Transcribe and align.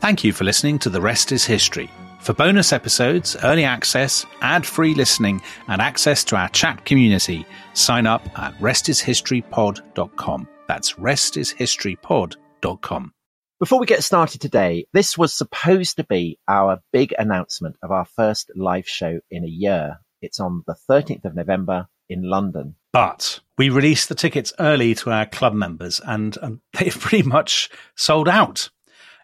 Thank 0.00 0.24
you 0.24 0.32
for 0.32 0.44
listening 0.44 0.78
to 0.78 0.88
The 0.88 1.02
Rest 1.02 1.30
is 1.30 1.44
History. 1.44 1.90
For 2.20 2.32
bonus 2.32 2.72
episodes, 2.72 3.36
early 3.44 3.64
access, 3.64 4.24
ad 4.40 4.64
free 4.64 4.94
listening, 4.94 5.42
and 5.68 5.82
access 5.82 6.24
to 6.24 6.36
our 6.36 6.48
chat 6.48 6.86
community, 6.86 7.44
sign 7.74 8.06
up 8.06 8.26
at 8.38 8.58
restishistorypod.com. 8.60 10.48
That's 10.66 10.94
restishistorypod.com. 10.94 13.12
Before 13.58 13.78
we 13.78 13.84
get 13.84 14.02
started 14.02 14.40
today, 14.40 14.86
this 14.94 15.18
was 15.18 15.36
supposed 15.36 15.98
to 15.98 16.04
be 16.04 16.38
our 16.48 16.80
big 16.94 17.14
announcement 17.18 17.76
of 17.82 17.90
our 17.90 18.06
first 18.06 18.50
live 18.56 18.88
show 18.88 19.20
in 19.30 19.44
a 19.44 19.48
year. 19.48 20.00
It's 20.22 20.40
on 20.40 20.62
the 20.66 20.76
13th 20.88 21.26
of 21.26 21.34
November 21.34 21.88
in 22.08 22.22
London. 22.22 22.76
But 22.94 23.40
we 23.58 23.68
released 23.68 24.08
the 24.08 24.14
tickets 24.14 24.54
early 24.58 24.94
to 24.94 25.10
our 25.10 25.26
club 25.26 25.52
members 25.52 26.00
and 26.02 26.38
um, 26.40 26.62
they've 26.78 26.98
pretty 26.98 27.28
much 27.28 27.68
sold 27.96 28.30
out. 28.30 28.70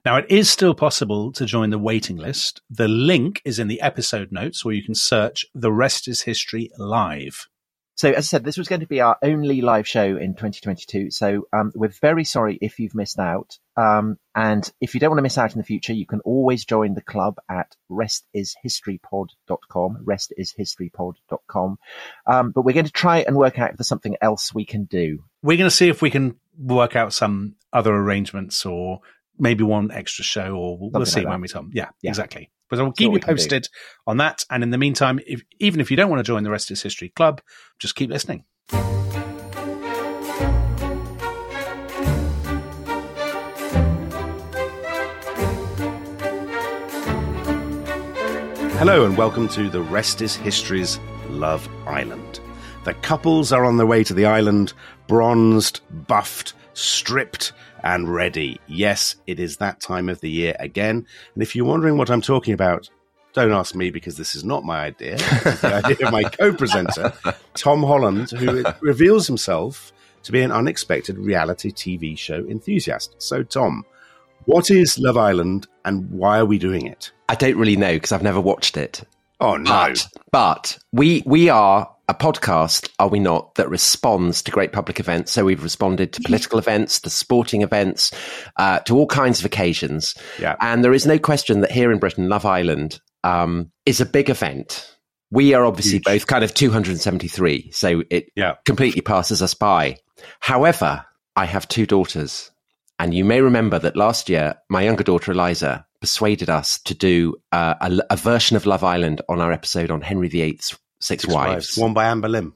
Now, 0.06 0.16
it 0.18 0.26
is 0.28 0.48
still 0.48 0.72
possible 0.72 1.32
to 1.32 1.44
join 1.44 1.70
the 1.70 1.80
waiting 1.80 2.16
list. 2.16 2.62
The 2.70 2.86
link 2.86 3.42
is 3.44 3.58
in 3.58 3.66
the 3.66 3.80
episode 3.80 4.30
notes 4.30 4.64
where 4.64 4.72
you 4.72 4.84
can 4.84 4.94
search 4.94 5.44
The 5.52 5.72
Rest 5.72 6.06
is 6.06 6.22
History 6.22 6.70
Live. 6.78 7.48
So, 7.96 8.10
as 8.10 8.18
I 8.18 8.20
said, 8.20 8.44
this 8.44 8.56
was 8.56 8.68
going 8.68 8.82
to 8.82 8.86
be 8.86 9.00
our 9.00 9.18
only 9.20 9.62
live 9.62 9.88
show 9.88 10.04
in 10.04 10.34
2022. 10.34 11.10
So, 11.10 11.48
um, 11.52 11.72
we're 11.74 11.88
very 11.88 12.22
sorry 12.22 12.56
if 12.62 12.78
you've 12.78 12.94
missed 12.94 13.18
out. 13.18 13.58
Um, 13.76 14.16
and 14.32 14.72
if 14.80 14.94
you 14.94 15.00
don't 15.00 15.10
want 15.10 15.18
to 15.18 15.24
miss 15.24 15.38
out 15.38 15.54
in 15.54 15.58
the 15.58 15.64
future, 15.64 15.92
you 15.92 16.06
can 16.06 16.20
always 16.20 16.64
join 16.64 16.94
the 16.94 17.02
club 17.02 17.38
at 17.50 17.74
restishistorypod.com, 17.90 20.04
restishistorypod.com. 20.04 21.78
Um, 22.28 22.52
but 22.52 22.62
we're 22.62 22.74
going 22.74 22.86
to 22.86 22.92
try 22.92 23.24
and 23.26 23.34
work 23.34 23.58
out 23.58 23.72
if 23.72 23.78
there's 23.78 23.88
something 23.88 24.16
else 24.22 24.54
we 24.54 24.66
can 24.66 24.84
do. 24.84 25.24
We're 25.42 25.58
going 25.58 25.68
to 25.68 25.76
see 25.76 25.88
if 25.88 26.00
we 26.00 26.12
can 26.12 26.36
work 26.56 26.94
out 26.94 27.12
some 27.12 27.56
other 27.72 27.92
arrangements 27.92 28.64
or 28.64 29.00
maybe 29.38 29.64
one 29.64 29.90
extra 29.90 30.24
show, 30.24 30.54
or 30.54 30.78
we'll, 30.78 30.90
we'll 30.90 31.06
see 31.06 31.20
like 31.20 31.28
when 31.28 31.40
we 31.40 31.48
come. 31.48 31.70
Yeah, 31.72 31.88
Yeah. 32.02 32.10
exactly. 32.10 32.50
But 32.68 32.80
I'll 32.80 32.90
keep 32.92 33.06
you 33.06 33.10
we 33.12 33.20
do. 33.20 33.26
posted 33.26 33.68
on 34.06 34.16
that. 34.16 34.44
And 34.50 34.62
in 34.64 34.70
the 34.70 34.78
meantime, 34.78 35.20
if, 35.26 35.42
even 35.60 35.80
if 35.80 35.90
you 35.90 35.96
don't 35.96 36.10
want 36.10 36.18
to 36.20 36.24
join 36.24 36.42
the 36.42 36.50
Rest 36.50 36.70
is 36.72 36.82
History 36.82 37.10
Club, 37.10 37.40
just 37.78 37.94
keep 37.94 38.10
listening. 38.10 38.44
Hello 48.78 49.04
and 49.06 49.16
welcome 49.16 49.48
to 49.48 49.68
The 49.68 49.80
Rest 49.82 50.22
is 50.22 50.36
History's 50.36 50.98
Love 51.30 51.68
Island. 51.86 52.40
The 52.84 52.94
couples 52.94 53.50
are 53.52 53.64
on 53.64 53.76
their 53.78 53.86
way 53.86 54.04
to 54.04 54.14
the 54.14 54.26
island, 54.26 54.72
bronzed, 55.08 55.80
buffed, 56.06 56.52
stripped, 56.76 57.52
and 57.82 58.12
ready. 58.12 58.60
Yes, 58.66 59.16
it 59.26 59.40
is 59.40 59.56
that 59.58 59.80
time 59.80 60.08
of 60.08 60.20
the 60.20 60.30
year 60.30 60.54
again. 60.58 61.06
And 61.34 61.42
if 61.42 61.56
you're 61.56 61.64
wondering 61.64 61.96
what 61.96 62.10
I'm 62.10 62.20
talking 62.20 62.52
about, 62.52 62.90
don't 63.32 63.52
ask 63.52 63.74
me 63.74 63.90
because 63.90 64.16
this 64.16 64.34
is 64.34 64.44
not 64.44 64.64
my 64.64 64.86
idea. 64.86 65.16
The 65.16 65.82
idea 65.84 66.06
of 66.06 66.12
my 66.12 66.24
co-presenter, 66.24 67.12
Tom 67.54 67.82
Holland, 67.82 68.30
who 68.30 68.64
reveals 68.80 69.26
himself 69.26 69.92
to 70.22 70.32
be 70.32 70.42
an 70.42 70.50
unexpected 70.50 71.18
reality 71.18 71.70
TV 71.70 72.18
show 72.18 72.44
enthusiast. 72.46 73.14
So, 73.18 73.42
Tom, 73.42 73.84
what 74.46 74.70
is 74.70 74.98
Love 74.98 75.16
Island 75.16 75.66
and 75.84 76.10
why 76.10 76.38
are 76.38 76.46
we 76.46 76.58
doing 76.58 76.86
it? 76.86 77.12
I 77.28 77.34
don't 77.34 77.56
really 77.56 77.76
know 77.76 77.94
because 77.94 78.12
I've 78.12 78.22
never 78.22 78.40
watched 78.40 78.76
it. 78.76 79.02
Oh 79.38 79.56
no! 79.56 79.70
But, 79.70 80.08
but 80.32 80.78
we 80.92 81.22
we 81.26 81.50
are 81.50 81.90
a 82.08 82.14
podcast, 82.14 82.88
are 82.98 83.08
we 83.08 83.18
not, 83.18 83.54
that 83.56 83.68
responds 83.68 84.42
to 84.42 84.50
great 84.52 84.72
public 84.72 85.00
events. 85.00 85.32
So 85.32 85.44
we've 85.44 85.62
responded 85.62 86.12
to 86.12 86.22
political 86.22 86.58
events, 86.58 87.00
to 87.00 87.10
sporting 87.10 87.62
events, 87.62 88.12
uh, 88.56 88.78
to 88.80 88.96
all 88.96 89.06
kinds 89.06 89.40
of 89.40 89.44
occasions. 89.44 90.14
Yeah. 90.38 90.54
And 90.60 90.84
there 90.84 90.92
is 90.94 91.06
no 91.06 91.18
question 91.18 91.60
that 91.62 91.72
here 91.72 91.90
in 91.90 91.98
Britain, 91.98 92.28
Love 92.28 92.46
Island 92.46 93.00
um, 93.24 93.72
is 93.84 94.00
a 94.00 94.06
big 94.06 94.30
event. 94.30 94.96
We 95.32 95.54
are 95.54 95.64
obviously 95.64 95.94
Huge. 95.98 96.04
both 96.04 96.26
kind 96.28 96.44
of 96.44 96.54
273, 96.54 97.70
so 97.72 98.02
it 98.10 98.26
Yeah. 98.36 98.54
completely 98.64 99.00
passes 99.00 99.42
us 99.42 99.54
by. 99.54 99.96
However, 100.38 101.04
I 101.34 101.44
have 101.46 101.66
two 101.66 101.86
daughters, 101.86 102.52
and 103.00 103.12
you 103.12 103.24
may 103.24 103.40
remember 103.40 103.78
that 103.80 103.96
last 103.96 104.28
year, 104.28 104.54
my 104.70 104.82
younger 104.82 105.02
daughter 105.02 105.32
Eliza 105.32 105.84
persuaded 106.00 106.48
us 106.48 106.78
to 106.84 106.94
do 106.94 107.34
uh, 107.50 107.74
a, 107.80 107.98
a 108.10 108.16
version 108.16 108.56
of 108.56 108.64
Love 108.66 108.84
Island 108.84 109.20
on 109.28 109.40
our 109.40 109.50
episode 109.50 109.90
on 109.90 110.02
Henry 110.02 110.28
VIII's 110.28 110.76
Six, 111.00 111.22
Six 111.24 111.34
Wives. 111.34 111.76
One 111.76 111.94
by 111.94 112.06
Anne 112.06 112.20
Boleyn. 112.20 112.52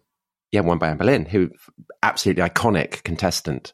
Yeah, 0.53 0.63
one 0.63 0.79
by 0.79 0.89
Anne 0.89 0.97
Boleyn, 0.97 1.27
who 1.27 1.51
absolutely 2.03 2.43
iconic 2.43 3.05
contestant. 3.05 3.73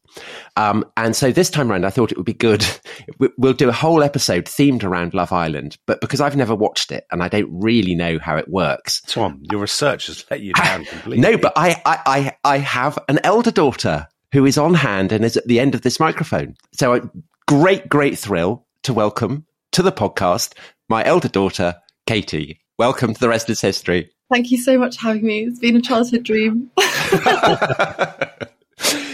Um, 0.56 0.84
and 0.96 1.16
so 1.16 1.32
this 1.32 1.48
time 1.48 1.70
around, 1.72 1.86
I 1.86 1.90
thought 1.90 2.10
it 2.12 2.18
would 2.18 2.26
be 2.26 2.34
good. 2.34 2.66
we- 3.18 3.30
We'll 3.38 3.54
do 3.54 3.68
a 3.68 3.72
whole 3.72 4.02
episode 4.02 4.44
themed 4.44 4.84
around 4.84 5.14
Love 5.14 5.32
Island, 5.32 5.78
but 5.86 6.00
because 6.02 6.20
I've 6.20 6.36
never 6.36 6.54
watched 6.54 6.92
it 6.92 7.06
and 7.10 7.22
I 7.22 7.28
don't 7.28 7.48
really 7.50 7.94
know 7.94 8.18
how 8.18 8.36
it 8.36 8.48
works. 8.48 9.00
Tom, 9.06 9.40
your 9.50 9.60
research 9.60 10.08
has 10.08 10.24
let 10.30 10.40
you 10.40 10.52
down 10.52 10.84
completely. 10.86 11.20
No, 11.22 11.38
but 11.38 11.54
I, 11.56 11.80
I, 11.86 11.98
I, 12.44 12.54
I 12.56 12.58
have 12.58 12.98
an 13.08 13.20
elder 13.24 13.50
daughter 13.52 14.06
who 14.32 14.44
is 14.44 14.58
on 14.58 14.74
hand 14.74 15.12
and 15.12 15.24
is 15.24 15.36
at 15.38 15.46
the 15.46 15.60
end 15.60 15.74
of 15.74 15.80
this 15.82 15.98
microphone. 15.98 16.56
So 16.74 16.92
a 16.94 17.10
great, 17.48 17.88
great 17.88 18.18
thrill 18.18 18.66
to 18.82 18.92
welcome 18.92 19.46
to 19.72 19.82
the 19.82 19.92
podcast 19.92 20.52
my 20.88 21.04
elder 21.04 21.28
daughter, 21.28 21.76
Katy. 22.06 22.60
Welcome 22.78 23.14
to 23.14 23.20
the 23.20 23.28
rest 23.28 23.48
is 23.50 23.60
history. 23.60 24.10
Thank 24.30 24.50
you 24.50 24.58
so 24.58 24.78
much 24.78 24.96
for 24.96 25.08
having 25.08 25.24
me. 25.24 25.44
It's 25.44 25.58
been 25.58 25.76
a 25.76 25.80
childhood 25.80 26.24
dream. 26.24 26.70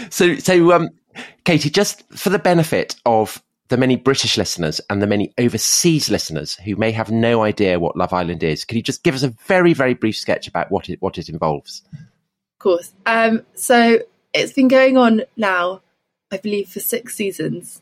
so, 0.09 0.35
so, 0.37 0.71
um, 0.71 0.89
Katy, 1.45 1.69
just 1.69 2.03
for 2.13 2.29
the 2.29 2.39
benefit 2.39 2.95
of 3.05 3.43
the 3.69 3.77
many 3.77 3.95
British 3.95 4.37
listeners 4.37 4.81
and 4.89 5.01
the 5.01 5.07
many 5.07 5.33
overseas 5.37 6.09
listeners 6.09 6.55
who 6.55 6.75
may 6.75 6.91
have 6.91 7.11
no 7.11 7.43
idea 7.43 7.79
what 7.79 7.95
Love 7.95 8.13
Island 8.13 8.43
is, 8.43 8.65
could 8.65 8.75
you 8.75 8.83
just 8.83 9.03
give 9.03 9.15
us 9.15 9.23
a 9.23 9.29
very, 9.47 9.73
very 9.73 9.93
brief 9.93 10.17
sketch 10.17 10.47
about 10.47 10.71
what 10.71 10.89
it 10.89 11.01
what 11.01 11.17
it 11.17 11.29
involves? 11.29 11.83
Of 11.93 12.59
course. 12.59 12.93
Um, 13.05 13.43
so 13.53 13.99
it's 14.33 14.53
been 14.53 14.67
going 14.67 14.97
on 14.97 15.23
now, 15.37 15.81
I 16.31 16.37
believe, 16.37 16.69
for 16.69 16.79
six 16.79 17.15
seasons. 17.15 17.81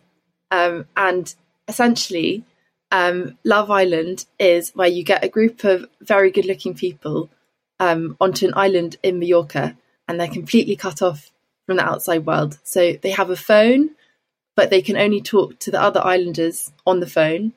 Um, 0.50 0.86
and 0.98 1.34
essentially, 1.68 2.44
um, 2.92 3.38
Love 3.44 3.72
Island 3.72 4.26
is 4.38 4.72
where 4.72 4.88
you 4.88 5.04
get 5.04 5.24
a 5.24 5.30
group 5.30 5.64
of 5.64 5.86
very 6.02 6.32
good 6.32 6.46
looking 6.46 6.74
people 6.74 7.30
um, 7.80 8.18
onto 8.20 8.46
an 8.46 8.54
island 8.56 8.98
in 9.02 9.20
Mallorca 9.20 9.78
and 10.08 10.20
they're 10.20 10.28
completely 10.28 10.76
cut 10.76 11.02
off 11.02 11.32
from 11.66 11.78
the 11.78 11.86
outside 11.86 12.26
world. 12.26 12.60
So 12.64 12.94
they 12.94 13.12
have 13.12 13.30
a 13.30 13.36
phone, 13.36 13.92
but 14.56 14.70
they 14.70 14.82
can 14.82 14.98
only 14.98 15.22
talk 15.22 15.58
to 15.60 15.72
the 15.72 15.82
other 15.82 16.02
islanders 16.04 16.72
on 16.86 17.00
the 17.00 17.08
phone. 17.08 17.54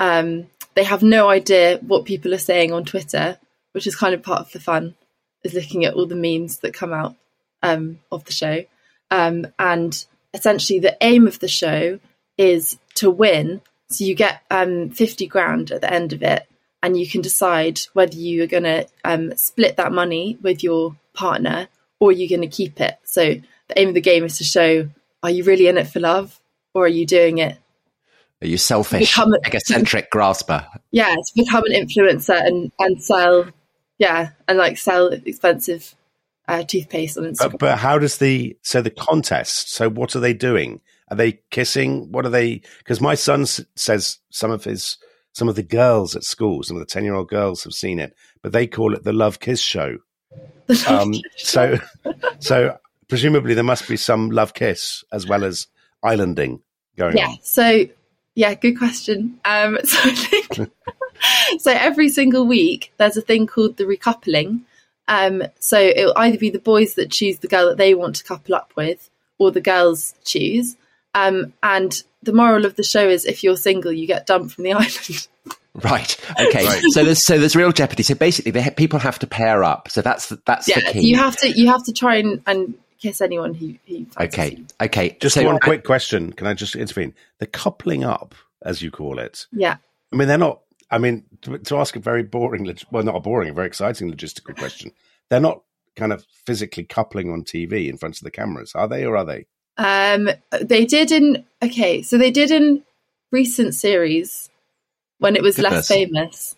Um, 0.00 0.48
they 0.74 0.84
have 0.84 1.02
no 1.02 1.28
idea 1.28 1.78
what 1.78 2.04
people 2.04 2.34
are 2.34 2.38
saying 2.38 2.72
on 2.72 2.84
Twitter, 2.84 3.38
which 3.72 3.86
is 3.86 3.94
kind 3.94 4.12
of 4.12 4.22
part 4.22 4.40
of 4.40 4.52
the 4.52 4.60
fun, 4.60 4.96
is 5.44 5.54
looking 5.54 5.84
at 5.84 5.94
all 5.94 6.06
the 6.06 6.16
memes 6.16 6.58
that 6.58 6.74
come 6.74 6.92
out 6.92 7.14
um, 7.62 8.00
of 8.10 8.24
the 8.24 8.32
show. 8.32 8.64
Um, 9.10 9.46
and 9.58 10.04
essentially, 10.32 10.80
the 10.80 10.96
aim 11.00 11.28
of 11.28 11.38
the 11.38 11.48
show 11.48 12.00
is 12.36 12.76
to 12.94 13.10
win. 13.10 13.60
So 13.90 14.04
you 14.04 14.14
get 14.14 14.42
um, 14.50 14.90
50 14.90 15.26
grand 15.26 15.70
at 15.70 15.80
the 15.80 15.92
end 15.92 16.12
of 16.12 16.22
it, 16.22 16.46
and 16.82 16.98
you 16.98 17.06
can 17.08 17.20
decide 17.20 17.80
whether 17.92 18.16
you 18.16 18.42
are 18.42 18.46
going 18.48 18.64
to 18.64 18.86
um, 19.04 19.36
split 19.36 19.76
that 19.76 19.92
money 19.92 20.38
with 20.42 20.62
your 20.62 20.96
partner 21.12 21.68
or 22.00 22.12
you're 22.12 22.28
going 22.28 22.48
to 22.48 22.54
keep 22.56 22.80
it. 22.80 22.98
So 23.04 23.34
the 23.68 23.78
aim 23.78 23.88
of 23.88 23.94
the 23.94 24.00
game 24.00 24.24
is 24.24 24.38
to 24.38 24.44
show 24.44 24.88
are 25.22 25.30
you 25.30 25.44
really 25.44 25.68
in 25.68 25.78
it 25.78 25.86
for 25.88 26.00
love 26.00 26.38
or 26.74 26.84
are 26.84 26.88
you 26.88 27.06
doing 27.06 27.38
it 27.38 27.56
Are 28.42 28.46
you 28.46 28.58
selfish, 28.58 29.10
Become 29.16 29.32
a- 29.34 29.46
egocentric 29.46 30.10
grasper? 30.10 30.66
yeah 30.90 31.14
to 31.14 31.32
become 31.34 31.64
an 31.64 31.72
influencer 31.72 32.38
and 32.46 32.70
and 32.78 33.02
sell 33.02 33.46
yeah 33.98 34.30
and 34.48 34.58
like 34.58 34.76
sell 34.76 35.06
expensive 35.08 35.94
uh, 36.46 36.62
toothpaste 36.62 37.16
on 37.16 37.24
Instagram. 37.24 37.52
But, 37.52 37.58
but 37.58 37.78
how 37.78 37.98
does 37.98 38.18
the 38.18 38.54
so 38.60 38.82
the 38.82 38.90
contest? 38.90 39.70
So 39.72 39.88
what 39.88 40.14
are 40.14 40.20
they 40.20 40.34
doing? 40.34 40.82
Are 41.10 41.16
they 41.16 41.40
kissing? 41.50 42.10
What 42.12 42.24
are 42.26 42.30
they? 42.30 42.62
Because 42.78 43.00
my 43.00 43.14
son 43.14 43.42
s- 43.42 43.60
says 43.76 44.18
some 44.30 44.50
of 44.50 44.64
his 44.64 44.96
some 45.32 45.48
of 45.48 45.56
the 45.56 45.62
girls 45.62 46.14
at 46.16 46.24
school, 46.24 46.62
some 46.62 46.76
of 46.76 46.80
the 46.80 46.86
ten 46.86 47.04
year 47.04 47.14
old 47.14 47.28
girls 47.28 47.64
have 47.64 47.74
seen 47.74 47.98
it, 47.98 48.14
but 48.42 48.52
they 48.52 48.66
call 48.66 48.94
it 48.94 49.04
the 49.04 49.12
love 49.12 49.40
kiss 49.40 49.60
show. 49.60 49.98
Um, 50.88 51.14
so 51.36 51.76
so 52.38 52.78
presumably 53.08 53.54
there 53.54 53.64
must 53.64 53.86
be 53.88 53.96
some 53.96 54.30
love 54.30 54.54
kiss 54.54 55.04
as 55.12 55.26
well 55.26 55.44
as 55.44 55.66
islanding 56.02 56.62
going 56.96 57.16
yeah 57.16 57.28
on. 57.28 57.38
so 57.42 57.84
yeah 58.34 58.54
good 58.54 58.78
question 58.78 59.38
um 59.44 59.78
so 59.84 59.98
I 60.02 60.14
think 60.14 60.70
so 61.60 61.70
every 61.70 62.08
single 62.08 62.46
week 62.46 62.92
there's 62.96 63.16
a 63.16 63.22
thing 63.22 63.46
called 63.46 63.76
the 63.76 63.84
recoupling 63.84 64.60
um 65.08 65.42
so 65.60 65.78
it'll 65.78 66.16
either 66.16 66.38
be 66.38 66.50
the 66.50 66.58
boys 66.58 66.94
that 66.94 67.10
choose 67.10 67.38
the 67.40 67.48
girl 67.48 67.68
that 67.68 67.76
they 67.76 67.94
want 67.94 68.16
to 68.16 68.24
couple 68.24 68.54
up 68.54 68.72
with 68.74 69.10
or 69.38 69.50
the 69.50 69.60
girls 69.60 70.14
choose 70.24 70.76
um 71.14 71.52
and 71.62 72.02
the 72.22 72.32
moral 72.32 72.64
of 72.64 72.76
the 72.76 72.82
show 72.82 73.08
is 73.08 73.24
if 73.24 73.42
you're 73.42 73.56
single 73.56 73.92
you 73.92 74.06
get 74.06 74.26
dumped 74.26 74.54
from 74.54 74.64
the 74.64 74.72
island 74.74 75.28
Right. 75.82 76.16
Okay. 76.40 76.64
Right. 76.64 76.82
So 76.90 77.02
there's 77.02 77.26
so 77.26 77.36
there's 77.36 77.56
real 77.56 77.72
jeopardy. 77.72 78.04
So 78.04 78.14
basically, 78.14 78.52
they, 78.52 78.70
people 78.70 79.00
have 79.00 79.18
to 79.18 79.26
pair 79.26 79.64
up. 79.64 79.90
So 79.90 80.02
that's 80.02 80.28
the, 80.28 80.40
that's 80.46 80.68
yeah 80.68 80.78
the 80.78 80.86
so 80.86 80.92
key. 80.92 81.08
you 81.08 81.16
have 81.16 81.36
to 81.38 81.50
you 81.50 81.66
have 81.66 81.82
to 81.86 81.92
try 81.92 82.14
and, 82.14 82.40
and 82.46 82.74
kiss 83.00 83.20
anyone 83.20 83.54
who, 83.54 83.74
who 83.86 84.06
okay. 84.20 84.50
you. 84.56 84.66
Okay. 84.80 85.16
Just 85.20 85.34
so, 85.34 85.44
one 85.44 85.58
quick 85.58 85.82
question. 85.82 86.32
Can 86.32 86.46
I 86.46 86.54
just 86.54 86.76
intervene? 86.76 87.12
The 87.38 87.46
coupling 87.46 88.04
up. 88.04 88.36
as 88.64 88.82
you 88.82 88.90
call 88.90 89.18
it. 89.18 89.46
Yeah. 89.52 89.76
I 90.12 90.16
mean, 90.16 90.28
they're 90.28 90.38
not. 90.38 90.60
I 90.90 90.98
mean, 90.98 91.24
to, 91.42 91.58
to 91.58 91.78
ask 91.78 91.96
a 91.96 92.00
very 92.00 92.22
boring, 92.22 92.72
well, 92.90 93.02
not 93.02 93.16
a 93.16 93.20
boring, 93.20 93.50
a 93.50 93.52
very 93.52 93.66
exciting 93.66 94.12
logistical 94.12 94.56
question. 94.56 94.92
They're 95.28 95.40
not 95.40 95.62
kind 95.96 96.12
of 96.12 96.24
physically 96.46 96.84
coupling 96.84 97.30
on 97.30 97.42
TV 97.42 97.88
in 97.88 97.96
front 97.96 98.18
of 98.18 98.22
the 98.22 98.30
cameras, 98.30 98.72
are 98.74 98.86
they, 98.86 99.04
or 99.04 99.16
are 99.16 99.24
they? 99.24 99.46
Um, 99.76 100.30
they 100.60 100.84
did 100.84 101.10
in 101.10 101.44
okay, 101.62 102.02
so 102.02 102.18
they 102.18 102.30
did 102.30 102.50
in 102.50 102.82
recent 103.32 103.74
series 103.74 104.50
when 105.18 105.36
it 105.36 105.42
was 105.42 105.56
Goodness. 105.56 105.72
less 105.72 105.88
famous. 105.88 106.56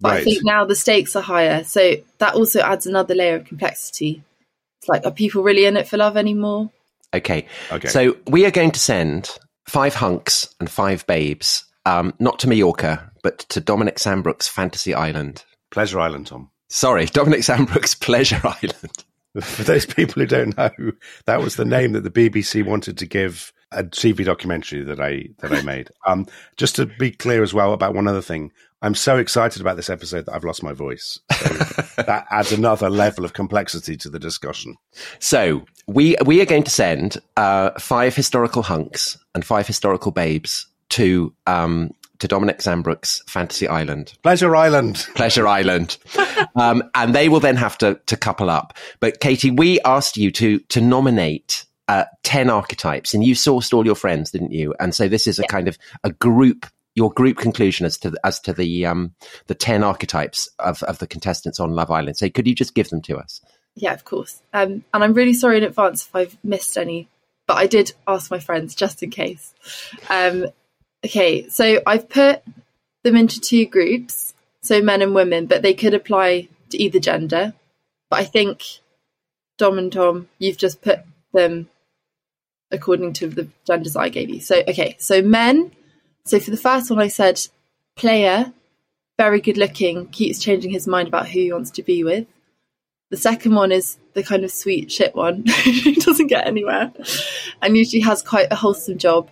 But 0.00 0.12
I 0.12 0.24
think 0.24 0.44
now 0.44 0.64
the 0.64 0.76
stakes 0.76 1.16
are 1.16 1.22
higher, 1.22 1.64
so 1.64 1.94
that 2.18 2.34
also 2.34 2.60
adds 2.60 2.86
another 2.86 3.14
layer 3.14 3.36
of 3.36 3.46
complexity. 3.46 4.22
It's 4.80 4.88
like, 4.88 5.06
are 5.06 5.10
people 5.10 5.42
really 5.42 5.64
in 5.64 5.76
it 5.76 5.88
for 5.88 5.96
love 5.96 6.16
anymore? 6.16 6.70
Okay. 7.14 7.46
Okay. 7.72 7.88
So 7.88 8.16
we 8.26 8.44
are 8.44 8.50
going 8.50 8.72
to 8.72 8.80
send 8.80 9.38
five 9.68 9.94
hunks 9.94 10.54
and 10.60 10.68
five 10.68 11.06
babes, 11.06 11.64
um, 11.86 12.12
not 12.18 12.38
to 12.40 12.48
Mallorca, 12.48 13.10
but 13.22 13.38
to 13.50 13.60
Dominic 13.60 13.98
Sandbrook's 13.98 14.46
Fantasy 14.46 14.94
Island. 14.94 15.44
Pleasure 15.70 15.98
Island, 15.98 16.26
Tom. 16.26 16.50
Sorry, 16.68 17.06
Dominic 17.12 17.42
Sandbrook's 17.42 17.94
Pleasure 17.94 18.40
Island. 18.44 19.04
For 19.40 19.64
those 19.64 19.86
people 19.86 20.20
who 20.20 20.26
don't 20.26 20.56
know, 20.56 20.92
that 21.26 21.40
was 21.40 21.56
the 21.56 21.64
name 21.64 21.92
that 21.92 22.02
the 22.02 22.10
BBC 22.10 22.64
wanted 22.64 22.98
to 22.98 23.06
give 23.06 23.52
a 23.72 23.82
TV 23.84 24.24
documentary 24.24 24.82
that 24.82 25.00
I 25.00 25.28
that 25.38 25.52
I 25.52 25.62
made. 25.62 25.90
Um, 26.06 26.28
just 26.56 26.76
to 26.76 26.86
be 26.86 27.10
clear 27.10 27.42
as 27.42 27.52
well 27.52 27.72
about 27.72 27.92
one 27.92 28.06
other 28.06 28.22
thing, 28.22 28.52
I'm 28.80 28.94
so 28.94 29.18
excited 29.18 29.60
about 29.60 29.74
this 29.74 29.90
episode 29.90 30.26
that 30.26 30.34
I've 30.34 30.44
lost 30.44 30.62
my 30.62 30.72
voice. 30.72 31.18
So 31.32 31.48
that 32.02 32.26
adds 32.30 32.52
another 32.52 32.88
level 32.88 33.24
of 33.24 33.32
complexity 33.32 33.96
to 33.96 34.08
the 34.08 34.20
discussion. 34.20 34.76
So 35.18 35.64
we 35.88 36.16
we 36.24 36.40
are 36.40 36.46
going 36.46 36.62
to 36.62 36.70
send 36.70 37.18
uh, 37.36 37.70
five 37.80 38.14
historical 38.14 38.62
hunks 38.62 39.18
and 39.34 39.44
five 39.44 39.66
historical 39.66 40.12
babes 40.12 40.68
to 40.90 41.34
um, 41.48 41.90
to 42.18 42.28
Dominic 42.28 42.62
Sandbrook's 42.62 43.22
Fantasy 43.26 43.68
Island. 43.68 44.12
Pleasure 44.22 44.54
Island. 44.54 45.06
Pleasure 45.14 45.46
Island, 45.46 45.96
um, 46.54 46.82
and 46.94 47.14
they 47.14 47.28
will 47.28 47.40
then 47.40 47.56
have 47.56 47.78
to 47.78 48.00
to 48.06 48.16
couple 48.16 48.50
up. 48.50 48.76
But 49.00 49.20
Katy, 49.20 49.50
we 49.50 49.80
asked 49.80 50.16
you 50.16 50.30
to 50.32 50.58
to 50.58 50.80
nominate 50.80 51.64
uh, 51.88 52.04
ten 52.22 52.50
archetypes, 52.50 53.14
and 53.14 53.24
you 53.24 53.34
sourced 53.34 53.72
all 53.72 53.86
your 53.86 53.94
friends, 53.94 54.30
didn't 54.30 54.52
you? 54.52 54.74
And 54.80 54.94
so 54.94 55.08
this 55.08 55.26
is 55.26 55.38
a 55.38 55.44
kind 55.44 55.68
of 55.68 55.78
a 56.04 56.10
group. 56.10 56.66
Your 56.94 57.12
group 57.12 57.36
conclusion 57.36 57.84
as 57.84 57.98
to 57.98 58.14
as 58.24 58.40
to 58.40 58.54
the 58.54 58.86
um, 58.86 59.14
the 59.48 59.54
ten 59.54 59.84
archetypes 59.84 60.48
of, 60.58 60.82
of 60.84 60.98
the 60.98 61.06
contestants 61.06 61.60
on 61.60 61.72
Love 61.72 61.90
Island. 61.90 62.16
So 62.16 62.30
could 62.30 62.46
you 62.46 62.54
just 62.54 62.74
give 62.74 62.88
them 62.88 63.02
to 63.02 63.18
us? 63.18 63.42
Yeah, 63.74 63.92
of 63.92 64.04
course. 64.04 64.42
Um, 64.54 64.82
and 64.94 65.04
I'm 65.04 65.12
really 65.12 65.34
sorry 65.34 65.58
in 65.58 65.64
advance 65.64 66.06
if 66.06 66.16
I've 66.16 66.38
missed 66.42 66.78
any, 66.78 67.08
but 67.46 67.58
I 67.58 67.66
did 67.66 67.92
ask 68.08 68.30
my 68.30 68.38
friends 68.38 68.74
just 68.74 69.02
in 69.02 69.10
case. 69.10 69.54
Um, 70.08 70.46
okay, 71.06 71.48
so 71.48 71.80
I've 71.86 72.08
put 72.08 72.42
them 73.02 73.16
into 73.16 73.40
two 73.40 73.66
groups, 73.66 74.34
so 74.60 74.82
men 74.82 75.02
and 75.02 75.14
women, 75.14 75.46
but 75.46 75.62
they 75.62 75.74
could 75.74 75.94
apply 75.94 76.48
to 76.70 76.82
either 76.82 76.98
gender. 76.98 77.54
But 78.10 78.20
I 78.20 78.24
think 78.24 78.62
Dom 79.58 79.78
and 79.78 79.92
Tom, 79.92 80.28
you've 80.38 80.58
just 80.58 80.82
put 80.82 81.00
them 81.32 81.68
according 82.70 83.12
to 83.14 83.28
the 83.28 83.48
genders 83.66 83.96
I 83.96 84.08
gave 84.08 84.28
you. 84.28 84.40
So 84.40 84.62
okay, 84.68 84.96
so 84.98 85.22
men. 85.22 85.72
So 86.24 86.40
for 86.40 86.50
the 86.50 86.56
first 86.56 86.90
one, 86.90 86.98
I 86.98 87.08
said 87.08 87.40
player, 87.96 88.52
very 89.16 89.40
good 89.40 89.56
looking, 89.56 90.08
keeps 90.08 90.40
changing 90.40 90.72
his 90.72 90.88
mind 90.88 91.08
about 91.08 91.28
who 91.28 91.40
he 91.40 91.52
wants 91.52 91.70
to 91.72 91.82
be 91.82 92.02
with. 92.02 92.26
The 93.10 93.16
second 93.16 93.54
one 93.54 93.70
is 93.70 93.98
the 94.14 94.24
kind 94.24 94.42
of 94.42 94.50
sweet 94.50 94.90
shit 94.90 95.14
one 95.14 95.44
who 95.84 95.94
doesn't 95.94 96.26
get 96.26 96.46
anywhere 96.46 96.92
and 97.62 97.76
usually 97.76 98.00
has 98.00 98.22
quite 98.22 98.48
a 98.50 98.56
wholesome 98.56 98.98
job. 98.98 99.30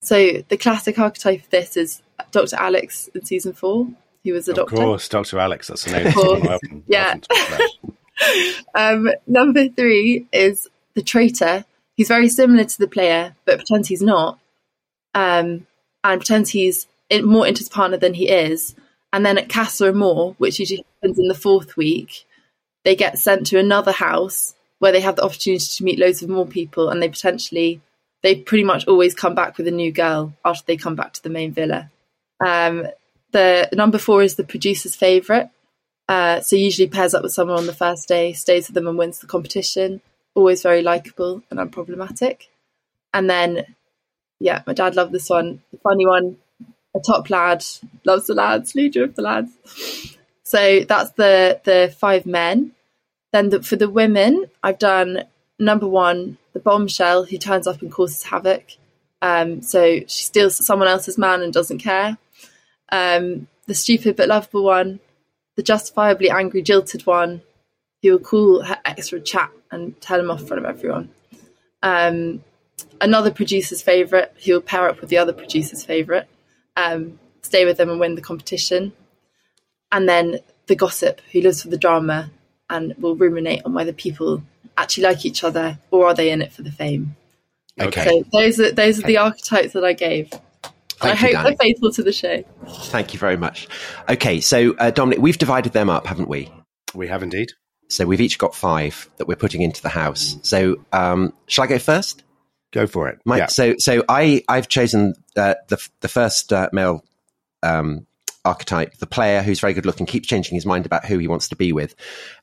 So 0.00 0.42
the 0.48 0.56
classic 0.56 0.98
archetype 0.98 1.42
of 1.44 1.50
this 1.50 1.76
is 1.76 2.02
Dr. 2.30 2.56
Alex 2.56 3.08
in 3.14 3.24
season 3.24 3.52
four, 3.52 3.88
He 4.24 4.32
was 4.32 4.48
a 4.48 4.52
Of 4.52 4.56
doctor. 4.56 4.74
Of 4.76 4.80
course, 4.80 5.08
Dr. 5.08 5.38
Alex. 5.38 5.68
That's 5.68 5.84
the 5.84 5.92
name. 5.92 6.06
Of 6.08 6.14
course. 6.14 6.42
Often- 6.46 6.84
Yeah. 6.86 7.18
often. 7.30 7.66
Um, 8.74 9.10
number 9.28 9.68
three 9.68 10.26
is 10.32 10.68
the 10.94 11.02
traitor. 11.02 11.64
He's 11.94 12.08
very 12.08 12.28
similar 12.28 12.64
to 12.64 12.78
the 12.78 12.88
player, 12.88 13.36
but 13.44 13.58
pretends 13.58 13.86
he's 13.86 14.02
not, 14.02 14.40
um, 15.14 15.66
and 16.02 16.20
pretends 16.20 16.50
he's 16.50 16.88
in, 17.10 17.24
more 17.24 17.46
into 17.46 17.60
his 17.60 17.68
partner 17.68 17.96
than 17.96 18.14
he 18.14 18.28
is. 18.28 18.74
And 19.12 19.24
then 19.24 19.38
at 19.38 19.48
Casa 19.48 19.86
Amor, 19.90 20.32
which 20.38 20.58
usually 20.58 20.84
happens 21.00 21.18
in 21.20 21.28
the 21.28 21.34
fourth 21.34 21.76
week, 21.76 22.26
they 22.84 22.96
get 22.96 23.18
sent 23.20 23.46
to 23.48 23.58
another 23.60 23.92
house 23.92 24.54
where 24.80 24.90
they 24.90 25.00
have 25.00 25.14
the 25.14 25.22
opportunity 25.24 25.64
to 25.76 25.84
meet 25.84 26.00
loads 26.00 26.20
of 26.20 26.28
more 26.28 26.46
people, 26.46 26.88
and 26.88 27.00
they 27.00 27.08
potentially, 27.08 27.80
they 28.22 28.36
pretty 28.36 28.64
much 28.64 28.86
always 28.86 29.14
come 29.14 29.34
back 29.34 29.56
with 29.56 29.68
a 29.68 29.72
new 29.72 29.92
girl 29.92 30.34
after 30.44 30.64
they 30.66 30.76
come 30.76 30.96
back 30.96 31.12
to 31.14 31.22
the 31.22 31.30
main 31.30 31.52
villa. 31.52 31.90
Um, 32.44 32.86
the 33.32 33.68
number 33.72 33.98
four 33.98 34.22
is 34.22 34.36
the 34.36 34.44
producer's 34.44 34.96
favourite. 34.96 35.50
Uh, 36.08 36.40
so 36.40 36.56
usually 36.56 36.88
pairs 36.88 37.14
up 37.14 37.22
with 37.22 37.32
someone 37.32 37.58
on 37.58 37.66
the 37.66 37.74
first 37.74 38.08
day, 38.08 38.32
stays 38.32 38.68
with 38.68 38.74
them 38.74 38.86
and 38.86 38.96
wins 38.96 39.18
the 39.18 39.26
competition. 39.26 40.00
Always 40.34 40.62
very 40.62 40.82
likable 40.82 41.42
and 41.50 41.58
unproblematic. 41.60 42.48
And 43.12 43.28
then, 43.28 43.74
yeah, 44.40 44.62
my 44.66 44.72
dad 44.72 44.96
loved 44.96 45.12
this 45.12 45.28
one. 45.28 45.62
The 45.72 45.78
funny 45.78 46.06
one, 46.06 46.38
a 46.94 47.00
top 47.00 47.28
lad, 47.28 47.64
loves 48.04 48.26
the 48.26 48.34
lads, 48.34 48.74
leader 48.74 49.04
of 49.04 49.16
the 49.16 49.22
lads. 49.22 49.50
So 50.44 50.80
that's 50.80 51.10
the 51.12 51.60
the 51.64 51.94
five 51.98 52.24
men. 52.24 52.72
Then 53.32 53.50
the, 53.50 53.62
for 53.62 53.76
the 53.76 53.90
women, 53.90 54.46
I've 54.62 54.78
done 54.78 55.24
number 55.58 55.86
one, 55.86 56.38
the 56.58 56.70
bombshell 56.70 57.24
who 57.24 57.38
turns 57.38 57.68
up 57.68 57.82
and 57.82 57.92
causes 57.92 58.24
havoc. 58.24 58.64
Um, 59.22 59.62
so 59.62 60.00
she 60.00 60.24
steals 60.24 60.64
someone 60.64 60.88
else's 60.88 61.16
man 61.16 61.42
and 61.42 61.52
doesn't 61.52 61.78
care. 61.78 62.18
Um, 62.90 63.46
the 63.66 63.74
stupid 63.74 64.16
but 64.16 64.28
lovable 64.28 64.64
one, 64.64 64.98
the 65.54 65.62
justifiably 65.62 66.30
angry, 66.30 66.62
jilted 66.62 67.06
one 67.06 67.42
who 68.02 68.12
will 68.12 68.18
call 68.18 68.62
her 68.62 68.78
ex 68.84 69.08
for 69.08 69.16
a 69.16 69.20
chat 69.20 69.50
and 69.70 70.00
tell 70.00 70.18
him 70.18 70.30
off 70.30 70.40
in 70.40 70.46
front 70.46 70.64
of 70.64 70.68
everyone. 70.68 71.10
Um, 71.82 72.42
another 73.00 73.30
producer's 73.30 73.82
favourite 73.82 74.32
who 74.44 74.54
will 74.54 74.60
pair 74.60 74.88
up 74.88 75.00
with 75.00 75.10
the 75.10 75.18
other 75.18 75.32
producer's 75.32 75.84
favourite, 75.84 76.26
um, 76.76 77.20
stay 77.42 77.64
with 77.64 77.76
them 77.76 77.90
and 77.90 78.00
win 78.00 78.16
the 78.16 78.20
competition. 78.20 78.92
And 79.92 80.08
then 80.08 80.40
the 80.66 80.76
gossip 80.76 81.20
who 81.32 81.40
lives 81.40 81.62
for 81.62 81.68
the 81.68 81.78
drama 81.78 82.30
and 82.68 82.94
will 82.98 83.16
ruminate 83.16 83.62
on 83.64 83.74
whether 83.74 83.92
people 83.92 84.42
actually 84.78 85.04
like 85.04 85.26
each 85.26 85.44
other 85.44 85.78
or 85.90 86.06
are 86.06 86.14
they 86.14 86.30
in 86.30 86.40
it 86.40 86.52
for 86.52 86.62
the 86.62 86.72
fame. 86.72 87.16
Okay. 87.80 88.04
So 88.04 88.24
those 88.32 88.60
are 88.60 88.72
those 88.72 88.98
are 88.98 89.06
the 89.06 89.18
archetypes 89.18 89.72
that 89.72 89.84
I 89.84 89.92
gave. 89.92 90.32
And 91.00 91.10
I 91.10 91.12
you, 91.12 91.16
hope 91.16 91.32
Danny. 91.32 91.48
they're 91.50 91.56
faithful 91.58 91.92
to 91.92 92.02
the 92.02 92.12
show. 92.12 92.42
Thank 92.66 93.12
you 93.12 93.20
very 93.20 93.36
much. 93.36 93.68
Okay, 94.08 94.40
so 94.40 94.74
uh, 94.78 94.90
Dominic, 94.90 95.20
we've 95.20 95.38
divided 95.38 95.72
them 95.72 95.88
up, 95.88 96.06
haven't 96.06 96.28
we? 96.28 96.50
We 96.92 97.06
have 97.06 97.22
indeed. 97.22 97.52
So 97.88 98.04
we've 98.04 98.20
each 98.20 98.36
got 98.36 98.54
five 98.54 99.08
that 99.16 99.28
we're 99.28 99.36
putting 99.36 99.62
into 99.62 99.80
the 99.80 99.90
house. 99.90 100.36
So 100.42 100.84
um, 100.92 101.32
shall 101.46 101.64
I 101.64 101.66
go 101.68 101.78
first? 101.78 102.24
Go 102.72 102.86
for 102.86 103.08
it. 103.08 103.20
Mike, 103.24 103.38
yeah. 103.38 103.46
so 103.46 103.74
so 103.78 104.04
I 104.08 104.42
I've 104.48 104.68
chosen 104.68 105.14
uh, 105.36 105.54
the 105.68 105.88
the 106.00 106.08
first 106.08 106.52
uh, 106.52 106.68
male 106.72 107.04
um, 107.62 108.07
archetype, 108.48 108.96
the 108.98 109.06
player 109.06 109.42
who's 109.42 109.60
very 109.60 109.74
good 109.74 109.86
looking, 109.86 110.06
keeps 110.06 110.28
changing 110.28 110.54
his 110.54 110.66
mind 110.66 110.86
about 110.86 111.04
who 111.04 111.18
he 111.18 111.28
wants 111.28 111.48
to 111.48 111.56
be 111.56 111.72
with, 111.72 111.94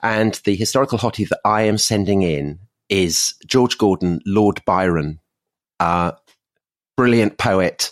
and 0.02 0.36
the 0.46 0.56
historical 0.56 0.98
hottie 0.98 1.28
that 1.28 1.42
I 1.44 1.64
am 1.64 1.78
sending 1.78 2.22
in 2.22 2.60
is 2.90 3.34
George 3.46 3.78
Gordon, 3.78 4.22
Lord 4.26 4.62
Byron, 4.66 5.20
uh, 5.80 6.14
brilliant 6.96 7.38
poet, 7.38 7.92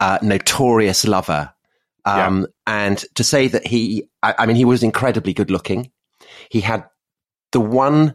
uh, 0.00 0.18
notorious 0.22 1.06
lover, 1.06 1.52
um, 2.04 2.46
and 2.66 2.98
to 3.14 3.24
say 3.24 3.48
that 3.48 3.66
he, 3.66 4.08
I, 4.22 4.34
I 4.38 4.46
mean, 4.46 4.56
he 4.56 4.64
was 4.64 4.82
incredibly 4.82 5.32
good 5.32 5.50
looking. 5.50 5.90
He 6.50 6.60
had 6.60 6.84
the 7.52 7.60
one 7.60 8.14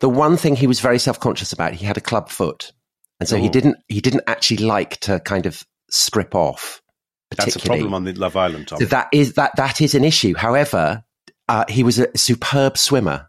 the 0.00 0.08
one 0.08 0.36
thing 0.36 0.56
he 0.56 0.66
was 0.66 0.80
very 0.80 0.98
self 0.98 1.20
conscious 1.20 1.52
about. 1.52 1.74
He 1.74 1.86
had 1.86 1.96
a 1.96 2.02
club 2.02 2.30
foot, 2.30 2.72
and 3.20 3.28
so 3.28 3.36
he 3.36 3.48
didn't 3.48 3.76
he 3.88 4.00
didn't 4.00 4.24
actually 4.26 4.58
like 4.58 4.98
to 5.00 5.20
kind 5.20 5.46
of 5.46 5.62
strip 5.90 6.34
off. 6.34 6.82
That's 7.36 7.56
a 7.56 7.60
problem 7.60 7.94
on 7.94 8.04
the 8.04 8.12
Love 8.12 8.36
Island, 8.36 8.68
Tom. 8.68 8.78
So 8.78 8.84
that 8.86 9.08
is 9.12 9.34
that 9.34 9.54
that 9.56 9.80
is 9.80 9.94
an 9.94 10.04
issue. 10.04 10.34
However, 10.34 11.04
uh, 11.48 11.64
he 11.68 11.82
was 11.82 11.98
a 11.98 12.16
superb 12.16 12.76
swimmer. 12.78 13.28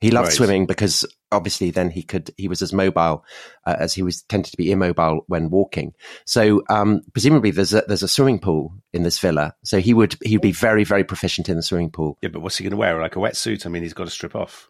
He 0.00 0.10
loved 0.10 0.28
Right. 0.28 0.34
swimming 0.34 0.66
because 0.66 1.04
obviously 1.30 1.70
then 1.70 1.88
he 1.90 2.02
could 2.02 2.30
he 2.36 2.48
was 2.48 2.60
as 2.60 2.72
mobile 2.72 3.24
uh, 3.66 3.76
as 3.78 3.94
he 3.94 4.02
was 4.02 4.22
tended 4.22 4.50
to 4.50 4.56
be 4.56 4.70
immobile 4.72 5.24
when 5.28 5.48
walking. 5.48 5.92
So 6.26 6.62
um, 6.68 7.02
presumably 7.12 7.50
there's 7.52 7.72
a 7.72 7.82
there's 7.86 8.02
a 8.02 8.08
swimming 8.08 8.40
pool 8.40 8.74
in 8.92 9.02
this 9.04 9.18
villa. 9.20 9.54
So 9.64 9.78
he 9.80 9.94
would 9.94 10.16
he 10.24 10.36
would 10.36 10.42
be 10.42 10.52
very 10.52 10.82
very 10.84 11.04
proficient 11.04 11.48
in 11.48 11.56
the 11.56 11.62
swimming 11.62 11.90
pool. 11.90 12.18
yeah, 12.20 12.30
but 12.30 12.40
what's 12.40 12.56
he 12.58 12.64
going 12.64 12.72
to 12.72 12.76
wear? 12.76 13.00
Like 13.00 13.14
a 13.16 13.20
wetsuit? 13.20 13.64
I 13.64 13.68
mean, 13.68 13.82
he's 13.82 13.94
got 13.94 14.04
to 14.04 14.10
strip 14.10 14.34
off. 14.34 14.68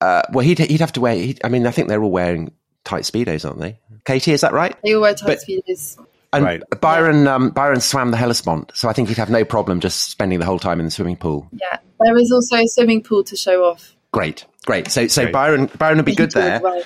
Uh, 0.00 0.22
well, 0.32 0.44
he'd 0.44 0.58
he'd 0.60 0.80
have 0.80 0.92
to 0.92 1.00
wear. 1.00 1.14
He'd, 1.16 1.40
I 1.42 1.48
mean, 1.48 1.66
I 1.66 1.72
think 1.72 1.88
they're 1.88 2.02
all 2.02 2.10
wearing 2.12 2.52
tight 2.84 3.02
speedos, 3.02 3.44
aren't 3.44 3.58
they? 3.60 3.80
Katy, 4.04 4.30
is 4.32 4.42
that 4.42 4.52
right? 4.52 4.76
They 4.84 4.94
all 4.94 5.02
wear 5.02 5.14
tight 5.14 5.26
But- 5.26 5.38
speedos. 5.40 5.98
And 6.32 6.44
Right. 6.44 6.62
Byron 6.80 7.26
um, 7.26 7.50
Byron 7.50 7.80
swam 7.80 8.10
the 8.10 8.16
Hellespont, 8.18 8.70
so 8.74 8.88
I 8.88 8.92
think 8.92 9.08
he'd 9.08 9.16
have 9.16 9.30
no 9.30 9.44
problem 9.44 9.80
just 9.80 10.10
spending 10.10 10.38
the 10.38 10.44
whole 10.44 10.58
time 10.58 10.78
in 10.78 10.84
the 10.84 10.90
swimming 10.90 11.16
pool. 11.16 11.48
Yeah, 11.52 11.78
there 12.00 12.16
is 12.18 12.30
also 12.30 12.56
a 12.56 12.66
swimming 12.66 13.02
pool 13.02 13.24
to 13.24 13.36
show 13.36 13.64
off. 13.64 13.94
Great, 14.12 14.44
great. 14.66 14.90
So 14.90 15.06
so 15.06 15.22
Great. 15.22 15.32
Byron 15.32 15.70
Byron 15.78 15.96
would 15.96 16.04
be 16.04 16.14
good 16.14 16.32
He 16.32 16.40
did 16.40 16.46
there. 16.46 16.60
well. 16.62 16.82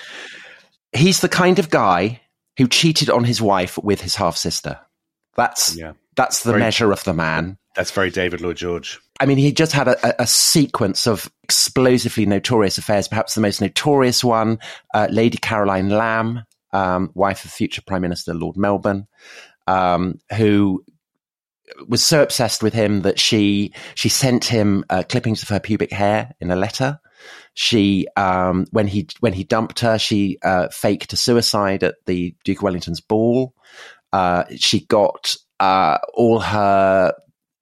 He's 0.93 1.21
the 1.21 1.29
kind 1.29 1.59
of 1.59 1.71
guy 1.71 2.21
who 2.59 2.69
cheated 2.69 3.11
on 3.11 3.25
his 3.25 3.41
wife 3.43 3.79
with 3.79 4.01
his 4.01 4.15
half 4.15 4.37
sister. 4.37 4.79
That's 5.37 5.75
Yeah. 5.77 5.93
that's 6.17 6.43
the 6.43 6.51
Very- 6.51 6.61
measure 6.61 6.93
of 6.93 7.03
the 7.05 7.15
man. 7.15 7.57
That's 7.75 7.91
very 7.91 8.11
David 8.11 8.43
Lloyd 8.43 8.59
George. 8.59 9.01
I 9.19 9.25
mean, 9.25 9.39
he 9.39 9.51
just 9.51 9.73
had 9.73 9.89
a, 9.89 9.97
a- 10.07 10.23
a 10.25 10.27
sequence 10.27 11.07
of 11.07 11.31
explosively 11.43 12.27
notorious 12.27 12.77
affairs. 12.77 13.09
Perhaps 13.09 13.35
the 13.35 13.41
most 13.41 13.61
notorious 13.63 14.23
one, 14.23 14.59
uh, 14.95 15.07
Lady 15.11 15.39
Caroline 15.39 15.89
Lamb, 15.89 16.45
um, 16.73 17.11
wife 17.15 17.45
of 17.45 17.51
future 17.51 17.83
Prime 17.87 18.03
Minister 18.03 18.35
Lord 18.35 18.57
Melbourne, 18.57 19.07
um, 19.67 20.19
who 20.37 20.85
was 21.87 22.03
so 22.03 22.23
obsessed 22.23 22.63
with 22.63 22.75
him 22.75 23.03
that 23.03 23.19
she 23.19 23.73
she 23.95 24.09
sent 24.09 24.45
him 24.45 24.85
uh, 24.91 25.03
clippings 25.09 25.43
of 25.43 25.49
her 25.49 25.61
pubic 25.61 25.93
hair 25.93 26.35
in 26.41 26.51
a 26.51 26.57
letter. 26.57 26.99
She, 27.55 28.07
um, 28.17 28.67
when 28.71 28.87
he 28.87 29.09
when 29.21 29.33
he 29.33 29.45
dumped 29.45 29.81
her, 29.81 29.99
she 29.99 30.39
uh, 30.43 30.69
faked 30.69 31.13
a 31.13 31.17
suicide 31.17 31.83
at 31.85 31.97
the 32.07 32.35
Duke 32.45 32.59
of 32.59 32.63
Wellington's 32.63 33.01
ball. 33.01 33.55
Uh, 34.13 34.45
she 34.57 34.87
got 34.87 35.37
uh, 35.61 35.99
all 36.15 36.41
her 36.41 37.15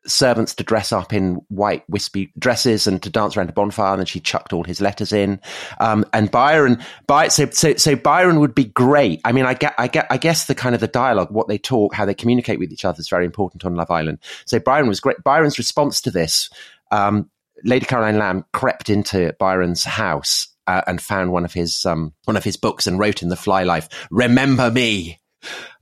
servants 0.06 0.54
to 0.54 0.64
dress 0.64 0.92
up 0.92 1.12
in 1.12 1.34
white 1.48 1.84
wispy 1.88 2.32
dresses 2.38 2.86
and 2.86 3.02
to 3.02 3.10
dance 3.10 3.36
around 3.36 3.50
a 3.50 3.52
bonfire, 3.52 3.92
and 3.92 4.00
then 4.00 4.06
she 4.06 4.20
chucked 4.20 4.52
all 4.52 4.64
his 4.64 4.80
letters 4.80 5.12
in. 5.12 5.40
Um, 5.78 6.04
and 6.12 6.30
Byron, 6.30 6.82
By, 7.06 7.28
so, 7.28 7.48
so, 7.50 7.74
so 7.76 7.96
Byron 7.96 8.40
would 8.40 8.54
be 8.54 8.64
great. 8.64 9.20
I 9.24 9.32
mean, 9.32 9.44
I 9.44 9.54
get, 9.54 9.74
I 9.78 9.88
get, 9.88 10.06
I 10.10 10.16
guess 10.16 10.46
the 10.46 10.54
kind 10.54 10.74
of 10.74 10.80
the 10.80 10.88
dialogue, 10.88 11.30
what 11.30 11.48
they 11.48 11.58
talk, 11.58 11.94
how 11.94 12.04
they 12.04 12.14
communicate 12.14 12.58
with 12.58 12.72
each 12.72 12.84
other 12.84 13.00
is 13.00 13.08
very 13.08 13.24
important 13.26 13.64
on 13.64 13.74
Love 13.74 13.90
Island. 13.90 14.18
So 14.46 14.58
Byron 14.58 14.88
was 14.88 15.00
great. 15.00 15.22
Byron's 15.22 15.58
response 15.58 16.00
to 16.02 16.10
this, 16.10 16.50
um, 16.90 17.30
Lady 17.64 17.86
Caroline 17.86 18.18
Lamb 18.18 18.44
crept 18.52 18.88
into 18.88 19.34
Byron's 19.38 19.84
house 19.84 20.48
uh, 20.66 20.82
and 20.86 21.00
found 21.00 21.32
one 21.32 21.44
of 21.44 21.52
his 21.52 21.84
um, 21.84 22.14
one 22.24 22.36
of 22.36 22.44
his 22.44 22.56
books 22.56 22.86
and 22.86 22.98
wrote 22.98 23.22
in 23.22 23.28
the 23.28 23.36
flyleaf, 23.36 23.88
"Remember 24.10 24.70
me." 24.70 25.19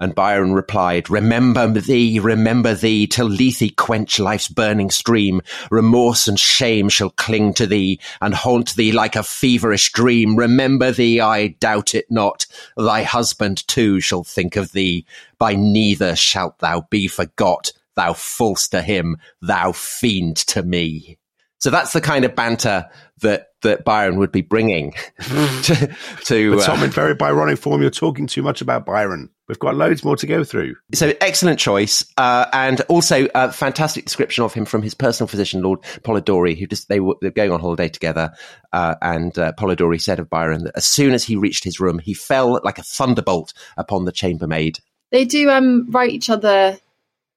And 0.01 0.15
Byron 0.15 0.53
replied, 0.53 1.11
Remember 1.11 1.69
thee, 1.69 2.19
remember 2.19 2.75
thee, 2.75 3.07
till 3.07 3.29
Lethe 3.29 3.75
quench 3.77 4.19
life's 4.19 4.49
burning 4.49 4.91
stream. 4.91 5.41
Remorse 5.71 6.29
and 6.29 6.39
shame 6.39 6.89
shall 6.89 7.11
cling 7.11 7.55
to 7.55 7.67
thee 7.67 8.01
and 8.21 8.35
haunt 8.35 8.75
thee 8.75 8.93
like 8.93 9.17
a 9.17 9.23
feverish 9.23 9.93
dream. 9.93 10.37
Remember 10.37 10.93
thee, 10.93 11.21
I 11.21 11.49
doubt 11.49 11.95
it 11.95 12.07
not. 12.11 12.47
Thy 12.77 13.03
husband 13.03 13.67
too 13.67 14.01
shall 14.01 14.25
think 14.25 14.57
of 14.57 14.73
thee. 14.73 15.05
By 15.39 15.55
neither 15.55 16.17
shalt 16.17 16.59
thou 16.59 16.87
be 16.91 17.09
forgot. 17.09 17.73
Thou 17.97 18.13
false 18.13 18.69
to 18.69 18.81
him, 18.81 19.17
thou 19.43 19.73
fiend 19.73 20.37
to 20.37 20.63
me. 20.63 21.19
So 21.59 21.71
that's 21.71 21.93
the 21.93 22.01
kind 22.01 22.25
of 22.25 22.37
banter 22.37 22.89
that, 23.23 23.49
that 23.63 23.85
Byron 23.85 24.19
would 24.19 24.31
be 24.31 24.43
bringing 24.43 24.93
to, 25.21 25.97
to 26.25 26.51
But 26.53 26.61
uh, 26.61 26.67
Tom, 26.67 26.85
in 26.85 26.91
very 26.91 27.17
Byronic 27.17 27.59
form, 27.59 27.83
you're 27.83 27.91
talking 27.91 28.27
too 28.27 28.43
much 28.43 28.61
about 28.61 28.87
Byron. 28.87 29.31
We've 29.49 29.59
got 29.59 29.77
loads 29.77 30.05
more 30.05 30.17
to 30.17 30.27
go 30.27 30.45
through. 30.45 30.77
So 30.93 31.15
excellent 31.23 31.59
choice, 31.59 32.05
uh, 32.19 32.47
and 32.53 32.83
also 32.83 33.29
a 33.35 33.51
fantastic 33.51 34.05
description 34.05 34.45
of 34.45 34.53
him 34.53 34.67
from 34.67 34.83
his 34.83 34.93
personal 34.93 35.27
physician, 35.27 35.63
Lord 35.63 35.81
Polidori, 36.03 36.59
who 36.59 36.67
just 36.67 36.89
they 36.89 37.01
were, 37.01 37.15
they 37.23 37.29
were 37.29 37.33
going 37.33 37.53
on 37.53 37.61
holiday 37.61 37.89
together, 37.89 38.33
uh, 38.75 38.97
and 39.01 39.37
uh, 39.39 39.53
Polidori 39.59 40.01
said 40.01 40.19
of 40.19 40.29
Byron 40.29 40.65
that 40.65 40.77
as 40.77 40.85
soon 40.85 41.15
as 41.15 41.25
he 41.25 41.37
reached 41.37 41.65
his 41.65 41.81
room, 41.81 41.99
he 41.99 42.13
fell 42.13 42.61
like 42.63 42.79
a 42.79 42.83
thunderbolt 42.83 43.55
upon 43.79 44.05
the 44.05 44.13
chambermaid. 44.13 44.81
They 45.11 45.25
do 45.25 45.49
um, 45.49 45.91
write 45.91 46.11
each 46.11 46.29
other 46.29 46.79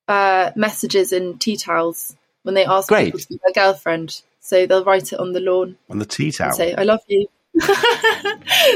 uh, 0.09 0.51
messages 0.57 1.13
in 1.13 1.37
tea 1.37 1.55
towels 1.55 2.17
when 2.43 2.55
they 2.55 2.65
ask 2.65 2.89
Great. 2.89 3.05
people 3.05 3.19
to 3.21 3.27
be 3.29 3.39
their 3.45 3.63
girlfriend. 3.63 4.21
So 4.41 4.65
they'll 4.65 4.83
write 4.83 5.13
it 5.13 5.19
on 5.19 5.31
the 5.31 5.39
lawn 5.39 5.77
On 5.89 5.99
the 5.99 6.05
tea 6.05 6.31
towel. 6.31 6.49
and 6.49 6.55
say, 6.57 6.73
I 6.73 6.83
love 6.83 7.01
you. 7.07 7.27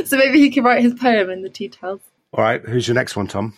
so 0.05 0.17
maybe 0.17 0.39
he 0.39 0.51
can 0.51 0.63
write 0.63 0.83
his 0.83 0.93
poem 0.93 1.29
in 1.29 1.41
the 1.41 1.49
tea 1.49 1.67
towels. 1.67 2.01
All 2.35 2.43
right, 2.43 2.61
who's 2.61 2.85
your 2.85 2.95
next 2.95 3.15
one, 3.15 3.27
Tom? 3.27 3.53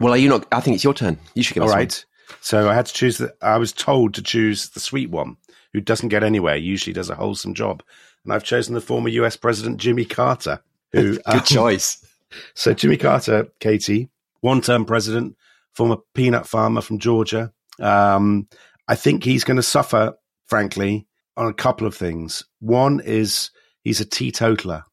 Well, 0.00 0.12
are 0.12 0.16
you 0.16 0.28
not? 0.28 0.46
I 0.50 0.60
think 0.60 0.74
it's 0.74 0.84
your 0.84 0.92
turn. 0.92 1.18
You 1.34 1.44
should 1.44 1.54
give 1.54 1.62
All 1.62 1.68
us 1.68 1.74
right. 1.74 2.04
So 2.40 2.68
I 2.68 2.74
had 2.74 2.86
to 2.86 2.92
choose 2.92 3.18
the, 3.18 3.32
I 3.40 3.58
was 3.58 3.72
told 3.72 4.14
to 4.14 4.22
choose 4.22 4.70
the 4.70 4.80
sweet 4.80 5.08
one 5.08 5.36
who 5.72 5.80
doesn't 5.80 6.08
get 6.08 6.24
anywhere, 6.24 6.56
usually 6.56 6.92
does 6.92 7.10
a 7.10 7.14
wholesome 7.14 7.54
job. 7.54 7.82
And 8.24 8.32
I've 8.32 8.44
chosen 8.44 8.74
the 8.74 8.80
former 8.80 9.08
US 9.08 9.36
President 9.36 9.78
Jimmy 9.78 10.04
Carter, 10.04 10.60
who, 10.92 11.12
one. 11.12 11.14
Good 11.26 11.34
um, 11.34 11.44
choice. 11.44 12.04
So 12.52 12.74
Jimmy 12.74 12.98
Carter, 12.98 13.48
Katy, 13.58 14.10
one-term 14.42 14.84
president, 14.84 15.34
former 15.72 15.96
peanut 16.12 16.46
farmer 16.46 16.82
from 16.82 16.98
Georgia. 16.98 17.54
Um, 17.80 18.48
I 18.86 18.96
think 18.96 19.24
he's 19.24 19.44
going 19.44 19.56
to 19.56 19.62
suffer, 19.62 20.12
frankly, 20.46 21.06
on 21.38 21.46
a 21.46 21.54
couple 21.54 21.86
of 21.86 21.94
things. 21.94 22.44
One 22.60 23.00
is 23.00 23.50
he's 23.82 24.02
a 24.02 24.04
teetotaler, 24.04 24.84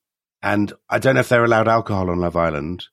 and 0.41 0.71
I 0.89 0.97
don't 0.97 1.15
know 1.15 1.19
if 1.19 1.27
they're 1.27 1.43
allowed 1.43 1.67
alcohol 1.67 2.09
on 2.09 2.21
Love 2.21 2.37
Island, 2.37 2.85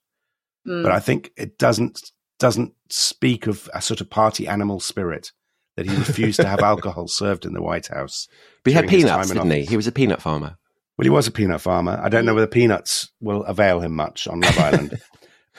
Mm. 0.67 0.83
but 0.83 0.91
I 0.91 0.99
think 0.99 1.31
it 1.37 1.57
doesn't 1.57 1.99
doesn't 2.39 2.73
speak 2.89 3.47
of 3.47 3.69
a 3.73 3.81
sort 3.81 4.01
of 4.01 4.09
party 4.09 4.47
animal 4.47 4.79
spirit 4.79 5.31
that 5.75 5.85
he 5.89 5.95
refused 5.95 6.39
to 6.39 6.47
have 6.47 6.59
alcohol 6.73 7.07
served 7.07 7.45
in 7.45 7.53
the 7.53 7.61
White 7.61 7.87
House. 7.87 8.27
But 8.63 8.71
he 8.71 8.75
had 8.75 8.87
peanuts, 8.87 9.29
didn't 9.29 9.51
he? 9.51 9.65
He 9.65 9.75
was 9.75 9.87
a 9.87 9.91
peanut 9.91 10.21
farmer. 10.21 10.57
Well, 10.97 11.03
he 11.03 11.09
was 11.09 11.27
a 11.27 11.31
peanut 11.31 11.61
farmer. 11.61 11.99
I 12.03 12.09
don't 12.09 12.25
know 12.25 12.35
whether 12.35 12.47
peanuts 12.47 13.11
will 13.19 13.43
avail 13.45 13.79
him 13.79 13.95
much 13.95 14.27
on 14.27 14.41
Love 14.41 14.57
Island. 14.59 14.99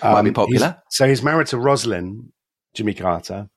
Might 0.02 0.23
be 0.23 0.28
he's- 0.28 0.34
popular. 0.34 0.82
So 0.90 1.08
he's 1.08 1.23
married 1.23 1.49
to 1.49 1.56
Rosalynn, 1.56 2.30
Jimmy 2.75 2.94
Carter, 2.94 3.49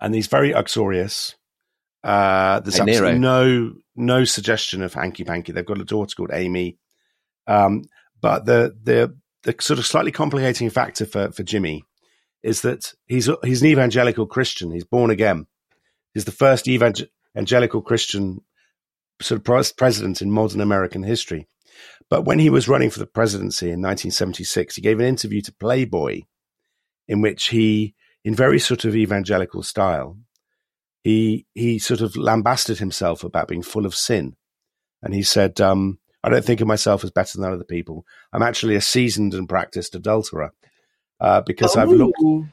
and 0.00 0.14
he's 0.14 0.26
very 0.26 0.52
uxorious. 0.54 1.34
Uh, 2.04 2.60
there's 2.60 2.78
Nero. 2.78 2.88
absolutely 2.90 3.18
no 3.20 3.72
no 3.94 4.24
suggestion 4.24 4.82
of 4.82 4.92
hanky 4.94 5.24
panky. 5.24 5.52
They've 5.52 5.64
got 5.64 5.80
a 5.80 5.84
daughter 5.84 6.14
called 6.16 6.30
Amy, 6.32 6.78
um, 7.46 7.84
but 8.20 8.44
the 8.44 8.74
the 8.82 9.16
the 9.44 9.54
sort 9.60 9.78
of 9.78 9.86
slightly 9.86 10.12
complicating 10.12 10.70
factor 10.70 11.06
for 11.06 11.32
for 11.32 11.42
Jimmy 11.42 11.84
is 12.42 12.62
that 12.62 12.92
he's 13.06 13.28
he's 13.44 13.62
an 13.62 13.68
evangelical 13.68 14.26
Christian. 14.26 14.72
He's 14.72 14.84
born 14.84 15.10
again. 15.10 15.46
He's 16.14 16.24
the 16.24 16.32
first 16.32 16.68
evangelical 16.68 17.82
Christian 17.82 18.40
sort 19.20 19.38
of 19.38 19.44
pres- 19.44 19.72
president 19.72 20.20
in 20.20 20.30
modern 20.30 20.60
American 20.60 21.02
history. 21.02 21.46
But 22.10 22.24
when 22.24 22.38
he 22.38 22.50
was 22.50 22.68
running 22.68 22.90
for 22.90 22.98
the 22.98 23.06
presidency 23.06 23.66
in 23.66 23.80
1976, 23.80 24.76
he 24.76 24.82
gave 24.82 25.00
an 25.00 25.06
interview 25.06 25.40
to 25.42 25.54
Playboy 25.54 26.22
in 27.08 27.20
which 27.20 27.48
he, 27.48 27.94
in 28.24 28.34
very 28.34 28.58
sort 28.58 28.84
of 28.84 28.94
evangelical 28.94 29.62
style, 29.62 30.18
he 31.02 31.46
he 31.54 31.78
sort 31.78 32.00
of 32.00 32.16
lambasted 32.16 32.78
himself 32.78 33.24
about 33.24 33.48
being 33.48 33.62
full 33.62 33.86
of 33.86 33.94
sin, 33.94 34.36
and 35.02 35.14
he 35.14 35.22
said, 35.22 35.60
um, 35.60 35.98
"I 36.22 36.30
don't 36.30 36.44
think 36.44 36.60
of 36.60 36.66
myself 36.66 37.04
as 37.04 37.10
better 37.10 37.38
than 37.38 37.52
other 37.52 37.64
people. 37.64 38.06
I'm 38.32 38.42
actually 38.42 38.76
a 38.76 38.80
seasoned 38.80 39.34
and 39.34 39.48
practiced 39.48 39.94
adulterer 39.94 40.52
uh, 41.20 41.40
because 41.42 41.76
I've 41.76 41.88
looked 41.90 42.20
Ooh. 42.22 42.48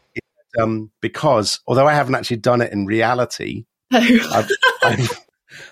um, 0.59 0.91
because 1.01 1.59
although 1.67 1.87
I 1.87 1.93
haven't 1.93 2.15
actually 2.15 2.37
done 2.37 2.61
it 2.61 2.71
in 2.71 2.85
reality, 2.85 3.65
I've, 3.91 4.49
I've, 4.83 5.25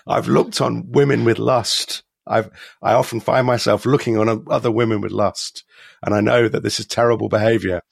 I've 0.06 0.28
looked 0.28 0.60
on 0.60 0.90
women 0.90 1.24
with 1.24 1.38
lust. 1.38 2.02
I've, 2.26 2.50
I 2.82 2.92
often 2.92 3.20
find 3.20 3.46
myself 3.46 3.86
looking 3.86 4.18
on 4.18 4.44
other 4.50 4.70
women 4.70 5.00
with 5.00 5.12
lust, 5.12 5.64
and 6.02 6.14
I 6.14 6.20
know 6.20 6.48
that 6.48 6.62
this 6.62 6.78
is 6.78 6.86
terrible 6.86 7.28
behavior. 7.28 7.82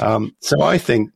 Um, 0.00 0.34
so 0.40 0.62
I 0.62 0.78
think 0.78 1.10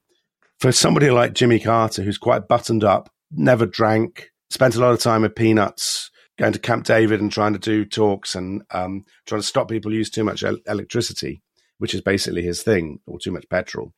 for 0.60 0.70
somebody 0.70 1.10
like 1.10 1.32
Jimmy 1.32 1.58
Carter, 1.58 2.02
who's 2.02 2.18
quite 2.18 2.46
buttoned 2.46 2.84
up, 2.84 3.10
never 3.32 3.66
drank, 3.66 4.30
spent 4.50 4.76
a 4.76 4.80
lot 4.80 4.92
of 4.92 5.00
time 5.00 5.22
with 5.22 5.34
peanuts, 5.34 6.10
going 6.38 6.52
to 6.52 6.58
Camp 6.58 6.84
David 6.84 7.20
and 7.20 7.30
trying 7.30 7.52
to 7.52 7.58
do 7.58 7.84
talks 7.84 8.34
and 8.34 8.62
um, 8.72 9.04
trying 9.26 9.40
to 9.40 9.46
stop 9.46 9.68
people 9.68 9.92
use 9.92 10.10
too 10.10 10.24
much 10.24 10.42
el- 10.42 10.58
electricity, 10.66 11.42
which 11.78 11.94
is 11.94 12.00
basically 12.00 12.42
his 12.42 12.62
thing, 12.62 13.00
or 13.06 13.18
too 13.18 13.30
much 13.32 13.48
petrol. 13.48 13.92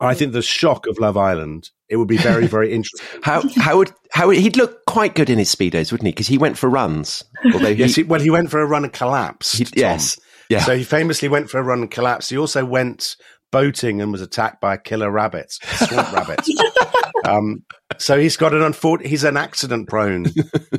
I 0.00 0.14
think 0.14 0.32
the 0.32 0.42
shock 0.42 0.88
of 0.88 0.98
Love 0.98 1.16
Island, 1.16 1.70
it 1.88 1.96
would 1.96 2.08
be 2.08 2.16
very, 2.16 2.48
very 2.48 2.72
interesting. 2.74 3.06
How 3.22 3.42
how 3.56 3.78
would 3.78 3.92
how 4.10 4.26
would, 4.28 4.36
he'd 4.38 4.56
look 4.56 4.84
quite 4.86 5.14
good 5.14 5.30
in 5.30 5.38
his 5.38 5.54
speedos, 5.54 5.92
wouldn't 5.92 6.06
he? 6.06 6.12
Because 6.12 6.26
he 6.26 6.38
went 6.38 6.58
for 6.58 6.68
runs. 6.68 7.22
Although 7.54 7.68
he, 7.72 7.74
Yes, 7.74 7.94
he, 7.94 8.02
well, 8.02 8.20
he 8.20 8.28
went 8.30 8.50
for 8.50 8.60
a 8.60 8.66
run 8.66 8.82
and 8.84 8.92
collapsed. 8.92 9.56
he- 9.58 9.66
yes, 9.80 10.18
yeah. 10.48 10.60
So 10.60 10.76
he 10.76 10.82
famously 10.84 11.28
went 11.28 11.50
for 11.50 11.58
a 11.58 11.62
run 11.62 11.82
and 11.82 11.90
collapsed. 11.90 12.30
He 12.30 12.36
also 12.38 12.64
went 12.64 13.16
boating 13.52 14.00
and 14.02 14.10
was 14.10 14.22
attacked 14.22 14.60
by 14.60 14.74
a 14.74 14.78
killer 14.78 15.10
rabbit, 15.10 15.52
swamp 15.52 16.12
rabbit. 16.12 16.40
Um, 17.24 17.64
so 17.98 18.18
he's 18.18 18.36
got 18.36 18.54
an 18.54 18.62
unfortunate. 18.62 19.08
He's 19.08 19.24
an 19.24 19.36
accident 19.36 19.88
prone. 19.88 20.26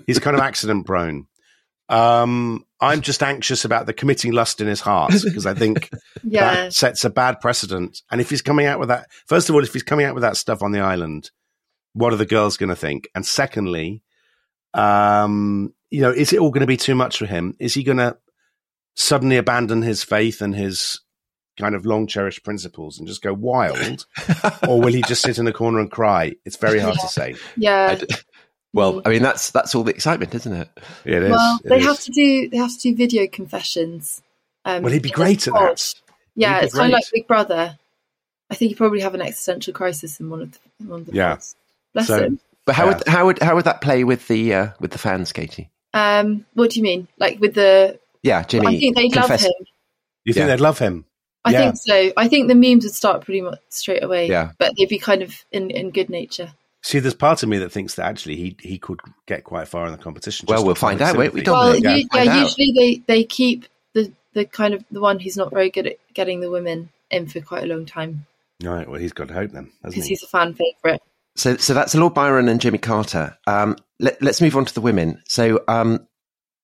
He's 0.07 0.19
kind 0.19 0.35
of 0.35 0.41
accident 0.41 0.85
prone. 0.85 1.27
Um, 1.89 2.65
I'm 2.79 3.01
just 3.01 3.21
anxious 3.21 3.65
about 3.65 3.85
the 3.85 3.93
committing 3.93 4.31
lust 4.31 4.61
in 4.61 4.67
his 4.67 4.81
heart 4.81 5.13
because 5.23 5.45
I 5.45 5.53
think 5.53 5.89
yeah. 6.23 6.53
that 6.53 6.73
sets 6.73 7.05
a 7.05 7.09
bad 7.09 7.39
precedent. 7.39 8.01
And 8.09 8.19
if 8.19 8.29
he's 8.29 8.41
coming 8.41 8.65
out 8.65 8.79
with 8.79 8.89
that, 8.89 9.07
first 9.27 9.49
of 9.49 9.55
all, 9.55 9.63
if 9.63 9.73
he's 9.73 9.83
coming 9.83 10.05
out 10.05 10.15
with 10.15 10.23
that 10.23 10.37
stuff 10.37 10.61
on 10.61 10.71
the 10.71 10.79
island, 10.79 11.29
what 11.93 12.13
are 12.13 12.17
the 12.17 12.25
girls 12.25 12.57
going 12.57 12.69
to 12.69 12.75
think? 12.75 13.07
And 13.13 13.25
secondly, 13.25 14.01
um, 14.73 15.73
you 15.91 16.01
know, 16.01 16.11
is 16.11 16.33
it 16.33 16.39
all 16.39 16.51
going 16.51 16.61
to 16.61 16.67
be 16.67 16.77
too 16.77 16.95
much 16.95 17.17
for 17.17 17.25
him? 17.25 17.55
Is 17.59 17.73
he 17.73 17.83
going 17.83 17.99
to 17.99 18.17
suddenly 18.95 19.37
abandon 19.37 19.81
his 19.81 20.03
faith 20.03 20.41
and 20.41 20.55
his 20.55 20.99
kind 21.57 21.75
of 21.75 21.85
long 21.85 22.07
cherished 22.07 22.43
principles 22.43 22.97
and 22.99 23.07
just 23.07 23.21
go 23.21 23.33
wild? 23.33 24.05
or 24.67 24.79
will 24.81 24.93
he 24.93 25.01
just 25.03 25.21
sit 25.21 25.37
in 25.37 25.45
the 25.45 25.53
corner 25.53 25.79
and 25.79 25.91
cry? 25.91 26.33
It's 26.45 26.57
very 26.57 26.79
hard 26.79 26.95
to 26.99 27.07
say. 27.07 27.35
Yeah. 27.57 27.89
I 27.91 27.95
d- 27.95 28.07
well, 28.73 29.01
I 29.05 29.09
mean 29.09 29.21
that's 29.21 29.51
that's 29.51 29.75
all 29.75 29.83
the 29.83 29.93
excitement, 29.93 30.33
isn't 30.33 30.53
it? 30.53 30.69
It 31.05 31.21
is. 31.23 31.31
well, 31.31 31.59
it 31.63 31.69
they 31.69 31.77
is. 31.79 31.85
have 31.85 31.99
to 32.01 32.11
do 32.11 32.49
they 32.49 32.57
have 32.57 32.71
to 32.71 32.79
do 32.79 32.95
video 32.95 33.27
confessions. 33.27 34.21
Um, 34.65 34.81
Well, 34.83 34.91
he'd 34.93 35.01
be 35.03 35.09
great 35.11 35.47
at 35.47 35.53
that. 35.53 35.93
Yeah, 36.35 36.55
He'd 36.55 36.59
be 36.61 36.65
it's 36.65 36.75
kind 36.75 36.87
of 36.91 36.93
like. 36.93 37.03
Big 37.13 37.27
Brother. 37.27 37.77
I 38.49 38.55
think 38.55 38.69
he 38.69 38.75
probably 38.75 39.01
have 39.01 39.13
an 39.13 39.21
existential 39.21 39.73
crisis 39.73 40.19
in 40.19 40.29
one 40.29 40.41
of 40.41 40.51
the, 40.53 40.59
in 40.79 40.87
one 40.87 40.99
of 41.01 41.05
the 41.07 41.13
Yeah. 41.13 41.29
parts. 41.29 41.55
Bless 41.93 42.07
So- 42.07 42.19
him. 42.23 42.39
But 42.65 42.75
how 42.75 42.85
Yeah. 42.85 42.93
would 42.95 43.07
how 43.07 43.25
would 43.25 43.39
how 43.39 43.55
would 43.55 43.65
that 43.65 43.81
play 43.81 44.03
with 44.05 44.27
the 44.29 44.53
uh, 44.53 44.67
with 44.79 44.91
the 44.91 44.97
fans, 44.97 45.33
Katy? 45.33 45.69
Um, 45.93 46.45
what 46.53 46.71
do 46.71 46.79
you 46.79 46.83
mean? 46.83 47.07
Like 47.19 47.39
with 47.41 47.53
the? 47.55 47.99
Yeah, 48.23 48.41
Jimmy. 48.43 48.67
I 48.77 48.79
think 48.79 48.95
they'd 48.95 49.15
love 49.15 49.29
him. 49.29 49.51
You 50.23 50.33
think 50.33 50.43
Yeah. 50.43 50.47
they'd 50.55 50.61
love 50.61 50.79
him? 50.79 51.05
I 51.45 51.51
Yeah. 51.51 51.59
think 51.59 51.77
so. 51.77 52.11
I 52.17 52.27
think 52.27 52.47
the 52.47 52.55
memes 52.55 52.83
would 52.85 52.93
start 52.93 53.23
pretty 53.25 53.41
much 53.41 53.59
straight 53.69 54.03
away. 54.03 54.29
Yeah. 54.29 54.51
but 54.57 54.73
they'd 54.77 54.87
be 54.89 54.99
kind 54.99 55.21
of 55.21 55.33
in, 55.51 55.69
in 55.71 55.91
good 55.91 56.09
nature. 56.09 56.53
See, 56.81 56.99
there's 56.99 57.13
part 57.13 57.43
of 57.43 57.49
me 57.49 57.57
that 57.59 57.71
thinks 57.71 57.95
that 57.95 58.05
actually 58.05 58.35
he 58.35 58.57
he 58.59 58.77
could 58.77 58.99
get 59.25 59.45
quite 59.45 59.67
far 59.69 59.85
in 59.85 59.91
the 59.93 59.97
competition. 59.97 60.45
Well, 60.49 60.65
we'll 60.65 60.75
find 60.75 61.01
out, 61.01 61.15
won't 61.15 61.33
we. 61.33 61.41
Don't 61.41 61.53
well, 61.57 61.71
they? 61.73 61.79
yeah, 61.79 61.89
Yeah, 61.89 61.95
yeah 61.95 62.03
find 62.11 62.29
out. 62.29 62.43
usually 62.43 62.73
they 62.75 63.13
they 63.13 63.23
keep 63.23 63.65
the 63.93 64.11
the 64.33 64.43
kind 64.45 64.73
of 64.73 64.83
the 64.91 64.99
one 64.99 65.19
who's 65.19 65.37
not 65.37 65.51
very 65.51 65.69
good 65.69 65.87
at 65.87 65.97
getting 66.13 66.41
the 66.41 66.49
women 66.51 66.89
in 67.09 67.27
for 67.27 67.39
quite 67.41 67.63
a 67.63 67.67
long 67.67 67.85
time 67.85 68.25
Right. 68.61 68.89
well, 68.89 68.99
he's 68.99 69.13
got 69.13 69.29
hope 69.29 69.51
then, 69.51 69.71
because 69.83 70.05
he? 70.05 70.09
he's 70.09 70.23
a 70.23 70.27
fan 70.27 70.53
favorite. 70.53 71.01
So, 71.35 71.57
so 71.57 71.73
that's 71.73 71.95
Lord 71.95 72.13
Byron 72.13 72.47
and 72.47 72.61
Jimmy 72.61 72.77
Carter. 72.77 73.37
Um, 73.47 73.77
let, 73.99 74.21
us 74.21 74.41
move 74.41 74.55
on 74.55 74.65
to 74.65 74.73
the 74.73 74.81
women. 74.81 75.21
So, 75.27 75.63
um, 75.67 76.07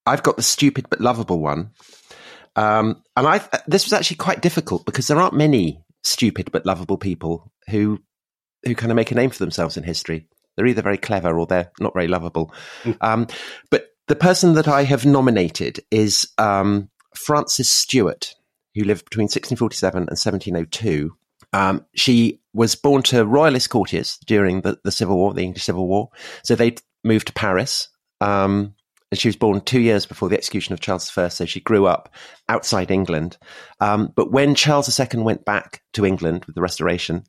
I've 0.05 0.23
got 0.23 0.37
the 0.37 0.43
stupid 0.43 0.87
but 0.89 1.01
lovable 1.01 1.39
one, 1.39 1.71
um, 2.55 3.03
and 3.15 3.27
I 3.27 3.41
this 3.67 3.85
was 3.85 3.93
actually 3.93 4.17
quite 4.17 4.41
difficult 4.41 4.85
because 4.85 5.07
there 5.07 5.19
aren't 5.19 5.33
many 5.33 5.83
stupid 6.03 6.51
but 6.51 6.65
lovable 6.65 6.97
people 6.97 7.51
who 7.69 7.99
who 8.65 8.75
kind 8.75 8.91
of 8.91 8.95
make 8.95 9.11
a 9.11 9.15
name 9.15 9.29
for 9.29 9.39
themselves 9.39 9.77
in 9.77 9.83
history. 9.83 10.27
They're 10.55 10.67
either 10.67 10.81
very 10.81 10.97
clever 10.97 11.39
or 11.39 11.45
they're 11.45 11.71
not 11.79 11.93
very 11.93 12.07
lovable. 12.07 12.53
um, 13.01 13.27
but 13.69 13.87
the 14.07 14.15
person 14.15 14.53
that 14.55 14.67
I 14.67 14.83
have 14.83 15.05
nominated 15.05 15.79
is 15.91 16.27
um, 16.37 16.89
Frances 17.15 17.69
Stewart, 17.69 18.35
who 18.75 18.83
lived 18.83 19.05
between 19.05 19.25
1647 19.25 20.01
and 20.01 20.09
1702. 20.09 21.15
Um, 21.53 21.85
she 21.95 22.41
was 22.53 22.75
born 22.75 23.03
to 23.03 23.25
royalist 23.25 23.69
courtiers 23.69 24.17
during 24.25 24.61
the, 24.61 24.77
the 24.83 24.91
Civil 24.91 25.17
War, 25.17 25.33
the 25.33 25.43
English 25.43 25.63
Civil 25.63 25.87
War. 25.87 26.09
So 26.43 26.55
they 26.55 26.75
moved 27.03 27.27
to 27.27 27.33
Paris. 27.33 27.87
Um, 28.19 28.75
and 29.11 29.19
she 29.19 29.27
was 29.27 29.35
born 29.35 29.61
two 29.61 29.79
years 29.79 30.05
before 30.05 30.29
the 30.29 30.37
execution 30.37 30.73
of 30.73 30.79
Charles 30.79 31.15
I. 31.17 31.27
So 31.29 31.45
she 31.45 31.59
grew 31.59 31.87
up 31.87 32.13
outside 32.47 32.91
England. 32.91 33.37
Um, 33.79 34.13
but 34.15 34.31
when 34.31 34.55
Charles 34.55 34.99
II 34.99 35.21
went 35.21 35.45
back 35.45 35.81
to 35.93 36.05
England 36.05 36.45
with 36.45 36.55
the 36.55 36.61
Restoration, 36.61 37.23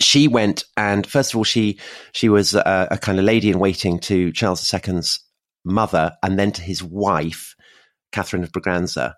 she 0.00 0.28
went 0.28 0.64
and 0.76 1.06
first 1.06 1.32
of 1.32 1.38
all, 1.38 1.44
she 1.44 1.78
she 2.12 2.28
was 2.28 2.54
a, 2.54 2.88
a 2.90 2.98
kind 2.98 3.18
of 3.18 3.24
lady 3.24 3.50
in 3.50 3.58
waiting 3.58 3.98
to 4.00 4.32
Charles 4.32 4.72
II's 4.72 5.20
mother, 5.64 6.12
and 6.22 6.38
then 6.38 6.52
to 6.52 6.62
his 6.62 6.82
wife, 6.82 7.54
Catherine 8.12 8.42
of 8.42 8.52
Braganza 8.52 9.14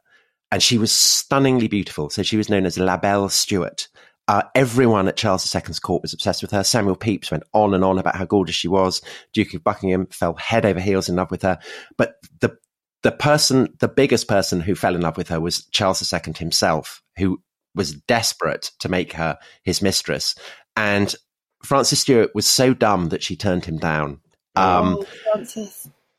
and 0.54 0.62
she 0.62 0.78
was 0.78 0.92
stunningly 0.92 1.66
beautiful. 1.66 2.10
So 2.10 2.22
she 2.22 2.36
was 2.36 2.48
known 2.48 2.64
as 2.64 2.78
La 2.78 2.96
Belle 2.96 3.28
Stuart. 3.28 3.88
Uh, 4.26 4.42
everyone 4.54 5.06
at 5.06 5.16
Charles 5.16 5.54
II's 5.54 5.78
court 5.78 6.02
was 6.02 6.14
obsessed 6.14 6.42
with 6.42 6.50
her. 6.52 6.64
Samuel 6.64 6.96
Pepys 6.96 7.30
went 7.30 7.42
on 7.52 7.74
and 7.74 7.84
on 7.84 7.98
about 7.98 8.16
how 8.16 8.24
gorgeous 8.24 8.54
she 8.54 8.68
was. 8.68 9.02
Duke 9.32 9.52
of 9.52 9.62
Buckingham 9.62 10.06
fell 10.06 10.34
head 10.34 10.64
over 10.64 10.80
heels 10.80 11.08
in 11.08 11.16
love 11.16 11.30
with 11.30 11.42
her. 11.42 11.58
But 11.98 12.16
the 12.40 12.56
the 13.02 13.12
person, 13.12 13.74
the 13.80 13.88
biggest 13.88 14.28
person 14.28 14.60
who 14.60 14.74
fell 14.74 14.94
in 14.94 15.02
love 15.02 15.18
with 15.18 15.28
her 15.28 15.38
was 15.38 15.66
Charles 15.66 16.10
II 16.10 16.32
himself, 16.38 17.02
who 17.18 17.38
was 17.74 17.92
desperate 17.92 18.70
to 18.78 18.88
make 18.88 19.12
her 19.12 19.38
his 19.62 19.82
mistress. 19.82 20.34
And 20.74 21.14
Frances 21.62 22.00
Stuart 22.00 22.30
was 22.34 22.46
so 22.46 22.72
dumb 22.72 23.10
that 23.10 23.22
she 23.22 23.36
turned 23.36 23.66
him 23.66 23.76
down. 23.76 24.20
Um, 24.56 25.04
oh, 25.34 25.66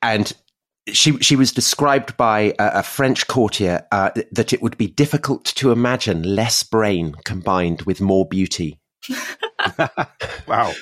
and 0.04 0.32
she 0.92 1.18
she 1.20 1.36
was 1.36 1.51
described 1.51 2.15
by 2.18 2.54
a, 2.60 2.80
a 2.80 2.84
French 2.84 3.27
courtier 3.27 3.86
uh, 3.92 4.12
that 4.32 4.54
it 4.54 4.62
would 4.62 4.77
be 4.77 4.88
difficult 4.88 5.46
to 5.46 5.72
imagine 5.72 6.24
less 6.24 6.63
brain 6.63 7.15
combined 7.24 7.82
with 7.84 8.01
more 8.01 8.27
beauty. 8.27 8.80
Wow. 10.48 10.74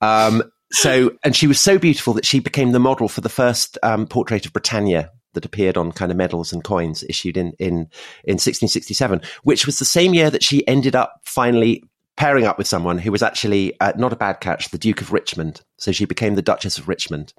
Um, 0.00 0.42
so, 0.72 1.12
and 1.24 1.34
she 1.36 1.46
was 1.46 1.60
so 1.60 1.78
beautiful 1.78 2.14
that 2.14 2.24
she 2.24 2.38
became 2.38 2.72
the 2.72 2.80
model 2.80 3.08
for 3.08 3.20
the 3.20 3.28
first 3.28 3.76
um, 3.82 4.06
portrait 4.06 4.46
of 4.46 4.52
Britannia 4.52 5.10
that 5.34 5.44
appeared 5.44 5.76
on 5.76 5.92
kind 5.92 6.10
of 6.10 6.16
medals 6.16 6.52
and 6.52 6.64
coins 6.64 7.04
issued 7.08 7.36
in 7.36 7.52
in 7.58 7.88
in 8.24 8.38
1667, 8.38 9.20
which 9.42 9.66
was 9.66 9.78
the 9.78 9.84
same 9.84 10.14
year 10.14 10.30
that 10.30 10.42
she 10.42 10.66
ended 10.66 10.96
up 10.96 11.20
finally 11.24 11.84
pairing 12.20 12.44
up 12.44 12.58
with 12.58 12.66
someone 12.66 12.98
who 12.98 13.10
was 13.10 13.22
actually 13.22 13.72
uh, 13.80 13.94
not 13.96 14.12
a 14.12 14.16
bad 14.16 14.40
catch, 14.40 14.68
the 14.68 14.76
Duke 14.76 15.00
of 15.00 15.10
Richmond. 15.10 15.62
So 15.78 15.90
she 15.90 16.04
became 16.04 16.34
the 16.34 16.42
Duchess 16.42 16.76
of 16.76 16.86
Richmond, 16.86 17.32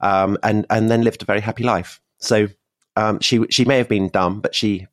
um, 0.00 0.36
and 0.42 0.66
and 0.68 0.90
then 0.90 1.00
lived 1.00 1.22
a 1.22 1.24
very 1.24 1.40
happy 1.40 1.64
life. 1.64 2.02
So 2.18 2.48
um, 2.96 3.20
she 3.20 3.42
she 3.48 3.64
may 3.64 3.78
have 3.78 3.88
been 3.88 4.10
dumb, 4.10 4.42
but 4.42 4.54
she 4.54 4.86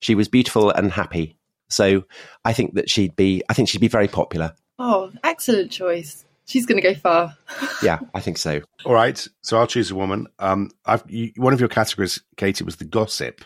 she 0.00 0.16
was 0.16 0.26
beautiful 0.26 0.70
and 0.70 0.90
happy. 0.90 1.36
So 1.68 2.02
I 2.44 2.52
think 2.52 2.74
that 2.74 2.90
she'd 2.90 3.14
be 3.14 3.44
I 3.48 3.54
think 3.54 3.68
she'd 3.68 3.80
be 3.80 3.86
very 3.86 4.08
popular. 4.08 4.52
Oh, 4.80 5.12
excellent 5.22 5.70
choice. 5.70 6.24
She's 6.46 6.66
going 6.66 6.82
to 6.82 6.86
go 6.86 6.94
far. 6.94 7.36
Yeah, 7.84 8.00
I 8.14 8.20
think 8.20 8.36
so. 8.36 8.62
All 8.84 8.94
right. 8.94 9.26
So 9.42 9.58
I'll 9.58 9.66
choose 9.68 9.92
a 9.92 9.94
woman. 9.94 10.26
Um, 10.40 10.70
I've 10.86 11.08
you, 11.08 11.32
one 11.36 11.52
of 11.52 11.60
your 11.60 11.68
categories, 11.68 12.20
Katy, 12.36 12.64
was 12.64 12.76
the 12.76 12.84
gossip. 12.84 13.44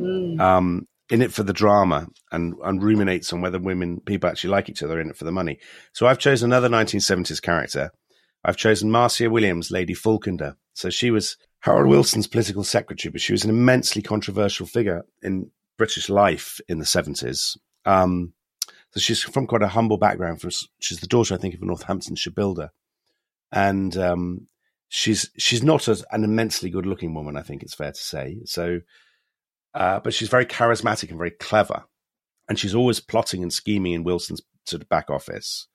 Mm. 0.00 0.40
Um, 0.40 0.88
in 1.10 1.22
it 1.22 1.32
for 1.32 1.42
the 1.42 1.52
drama 1.52 2.06
and 2.30 2.54
and 2.64 2.82
ruminates 2.82 3.32
on 3.32 3.40
whether 3.40 3.58
women 3.58 4.00
people 4.00 4.30
actually 4.30 4.50
like 4.50 4.68
each 4.68 4.82
other 4.82 5.00
in 5.00 5.10
it 5.10 5.16
for 5.16 5.24
the 5.24 5.32
money. 5.32 5.58
So 5.92 6.06
I've 6.06 6.18
chosen 6.18 6.50
another 6.50 6.68
1970s 6.68 7.42
character. 7.42 7.90
I've 8.44 8.56
chosen 8.56 8.90
Marcia 8.90 9.28
Williams, 9.28 9.70
Lady 9.70 9.94
Falkender. 9.94 10.54
So 10.72 10.88
she 10.88 11.10
was 11.10 11.36
Harold 11.60 11.88
Wilson's 11.88 12.26
political 12.26 12.64
secretary, 12.64 13.12
but 13.12 13.20
she 13.20 13.32
was 13.32 13.44
an 13.44 13.50
immensely 13.50 14.00
controversial 14.00 14.66
figure 14.66 15.04
in 15.22 15.50
British 15.76 16.08
life 16.08 16.60
in 16.68 16.78
the 16.78 16.84
70s. 16.84 17.58
Um, 17.84 18.32
so 18.92 19.00
she's 19.00 19.22
from 19.22 19.46
quite 19.46 19.62
a 19.62 19.68
humble 19.68 19.98
background. 19.98 20.40
From, 20.40 20.50
she's 20.78 21.00
the 21.00 21.06
daughter, 21.06 21.34
I 21.34 21.38
think, 21.38 21.54
of 21.54 21.62
a 21.62 21.66
Northamptonshire 21.66 22.32
builder, 22.32 22.70
and 23.52 23.96
um, 23.96 24.48
she's 24.88 25.30
she's 25.38 25.62
not 25.62 25.86
an 25.88 26.24
immensely 26.24 26.70
good-looking 26.70 27.14
woman. 27.14 27.36
I 27.36 27.42
think 27.42 27.62
it's 27.62 27.74
fair 27.74 27.92
to 27.92 28.00
say. 28.00 28.38
So, 28.46 28.80
uh, 29.74 30.00
but 30.00 30.14
she's 30.14 30.28
very 30.28 30.46
charismatic 30.46 31.10
and 31.10 31.18
very 31.18 31.30
clever, 31.32 31.84
and 32.48 32.58
she's 32.58 32.74
always 32.74 33.00
plotting 33.00 33.42
and 33.42 33.52
scheming 33.52 33.92
in 33.92 34.04
Wilson's 34.04 34.42
sort 34.66 34.82
of 34.82 34.88
back 34.88 35.10
office. 35.10 35.66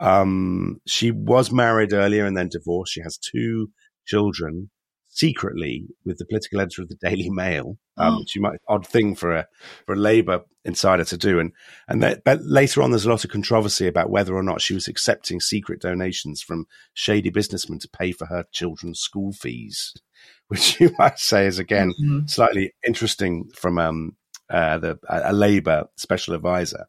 Um, 0.00 0.80
she 0.86 1.10
was 1.10 1.50
married 1.50 1.92
earlier 1.92 2.24
and 2.24 2.36
then 2.36 2.48
divorced. 2.48 2.92
She 2.92 3.00
has 3.02 3.18
two 3.18 3.70
children 4.06 4.70
secretly 5.18 5.84
with 6.04 6.18
the 6.18 6.24
political 6.26 6.60
editor 6.60 6.82
of 6.82 6.88
the 6.88 6.94
Daily 6.96 7.28
Mail. 7.30 7.76
Um, 7.96 8.14
Oh. 8.14 8.18
which 8.20 8.36
you 8.36 8.40
might 8.42 8.60
odd 8.68 8.86
thing 8.86 9.16
for 9.16 9.32
a 9.34 9.46
for 9.84 9.92
a 9.94 9.98
Labour 9.98 10.42
insider 10.64 11.04
to 11.04 11.16
do, 11.16 11.40
and 11.40 11.52
and 11.88 12.00
that, 12.02 12.22
but 12.24 12.40
later 12.44 12.80
on, 12.80 12.90
there's 12.92 13.04
a 13.06 13.08
lot 13.10 13.24
of 13.24 13.30
controversy 13.30 13.88
about 13.88 14.08
whether 14.10 14.34
or 14.36 14.42
not 14.44 14.60
she 14.60 14.72
was 14.74 14.86
accepting 14.86 15.40
secret 15.40 15.80
donations 15.80 16.40
from 16.40 16.66
shady 16.94 17.30
businessmen 17.30 17.80
to 17.80 17.88
pay 17.88 18.12
for 18.12 18.26
her 18.26 18.44
children's 18.52 19.00
school 19.00 19.32
fees, 19.32 19.94
which 20.48 20.78
you 20.80 20.92
might 20.96 21.18
say 21.18 21.46
is 21.46 21.58
again 21.58 21.92
Mhm. 22.00 22.30
slightly 22.30 22.72
interesting 22.86 23.48
from 23.52 23.78
um, 23.78 24.16
uh, 24.48 24.78
the 24.78 24.98
a, 25.08 25.32
a 25.32 25.32
Labour 25.32 25.86
special 25.96 26.34
advisor. 26.34 26.86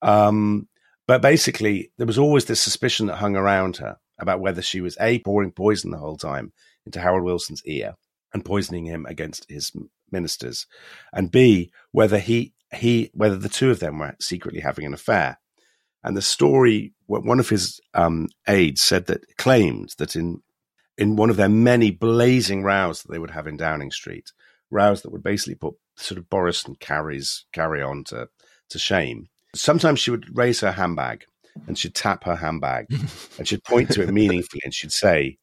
Um, 0.00 0.66
but 1.06 1.20
basically, 1.20 1.92
there 1.98 2.06
was 2.06 2.18
always 2.18 2.46
this 2.46 2.60
suspicion 2.62 3.06
that 3.08 3.16
hung 3.16 3.36
around 3.36 3.76
her 3.78 3.98
about 4.18 4.40
whether 4.40 4.62
she 4.62 4.80
was 4.80 4.96
a 5.00 5.18
pouring 5.18 5.50
poison 5.52 5.90
the 5.90 5.98
whole 5.98 6.16
time 6.16 6.52
into 6.86 7.00
Harold 7.00 7.24
Wilson's 7.24 7.64
ear 7.64 7.94
and 8.32 8.44
poisoning 8.44 8.86
him 8.86 9.06
against 9.06 9.48
his 9.48 9.72
ministers, 10.10 10.66
and 11.12 11.30
b 11.30 11.70
whether 11.90 12.18
he 12.18 12.52
he 12.74 13.10
whether 13.14 13.36
the 13.36 13.48
two 13.48 13.70
of 13.70 13.80
them 13.80 13.98
were 13.98 14.14
secretly 14.20 14.60
having 14.60 14.86
an 14.86 14.94
affair. 14.94 15.38
And 16.04 16.16
the 16.16 16.22
story, 16.22 16.94
one 17.06 17.38
of 17.38 17.48
his 17.48 17.80
um, 17.94 18.28
aides 18.48 18.82
said 18.82 19.06
that 19.06 19.36
claimed 19.36 19.94
that 19.98 20.16
in 20.16 20.42
in 20.98 21.16
one 21.16 21.30
of 21.30 21.36
their 21.36 21.48
many 21.48 21.90
blazing 21.90 22.62
rows 22.62 23.02
that 23.02 23.12
they 23.12 23.18
would 23.18 23.30
have 23.30 23.46
in 23.46 23.56
Downing 23.56 23.90
Street, 23.90 24.32
rows 24.70 25.02
that 25.02 25.12
would 25.12 25.22
basically 25.22 25.54
put 25.54 25.74
sort 25.96 26.18
of 26.18 26.28
Boris 26.28 26.64
and 26.64 26.78
Carrie's 26.80 27.44
carry 27.52 27.82
on 27.82 28.04
to 28.04 28.28
to 28.70 28.78
shame. 28.78 29.28
Sometimes 29.54 30.00
she 30.00 30.10
would 30.10 30.36
raise 30.36 30.60
her 30.60 30.72
handbag 30.72 31.24
and 31.66 31.78
she'd 31.78 31.94
tap 31.94 32.24
her 32.24 32.36
handbag 32.36 32.86
and 33.38 33.46
she'd 33.46 33.64
point 33.64 33.90
to 33.90 34.02
it 34.02 34.12
meaningfully 34.12 34.62
and 34.64 34.74
she'd 34.74 34.92
say, 34.92 35.38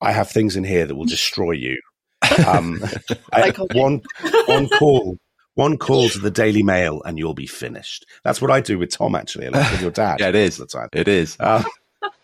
"I 0.00 0.12
have 0.12 0.30
things 0.30 0.56
in 0.56 0.64
here 0.64 0.86
that 0.86 0.94
will 0.94 1.06
destroy 1.06 1.52
you." 1.52 1.78
Um, 2.46 2.82
I- 3.32 3.50
one 3.74 4.02
one 4.46 4.68
call. 4.68 5.16
One 5.54 5.76
call 5.76 6.08
to 6.10 6.18
the 6.20 6.30
Daily 6.30 6.62
Mail 6.62 7.02
and 7.04 7.18
you'll 7.18 7.34
be 7.34 7.46
finished. 7.48 8.06
That's 8.22 8.40
what 8.40 8.50
I 8.52 8.60
do 8.60 8.78
with 8.78 8.90
Tom, 8.96 9.16
actually, 9.16 9.48
like 9.48 9.68
with 9.72 9.80
your 9.82 9.90
dad. 9.90 10.18
Yeah, 10.20 10.28
it 10.28 10.36
is. 10.36 10.56
the 10.56 10.66
time. 10.66 10.88
It 10.92 11.08
is. 11.08 11.36
Uh, 11.40 11.64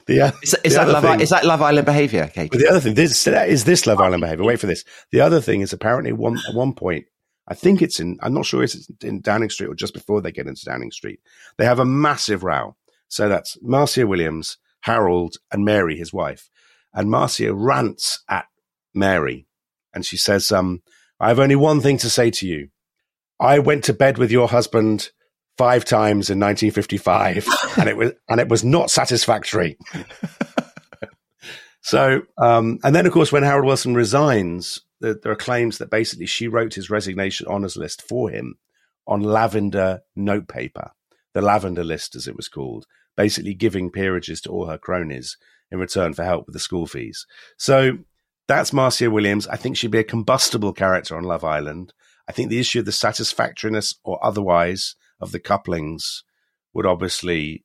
the, 0.06 0.20
uh, 0.20 0.30
Is, 0.42 0.54
is 0.62 0.74
the 0.74 0.78
that 0.84 0.88
love? 0.88 1.02
thing- 1.02 1.20
is 1.20 1.30
that 1.30 1.44
Love 1.44 1.60
Island 1.60 1.84
behaviour, 1.84 2.28
Kate? 2.32 2.48
but 2.52 2.60
the 2.60 2.68
other 2.68 2.78
thing, 2.78 2.94
this 2.94 3.26
is 3.26 3.64
this 3.64 3.86
Love 3.88 4.00
Island 4.00 4.20
behavior. 4.20 4.44
Wait 4.44 4.60
for 4.60 4.66
this. 4.68 4.84
The 5.10 5.20
other 5.20 5.40
thing 5.40 5.62
is 5.62 5.72
apparently 5.72 6.12
one 6.12 6.38
at 6.48 6.54
one 6.54 6.74
point, 6.74 7.06
I 7.48 7.54
think 7.54 7.82
it's 7.82 7.98
in. 7.98 8.18
I'm 8.22 8.34
not 8.34 8.46
sure 8.46 8.62
if 8.62 8.72
it's 8.74 8.88
in 9.02 9.20
Downing 9.20 9.50
Street 9.50 9.66
or 9.68 9.74
just 9.74 9.94
before 9.94 10.20
they 10.20 10.30
get 10.30 10.46
into 10.46 10.64
Downing 10.64 10.92
Street. 10.92 11.18
They 11.58 11.64
have 11.64 11.80
a 11.80 11.84
massive 11.84 12.44
row. 12.44 12.76
So 13.08 13.28
that's 13.28 13.58
Marcia 13.62 14.06
Williams, 14.06 14.58
Harold, 14.82 15.36
and 15.50 15.64
Mary, 15.64 15.96
his 15.96 16.12
wife. 16.12 16.50
And 16.94 17.10
Marcia 17.10 17.52
rants 17.52 18.22
at 18.28 18.46
Mary, 18.94 19.46
and 19.92 20.06
she 20.06 20.16
says, 20.16 20.50
"Um, 20.52 20.82
I 21.20 21.28
have 21.28 21.40
only 21.40 21.56
one 21.56 21.80
thing 21.80 21.98
to 21.98 22.10
say 22.10 22.30
to 22.30 22.46
you. 22.46 22.68
I 23.40 23.58
went 23.58 23.84
to 23.84 23.92
bed 23.92 24.18
with 24.18 24.30
your 24.30 24.48
husband 24.48 25.10
five 25.56 25.84
times 25.84 26.30
in 26.30 26.38
1955, 26.38 27.46
and 27.78 27.88
it 27.88 27.96
was 27.96 28.12
and 28.28 28.40
it 28.40 28.48
was 28.48 28.64
not 28.64 28.90
satisfactory. 28.90 29.76
so, 31.80 32.22
um, 32.38 32.78
and 32.84 32.94
then 32.94 33.06
of 33.06 33.12
course, 33.12 33.32
when 33.32 33.42
Harold 33.42 33.66
Wilson 33.66 33.94
resigns, 33.94 34.80
there, 35.00 35.14
there 35.14 35.32
are 35.32 35.36
claims 35.36 35.78
that 35.78 35.90
basically 35.90 36.26
she 36.26 36.48
wrote 36.48 36.74
his 36.74 36.90
resignation 36.90 37.46
honours 37.46 37.76
list 37.76 38.02
for 38.02 38.30
him 38.30 38.56
on 39.06 39.20
lavender 39.20 40.00
notepaper, 40.16 40.92
the 41.34 41.42
lavender 41.42 41.84
list, 41.84 42.14
as 42.14 42.26
it 42.26 42.36
was 42.36 42.48
called, 42.48 42.86
basically 43.16 43.54
giving 43.54 43.90
peerages 43.90 44.40
to 44.42 44.50
all 44.50 44.66
her 44.66 44.78
cronies 44.78 45.36
in 45.74 45.80
return 45.80 46.14
for 46.14 46.24
help 46.24 46.46
with 46.46 46.54
the 46.54 46.60
school 46.60 46.86
fees. 46.86 47.26
So 47.58 47.98
that's 48.48 48.72
Marcia 48.72 49.10
Williams. 49.10 49.46
I 49.48 49.56
think 49.56 49.76
she'd 49.76 49.90
be 49.90 49.98
a 49.98 50.04
combustible 50.04 50.72
character 50.72 51.16
on 51.16 51.24
Love 51.24 51.44
Island. 51.44 51.92
I 52.28 52.32
think 52.32 52.48
the 52.48 52.60
issue 52.60 52.78
of 52.78 52.86
the 52.86 52.92
satisfactoriness 52.92 53.94
or 54.04 54.24
otherwise 54.24 54.96
of 55.20 55.32
the 55.32 55.40
couplings 55.40 56.24
would 56.72 56.86
obviously, 56.86 57.64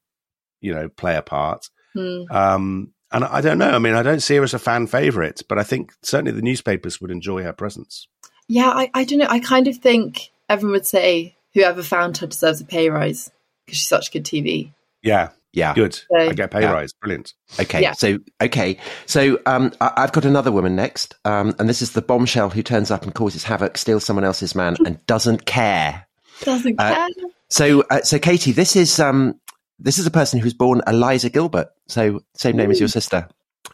you 0.59 0.73
know, 0.73 0.89
play 0.89 1.15
a 1.15 1.21
part. 1.21 1.69
Hmm. 1.93 2.23
Um, 2.29 2.93
and 3.11 3.23
I 3.23 3.41
don't 3.41 3.57
know. 3.57 3.71
I 3.71 3.79
mean, 3.79 3.95
I 3.95 4.03
don't 4.03 4.21
see 4.21 4.35
her 4.35 4.43
as 4.43 4.53
a 4.53 4.59
fan 4.59 4.87
favorite, 4.87 5.41
but 5.47 5.57
I 5.57 5.63
think 5.63 5.93
certainly 6.03 6.31
the 6.31 6.41
newspapers 6.41 6.99
would 7.01 7.11
enjoy 7.11 7.43
her 7.43 7.53
presence. 7.53 8.07
Yeah, 8.47 8.69
I, 8.69 8.91
I 8.93 9.03
don't 9.03 9.19
know. 9.19 9.27
I 9.29 9.39
kind 9.39 9.67
of 9.67 9.77
think 9.77 10.31
everyone 10.47 10.73
would 10.73 10.87
say 10.87 11.37
whoever 11.53 11.81
found 11.81 12.17
her 12.17 12.27
deserves 12.27 12.61
a 12.61 12.65
pay 12.65 12.89
rise 12.89 13.31
because 13.65 13.79
she's 13.79 13.87
such 13.87 14.11
good 14.11 14.25
TV. 14.25 14.73
Yeah, 15.01 15.29
Yeah. 15.53 15.73
good. 15.73 15.93
So- 15.95 16.05
I 16.17 16.33
get 16.33 16.45
a 16.45 16.47
pay 16.47 16.61
Yeah. 16.61 16.71
rise. 16.71 16.93
Brilliant. 16.93 17.33
Okay, 17.59 17.81
Yeah. 17.81 17.93
so 17.93 18.17
okay, 18.41 18.77
so 19.05 19.39
um, 19.45 19.71
I- 19.81 19.93
I've 19.97 20.11
got 20.11 20.25
another 20.25 20.51
woman 20.51 20.75
next, 20.75 21.15
um, 21.25 21.55
and 21.59 21.67
this 21.67 21.81
is 21.81 21.91
the 21.93 22.01
bombshell 22.01 22.49
who 22.49 22.61
turns 22.63 22.91
up 22.91 23.03
and 23.03 23.13
causes 23.15 23.43
havoc, 23.43 23.77
steals 23.77 24.03
someone 24.05 24.23
else's 24.23 24.53
man, 24.55 24.75
and 24.85 25.03
doesn't 25.07 25.45
care. 25.45 26.05
Doesn't 26.43 26.79
Uh, 26.79 26.93
care. 26.95 27.07
So, 27.49 27.83
uh, 27.89 28.01
so 28.01 28.19
Katy, 28.19 28.51
this 28.51 28.75
is 28.75 28.99
um, 28.99 29.39
this 29.79 29.97
is 29.97 30.05
a 30.05 30.11
person 30.11 30.39
who's 30.39 30.53
born 30.53 30.81
Eliza 30.85 31.29
Gilbert, 31.29 31.69
so 31.87 32.21
same 32.35 32.55
name 32.57 32.69
as 32.69 32.79
your 32.79 32.89
sister, 32.89 33.27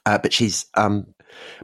uh, 0.06 0.18
but 0.18 0.32
she's 0.32 0.66
um, 0.76 1.08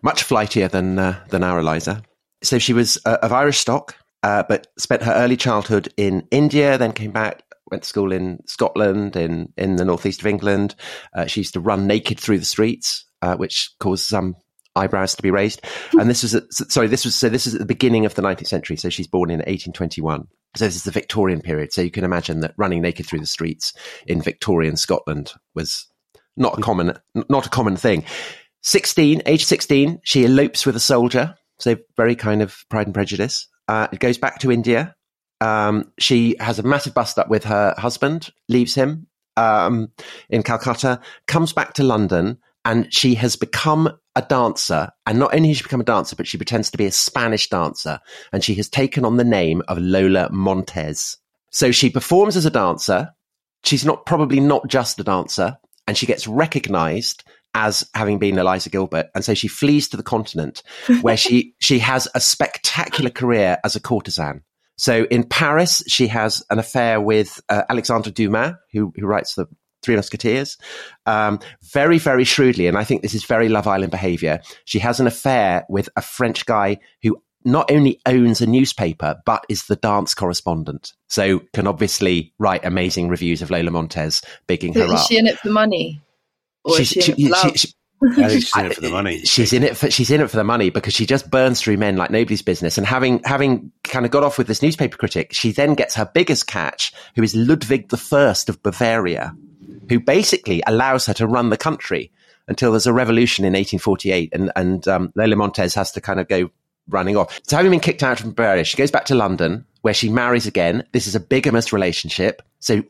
much 0.03 0.23
flightier 0.23 0.67
than 0.67 0.99
uh, 0.99 1.15
than 1.29 1.43
our 1.43 1.59
Eliza. 1.59 2.01
So 2.43 2.59
she 2.59 2.73
was 2.73 2.97
uh, 3.05 3.17
of 3.21 3.31
Irish 3.31 3.59
stock, 3.59 3.95
uh, 4.23 4.43
but 4.49 4.67
spent 4.77 5.03
her 5.03 5.13
early 5.13 5.37
childhood 5.37 5.87
in 5.95 6.27
India, 6.31 6.77
then 6.77 6.91
came 6.91 7.11
back, 7.11 7.43
went 7.71 7.83
to 7.83 7.89
school 7.89 8.11
in 8.11 8.39
Scotland, 8.45 9.15
in 9.15 9.51
in 9.57 9.77
the 9.77 9.85
northeast 9.85 10.21
of 10.21 10.27
England. 10.27 10.75
Uh, 11.15 11.25
she 11.25 11.39
used 11.39 11.53
to 11.53 11.59
run 11.59 11.87
naked 11.87 12.19
through 12.19 12.39
the 12.39 12.45
streets, 12.45 13.05
uh, 13.21 13.35
which 13.35 13.71
caused 13.79 14.05
some 14.05 14.35
eyebrows 14.75 15.15
to 15.15 15.21
be 15.21 15.31
raised. 15.31 15.61
And 15.97 16.09
this 16.09 16.23
was 16.23 16.35
at, 16.35 16.51
sorry, 16.53 16.87
this 16.87 17.05
was 17.05 17.15
so 17.15 17.29
this 17.29 17.47
is 17.47 17.55
at 17.55 17.59
the 17.59 17.65
beginning 17.65 18.05
of 18.05 18.15
the 18.15 18.21
19th 18.21 18.47
century. 18.47 18.77
So 18.77 18.89
she's 18.89 19.07
born 19.07 19.29
in 19.29 19.39
1821. 19.39 20.27
So 20.55 20.65
this 20.65 20.75
is 20.75 20.83
the 20.83 20.91
Victorian 20.91 21.41
period. 21.41 21.73
So 21.73 21.81
you 21.81 21.91
can 21.91 22.03
imagine 22.03 22.41
that 22.41 22.53
running 22.57 22.81
naked 22.81 23.05
through 23.05 23.19
the 23.19 23.25
streets 23.25 23.73
in 24.05 24.21
Victorian 24.21 24.75
Scotland 24.75 25.33
was 25.55 25.87
not 26.35 26.59
a 26.59 26.61
common 26.61 26.97
not 27.29 27.45
a 27.45 27.49
common 27.49 27.77
thing. 27.77 28.03
16, 28.63 29.23
age 29.25 29.43
16, 29.45 30.01
she 30.03 30.23
elopes 30.23 30.65
with 30.65 30.75
a 30.75 30.79
soldier. 30.79 31.35
So 31.59 31.77
very 31.97 32.15
kind 32.15 32.41
of 32.41 32.63
Pride 32.69 32.87
and 32.87 32.93
Prejudice. 32.93 33.47
Uh, 33.67 33.87
it 33.91 33.99
goes 33.99 34.17
back 34.17 34.39
to 34.39 34.51
India. 34.51 34.95
Um, 35.41 35.91
she 35.97 36.35
has 36.39 36.59
a 36.59 36.63
massive 36.63 36.93
bust 36.93 37.19
up 37.19 37.27
with 37.27 37.43
her 37.43 37.73
husband, 37.77 38.29
leaves 38.47 38.75
him 38.75 39.07
um, 39.35 39.91
in 40.29 40.43
Calcutta, 40.43 41.01
comes 41.27 41.51
back 41.51 41.73
to 41.73 41.83
London, 41.83 42.37
and 42.63 42.93
she 42.93 43.15
has 43.15 43.35
become 43.35 43.89
a 44.15 44.21
dancer. 44.21 44.89
And 45.05 45.17
not 45.17 45.33
only 45.33 45.49
has 45.49 45.57
she 45.57 45.63
become 45.63 45.81
a 45.81 45.85
dancer, 45.85 46.15
but 46.15 46.27
she 46.27 46.37
pretends 46.37 46.69
to 46.71 46.77
be 46.77 46.85
a 46.85 46.91
Spanish 46.91 47.49
dancer. 47.49 47.99
And 48.31 48.43
she 48.43 48.53
has 48.55 48.69
taken 48.69 49.03
on 49.03 49.17
the 49.17 49.23
name 49.23 49.63
of 49.67 49.79
Lola 49.79 50.29
Montez. 50.31 51.17
So 51.49 51.71
she 51.71 51.89
performs 51.89 52.37
as 52.37 52.45
a 52.45 52.51
dancer. 52.51 53.09
She's 53.63 53.85
not 53.85 54.05
probably 54.05 54.39
not 54.39 54.67
just 54.67 54.99
a 54.99 55.03
dancer, 55.03 55.57
and 55.87 55.97
she 55.97 56.05
gets 56.05 56.27
recognized 56.27 57.23
as 57.53 57.87
having 57.93 58.17
been 58.17 58.37
Eliza 58.37 58.69
Gilbert. 58.69 59.09
And 59.13 59.25
so 59.25 59.33
she 59.33 59.47
flees 59.47 59.89
to 59.89 59.97
the 59.97 60.03
continent 60.03 60.63
where 61.01 61.17
she, 61.17 61.53
she 61.59 61.79
has 61.79 62.07
a 62.15 62.19
spectacular 62.19 63.09
career 63.09 63.57
as 63.63 63.75
a 63.75 63.79
courtesan. 63.79 64.43
So 64.81 65.05
in 65.11 65.23
Paris, 65.25 65.83
she 65.87 66.07
has 66.07 66.43
an 66.49 66.57
affair 66.57 66.99
with 66.99 67.39
uh, 67.49 67.61
Alexandre 67.69 68.09
Dumas, 68.09 68.55
who, 68.71 68.91
who 68.95 69.05
writes 69.05 69.35
the 69.35 69.45
Three 69.83 69.95
Musketeers, 69.95 70.57
um, 71.05 71.37
very, 71.71 71.99
very 71.99 72.23
shrewdly. 72.23 72.65
And 72.65 72.75
I 72.75 72.83
think 72.83 73.03
this 73.03 73.13
is 73.13 73.23
very 73.23 73.47
Love 73.47 73.67
Island 73.67 73.91
behavior. 73.91 74.39
She 74.65 74.79
has 74.79 74.99
an 74.99 75.05
affair 75.05 75.65
with 75.69 75.87
a 75.95 76.01
French 76.01 76.47
guy 76.47 76.79
who 77.03 77.21
not 77.45 77.69
only 77.69 78.01
owns 78.07 78.41
a 78.41 78.47
newspaper, 78.47 79.21
but 79.23 79.45
is 79.49 79.65
the 79.67 79.75
dance 79.75 80.15
correspondent. 80.15 80.93
So 81.09 81.41
can 81.53 81.67
obviously 81.67 82.33
write 82.39 82.65
amazing 82.65 83.07
reviews 83.07 83.43
of 83.43 83.51
Lola 83.51 83.69
Montez, 83.69 84.23
bigging 84.47 84.73
So 84.73 84.79
her 84.87 84.93
is 84.95 85.01
up. 85.01 85.07
she 85.07 85.17
in 85.19 85.27
it 85.27 85.37
for 85.37 85.49
money? 85.49 86.01
Or 86.63 86.81
is 86.81 86.87
she 86.87 87.01
in 87.01 87.03
it 87.03 87.05
for 87.13 87.17
she- 87.21 87.29
love? 87.29 87.59
she- 87.59 87.73
I 88.03 88.13
think 88.13 88.31
she's 88.31 88.57
in 88.57 88.65
it 88.65 88.75
for 88.75 88.81
the 88.81 88.89
money. 88.89 89.19
She's 89.19 89.53
in 89.53 89.63
it 89.63 89.77
for 89.77 89.91
she's 89.91 90.09
in 90.09 90.21
it 90.21 90.29
for 90.29 90.37
the 90.37 90.43
money 90.43 90.69
because 90.69 90.93
she 90.93 91.05
just 91.05 91.29
burns 91.29 91.61
through 91.61 91.77
men 91.77 91.97
like 91.97 92.11
nobody's 92.11 92.41
business. 92.41 92.77
And 92.77 92.87
having 92.87 93.21
having 93.23 93.71
kind 93.83 94.05
of 94.05 94.11
got 94.11 94.23
off 94.23 94.37
with 94.37 94.47
this 94.47 94.61
newspaper 94.61 94.97
critic, 94.97 95.33
she 95.33 95.51
then 95.51 95.75
gets 95.75 95.95
her 95.95 96.09
biggest 96.11 96.47
catch, 96.47 96.93
who 97.15 97.23
is 97.23 97.35
Ludwig 97.35 97.89
the 97.89 97.97
First 97.97 98.49
of 98.49 98.61
Bavaria, 98.63 99.35
who 99.89 99.99
basically 99.99 100.63
allows 100.65 101.05
her 101.05 101.13
to 101.15 101.27
run 101.27 101.49
the 101.49 101.57
country 101.57 102.11
until 102.47 102.71
there's 102.71 102.87
a 102.87 102.93
revolution 102.93 103.45
in 103.45 103.53
1848, 103.53 104.33
and 104.33 104.51
and 104.55 104.87
um, 104.87 105.13
Lola 105.15 105.35
Montez 105.35 105.75
has 105.75 105.91
to 105.91 106.01
kind 106.01 106.19
of 106.19 106.27
go 106.27 106.49
running 106.89 107.15
off. 107.15 107.39
So 107.43 107.55
having 107.55 107.71
been 107.71 107.79
kicked 107.79 108.03
out 108.03 108.19
from 108.19 108.31
Bavaria, 108.31 108.63
she 108.63 108.77
goes 108.77 108.91
back 108.91 109.05
to 109.05 109.15
London 109.15 109.65
where 109.81 109.93
she 109.93 110.09
marries 110.09 110.45
again. 110.45 110.83
This 110.91 111.07
is 111.07 111.15
a 111.15 111.19
bigamous 111.19 111.71
relationship, 111.71 112.41
so 112.59 112.83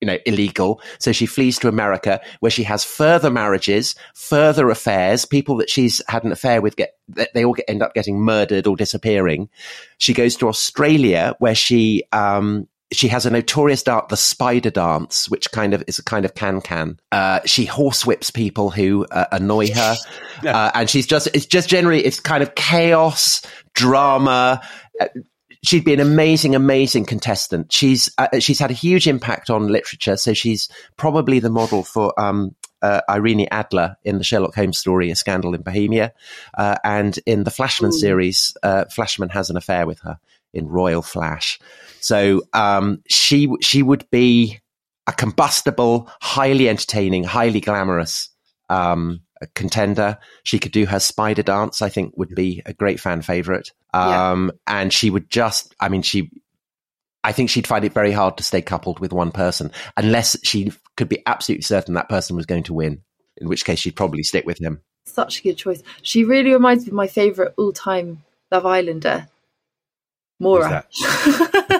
you 0.00 0.06
know, 0.06 0.18
illegal. 0.26 0.80
So 0.98 1.12
she 1.12 1.26
flees 1.26 1.58
to 1.60 1.68
America 1.68 2.20
where 2.40 2.50
she 2.50 2.62
has 2.64 2.84
further 2.84 3.30
marriages, 3.30 3.94
further 4.14 4.70
affairs. 4.70 5.24
People 5.24 5.56
that 5.58 5.70
she's 5.70 6.02
had 6.08 6.24
an 6.24 6.32
affair 6.32 6.60
with 6.60 6.76
get, 6.76 6.96
they 7.34 7.44
all 7.44 7.54
get, 7.54 7.66
end 7.68 7.82
up 7.82 7.94
getting 7.94 8.20
murdered 8.20 8.66
or 8.66 8.76
disappearing. 8.76 9.48
She 9.98 10.14
goes 10.14 10.36
to 10.36 10.48
Australia 10.48 11.34
where 11.38 11.54
she, 11.54 12.04
um, 12.12 12.66
she 12.92 13.08
has 13.08 13.24
a 13.24 13.30
notorious 13.30 13.82
dance, 13.82 14.06
the 14.08 14.16
spider 14.16 14.70
dance, 14.70 15.28
which 15.30 15.50
kind 15.52 15.74
of 15.74 15.84
is 15.86 15.98
a 15.98 16.04
kind 16.04 16.24
of 16.24 16.34
can 16.34 16.60
can. 16.60 16.98
Uh, 17.12 17.40
she 17.44 17.64
horsewhips 17.64 18.32
people 18.32 18.70
who 18.70 19.06
uh, 19.10 19.26
annoy 19.30 19.72
her, 19.72 19.96
uh, 20.46 20.70
and 20.74 20.90
she's 20.90 21.06
just 21.06 21.28
it's 21.32 21.46
just 21.46 21.68
generally 21.68 22.04
it's 22.04 22.18
kind 22.18 22.42
of 22.42 22.54
chaos, 22.54 23.42
drama. 23.74 24.60
She'd 25.62 25.84
be 25.84 25.92
an 25.92 26.00
amazing, 26.00 26.54
amazing 26.54 27.04
contestant. 27.04 27.72
She's 27.72 28.10
uh, 28.16 28.38
she's 28.38 28.58
had 28.58 28.70
a 28.70 28.74
huge 28.74 29.06
impact 29.06 29.50
on 29.50 29.68
literature, 29.68 30.16
so 30.16 30.32
she's 30.32 30.68
probably 30.96 31.38
the 31.38 31.50
model 31.50 31.82
for 31.82 32.18
um, 32.18 32.54
uh, 32.82 33.02
Irene 33.08 33.46
Adler 33.50 33.96
in 34.02 34.18
the 34.18 34.24
Sherlock 34.24 34.54
Holmes 34.54 34.78
story, 34.78 35.10
A 35.10 35.16
Scandal 35.16 35.54
in 35.54 35.62
Bohemia, 35.62 36.12
uh, 36.56 36.76
and 36.82 37.18
in 37.26 37.44
the 37.44 37.50
Flashman 37.50 37.92
series, 37.92 38.56
uh, 38.62 38.86
Flashman 38.86 39.28
has 39.30 39.50
an 39.50 39.56
affair 39.56 39.86
with 39.86 40.00
her 40.00 40.18
in 40.54 40.66
Royal 40.66 41.02
Flash. 41.02 41.58
So 42.00 42.42
um, 42.52 43.02
she 43.08 43.48
she 43.60 43.82
would 43.82 44.08
be 44.10 44.60
a 45.06 45.12
combustible, 45.12 46.10
highly 46.20 46.68
entertaining, 46.68 47.24
highly 47.24 47.60
glamorous 47.60 48.30
um, 48.68 49.20
a 49.40 49.46
contender. 49.48 50.18
She 50.44 50.58
could 50.58 50.72
do 50.72 50.86
her 50.86 51.00
spider 51.00 51.42
dance. 51.42 51.82
I 51.82 51.88
think 51.88 52.14
would 52.16 52.34
be 52.34 52.62
a 52.66 52.72
great 52.72 53.00
fan 53.00 53.22
favorite. 53.22 53.70
Yeah. 53.94 54.32
Um, 54.32 54.52
and 54.66 54.92
she 54.92 55.10
would 55.10 55.30
just, 55.30 55.74
I 55.80 55.88
mean, 55.88 56.02
she, 56.02 56.30
I 57.24 57.32
think 57.32 57.50
she'd 57.50 57.66
find 57.66 57.84
it 57.84 57.92
very 57.92 58.12
hard 58.12 58.36
to 58.38 58.42
stay 58.42 58.62
coupled 58.62 59.00
with 59.00 59.12
one 59.12 59.32
person 59.32 59.72
unless 59.96 60.36
she 60.44 60.72
could 60.96 61.08
be 61.08 61.22
absolutely 61.26 61.62
certain 61.62 61.94
that 61.94 62.08
person 62.08 62.36
was 62.36 62.46
going 62.46 62.64
to 62.64 62.74
win. 62.74 63.02
In 63.36 63.48
which 63.48 63.64
case, 63.64 63.78
she'd 63.78 63.96
probably 63.96 64.22
stick 64.22 64.44
with 64.44 64.58
him. 64.58 64.82
Such 65.06 65.40
a 65.40 65.42
good 65.42 65.56
choice. 65.56 65.82
She 66.02 66.24
really 66.24 66.52
reminds 66.52 66.84
me 66.84 66.90
of 66.90 66.94
my 66.94 67.06
favourite 67.06 67.52
all-time 67.56 68.22
Love 68.52 68.66
Islander, 68.66 69.28
Maura, 70.38 70.84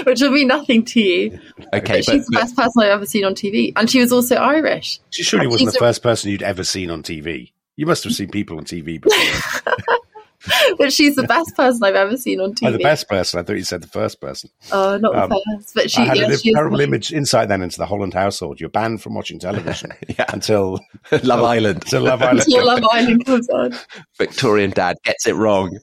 which 0.04 0.20
will 0.20 0.32
be 0.32 0.44
nothing 0.44 0.84
to 0.86 1.00
you. 1.00 1.38
Okay, 1.74 1.98
but 1.98 2.04
she's 2.04 2.26
the 2.26 2.36
best 2.38 2.56
person 2.56 2.82
I've 2.82 2.90
ever 2.90 3.06
seen 3.06 3.24
on 3.24 3.34
TV, 3.34 3.72
and 3.76 3.88
she 3.90 4.00
was 4.00 4.12
also 4.12 4.36
Irish. 4.36 4.98
She 5.10 5.22
surely 5.22 5.44
And 5.46 5.52
wasn't 5.52 5.72
the 5.72 5.78
a- 5.78 5.80
first 5.80 6.02
person 6.02 6.30
you'd 6.30 6.42
ever 6.42 6.64
seen 6.64 6.90
on 6.90 7.02
TV. 7.02 7.52
You 7.76 7.86
must 7.86 8.04
have 8.04 8.12
seen 8.12 8.28
people 8.30 8.58
on 8.58 8.64
TV 8.64 9.00
before. 9.00 9.72
but 10.78 10.90
she's 10.92 11.14
the 11.16 11.22
best 11.24 11.54
person 11.54 11.82
I've 11.84 11.94
ever 11.94 12.16
seen 12.16 12.40
on 12.40 12.54
TV. 12.54 12.68
oh, 12.68 12.72
the 12.72 12.78
best 12.78 13.08
person. 13.08 13.38
I 13.38 13.42
thought 13.42 13.56
you 13.56 13.64
said 13.64 13.82
the 13.82 13.88
first 13.88 14.20
person. 14.20 14.50
Oh, 14.72 14.96
not 14.96 15.14
Um, 15.14 15.28
the 15.30 15.42
first, 15.56 15.74
but 15.74 15.90
she. 15.90 16.00
I 16.00 16.06
had 16.06 16.16
yeah, 16.16 16.28
a 16.28 16.36
she 16.38 16.52
terrible 16.54 16.80
image 16.80 17.12
insight 17.12 17.48
then 17.48 17.62
into 17.62 17.76
the 17.78 17.86
Holland 17.86 18.14
household. 18.14 18.58
You're 18.60 18.70
banned 18.70 19.02
from 19.02 19.14
watching 19.14 19.38
television 19.38 19.92
Yeah. 20.08 20.24
until 20.28 20.80
Love 21.22 21.42
Island. 21.44 21.76
until 21.84 22.02
Love 22.02 22.22
Island. 22.22 22.40
Until 22.40 22.66
Love 22.66 22.84
Island 22.90 23.26
comes 23.26 23.48
on. 23.50 23.74
Victorian 24.18 24.70
dad 24.70 24.96
gets 25.04 25.26
it 25.26 25.34
wrong. 25.34 25.78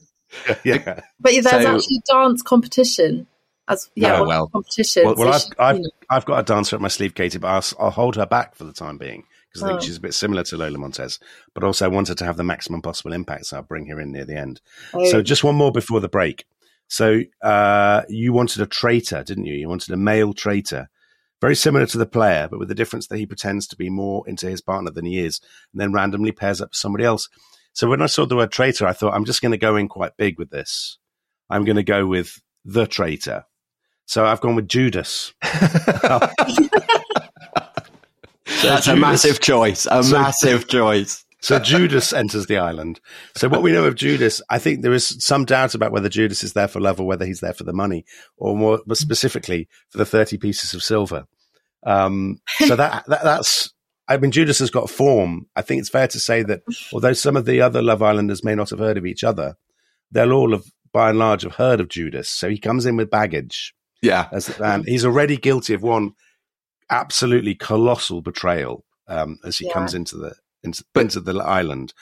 yeah. 0.64 1.00
But 1.20 1.32
there's 1.32 1.48
So- 1.48 1.56
actually 1.76 2.02
a 2.08 2.12
dance 2.12 2.42
competition. 2.42 3.26
As 3.68 3.90
yeah, 3.94 4.20
Oh, 4.20 4.24
well. 4.26 4.48
competitions. 4.48 5.04
Well, 5.04 5.14
well 5.16 5.38
So 5.38 5.50
I've, 5.58 5.76
she- 5.76 5.82
I've, 5.84 5.90
I've 6.10 6.24
got 6.24 6.38
a 6.40 6.42
dancer 6.42 6.74
at 6.76 6.82
my 6.82 6.88
sleeve, 6.88 7.14
Katy, 7.14 7.38
but 7.38 7.48
I'll, 7.48 7.64
I'll 7.86 7.90
hold 7.90 8.16
her 8.16 8.26
back 8.26 8.54
for 8.54 8.64
the 8.64 8.72
time 8.72 8.96
being 8.98 9.24
because 9.48 9.62
I 9.62 9.68
think 9.68 9.80
Oh. 9.80 9.84
she's 9.84 9.96
a 9.98 10.00
bit 10.00 10.14
similar 10.14 10.42
to 10.44 10.56
Lola 10.56 10.78
Montez. 10.78 11.18
But 11.54 11.64
also, 11.64 11.84
I 11.84 11.88
wanted 11.88 12.18
to 12.18 12.24
have 12.24 12.36
the 12.36 12.44
maximum 12.44 12.80
possible 12.82 13.12
impact, 13.12 13.46
so 13.46 13.56
I'll 13.58 13.62
bring 13.62 13.86
her 13.86 14.00
in 14.00 14.12
near 14.12 14.24
the 14.24 14.36
end. 14.36 14.60
oh, 14.94 15.04
So, 15.10 15.22
just 15.22 15.44
one 15.44 15.54
more 15.56 15.70
before 15.72 16.00
the 16.00 16.08
break. 16.08 16.44
So 16.88 17.20
uh, 17.42 18.02
you 18.08 18.32
wanted 18.32 18.62
a 18.62 18.66
traitor, 18.66 19.22
didn't 19.22 19.44
you? 19.44 19.54
You 19.54 19.68
wanted 19.68 19.92
a 19.92 19.96
male 19.98 20.32
traitor, 20.32 20.88
very 21.40 21.54
similar 21.54 21.84
to 21.86 21.98
the 21.98 22.06
player, 22.06 22.48
but 22.50 22.58
with 22.58 22.68
the 22.68 22.74
difference 22.74 23.06
that 23.08 23.18
he 23.18 23.26
pretends 23.26 23.66
to 23.68 23.76
be 23.76 23.90
more 23.90 24.26
into 24.26 24.48
his 24.48 24.62
partner 24.62 24.90
than 24.90 25.04
he 25.04 25.18
is, 25.18 25.40
and 25.72 25.80
then 25.82 25.92
randomly 25.92 26.32
pairs 26.32 26.62
up 26.62 26.70
with 26.70 26.76
somebody 26.76 27.04
else. 27.04 27.28
So 27.74 27.88
when 27.88 28.00
I 28.00 28.06
saw 28.06 28.24
the 28.24 28.36
word 28.36 28.50
traitor, 28.52 28.86
I 28.86 28.94
thought 28.94 29.12
I'm 29.12 29.26
just 29.26 29.42
going 29.42 29.52
to 29.52 29.58
go 29.58 29.76
in 29.76 29.86
quite 29.88 30.16
big 30.16 30.38
with 30.38 30.48
this. 30.50 30.96
I'm 31.50 31.64
going 31.64 31.76
to 31.76 31.82
go 31.82 32.06
with 32.06 32.40
the 32.64 32.86
traitor. 32.86 33.44
So 34.08 34.24
I've 34.24 34.40
gone 34.40 34.56
with 34.56 34.68
Judas. 34.68 35.34
That's 38.62 38.86
a 38.88 38.96
massive 38.96 39.40
choice. 39.40 39.86
A 39.90 40.02
So- 40.02 40.18
massive 40.18 40.66
choice. 40.66 41.24
So 41.40 41.58
Judas 41.60 42.12
enters 42.12 42.46
the 42.46 42.56
island. 42.56 43.00
So 43.36 43.48
what 43.48 43.62
we 43.62 43.70
know 43.70 43.84
of 43.84 43.94
Judas, 43.94 44.42
I 44.50 44.58
think 44.58 44.80
there 44.82 44.92
is 44.94 45.22
some 45.24 45.44
doubt 45.44 45.74
about 45.74 45.92
whether 45.92 46.08
Judas 46.08 46.42
is 46.42 46.54
there 46.54 46.66
for 46.66 46.80
love 46.80 46.98
or 46.98 47.06
whether 47.06 47.24
he's 47.24 47.38
there 47.40 47.52
for 47.52 47.62
the 47.62 47.72
money, 47.72 48.04
or 48.38 48.56
more 48.56 48.80
more 48.86 48.96
specifically 48.96 49.68
for 49.90 49.98
the 49.98 50.04
thirty 50.04 50.36
pieces 50.36 50.74
of 50.74 50.82
silver. 50.82 51.26
Um, 51.86 52.38
so 52.66 52.74
that, 52.74 53.04
that 53.06 53.22
that's. 53.22 53.72
I 54.08 54.16
mean, 54.16 54.32
Judas 54.32 54.58
has 54.58 54.70
got 54.70 54.90
form. 54.90 55.46
I 55.54 55.62
think 55.62 55.78
it's 55.80 55.90
fair 55.90 56.08
to 56.08 56.18
say 56.18 56.42
that 56.42 56.62
although 56.92 57.12
some 57.12 57.36
of 57.36 57.44
the 57.44 57.60
other 57.60 57.82
Love 57.82 58.02
Islanders 58.02 58.42
may 58.42 58.56
not 58.56 58.70
have 58.70 58.80
heard 58.80 58.96
of 58.98 59.06
each 59.06 59.22
other, 59.22 59.54
they'll 60.10 60.32
all 60.32 60.50
have, 60.52 60.64
by 60.92 61.10
and 61.10 61.18
large, 61.20 61.42
have 61.42 61.54
heard 61.54 61.78
of 61.78 61.88
Judas. 61.88 62.28
So 62.28 62.48
he 62.48 62.58
comes 62.58 62.84
in 62.84 62.96
with 62.96 63.10
baggage, 63.10 63.74
Yeah. 64.02 64.28
as, 64.32 64.48
and 64.60 64.84
he's 64.86 65.04
already 65.04 65.36
guilty 65.36 65.74
of 65.74 65.82
one 65.82 66.12
absolutely 66.90 67.54
colossal 67.54 68.22
betrayal 68.22 68.84
um, 69.08 69.38
as 69.44 69.58
he 69.58 69.66
Yeah. 69.66 69.72
comes 69.74 69.94
into 69.94 70.16
the 70.16 70.34
into, 70.64 70.82
into 70.96 71.20
the 71.20 71.34
island. 71.38 71.92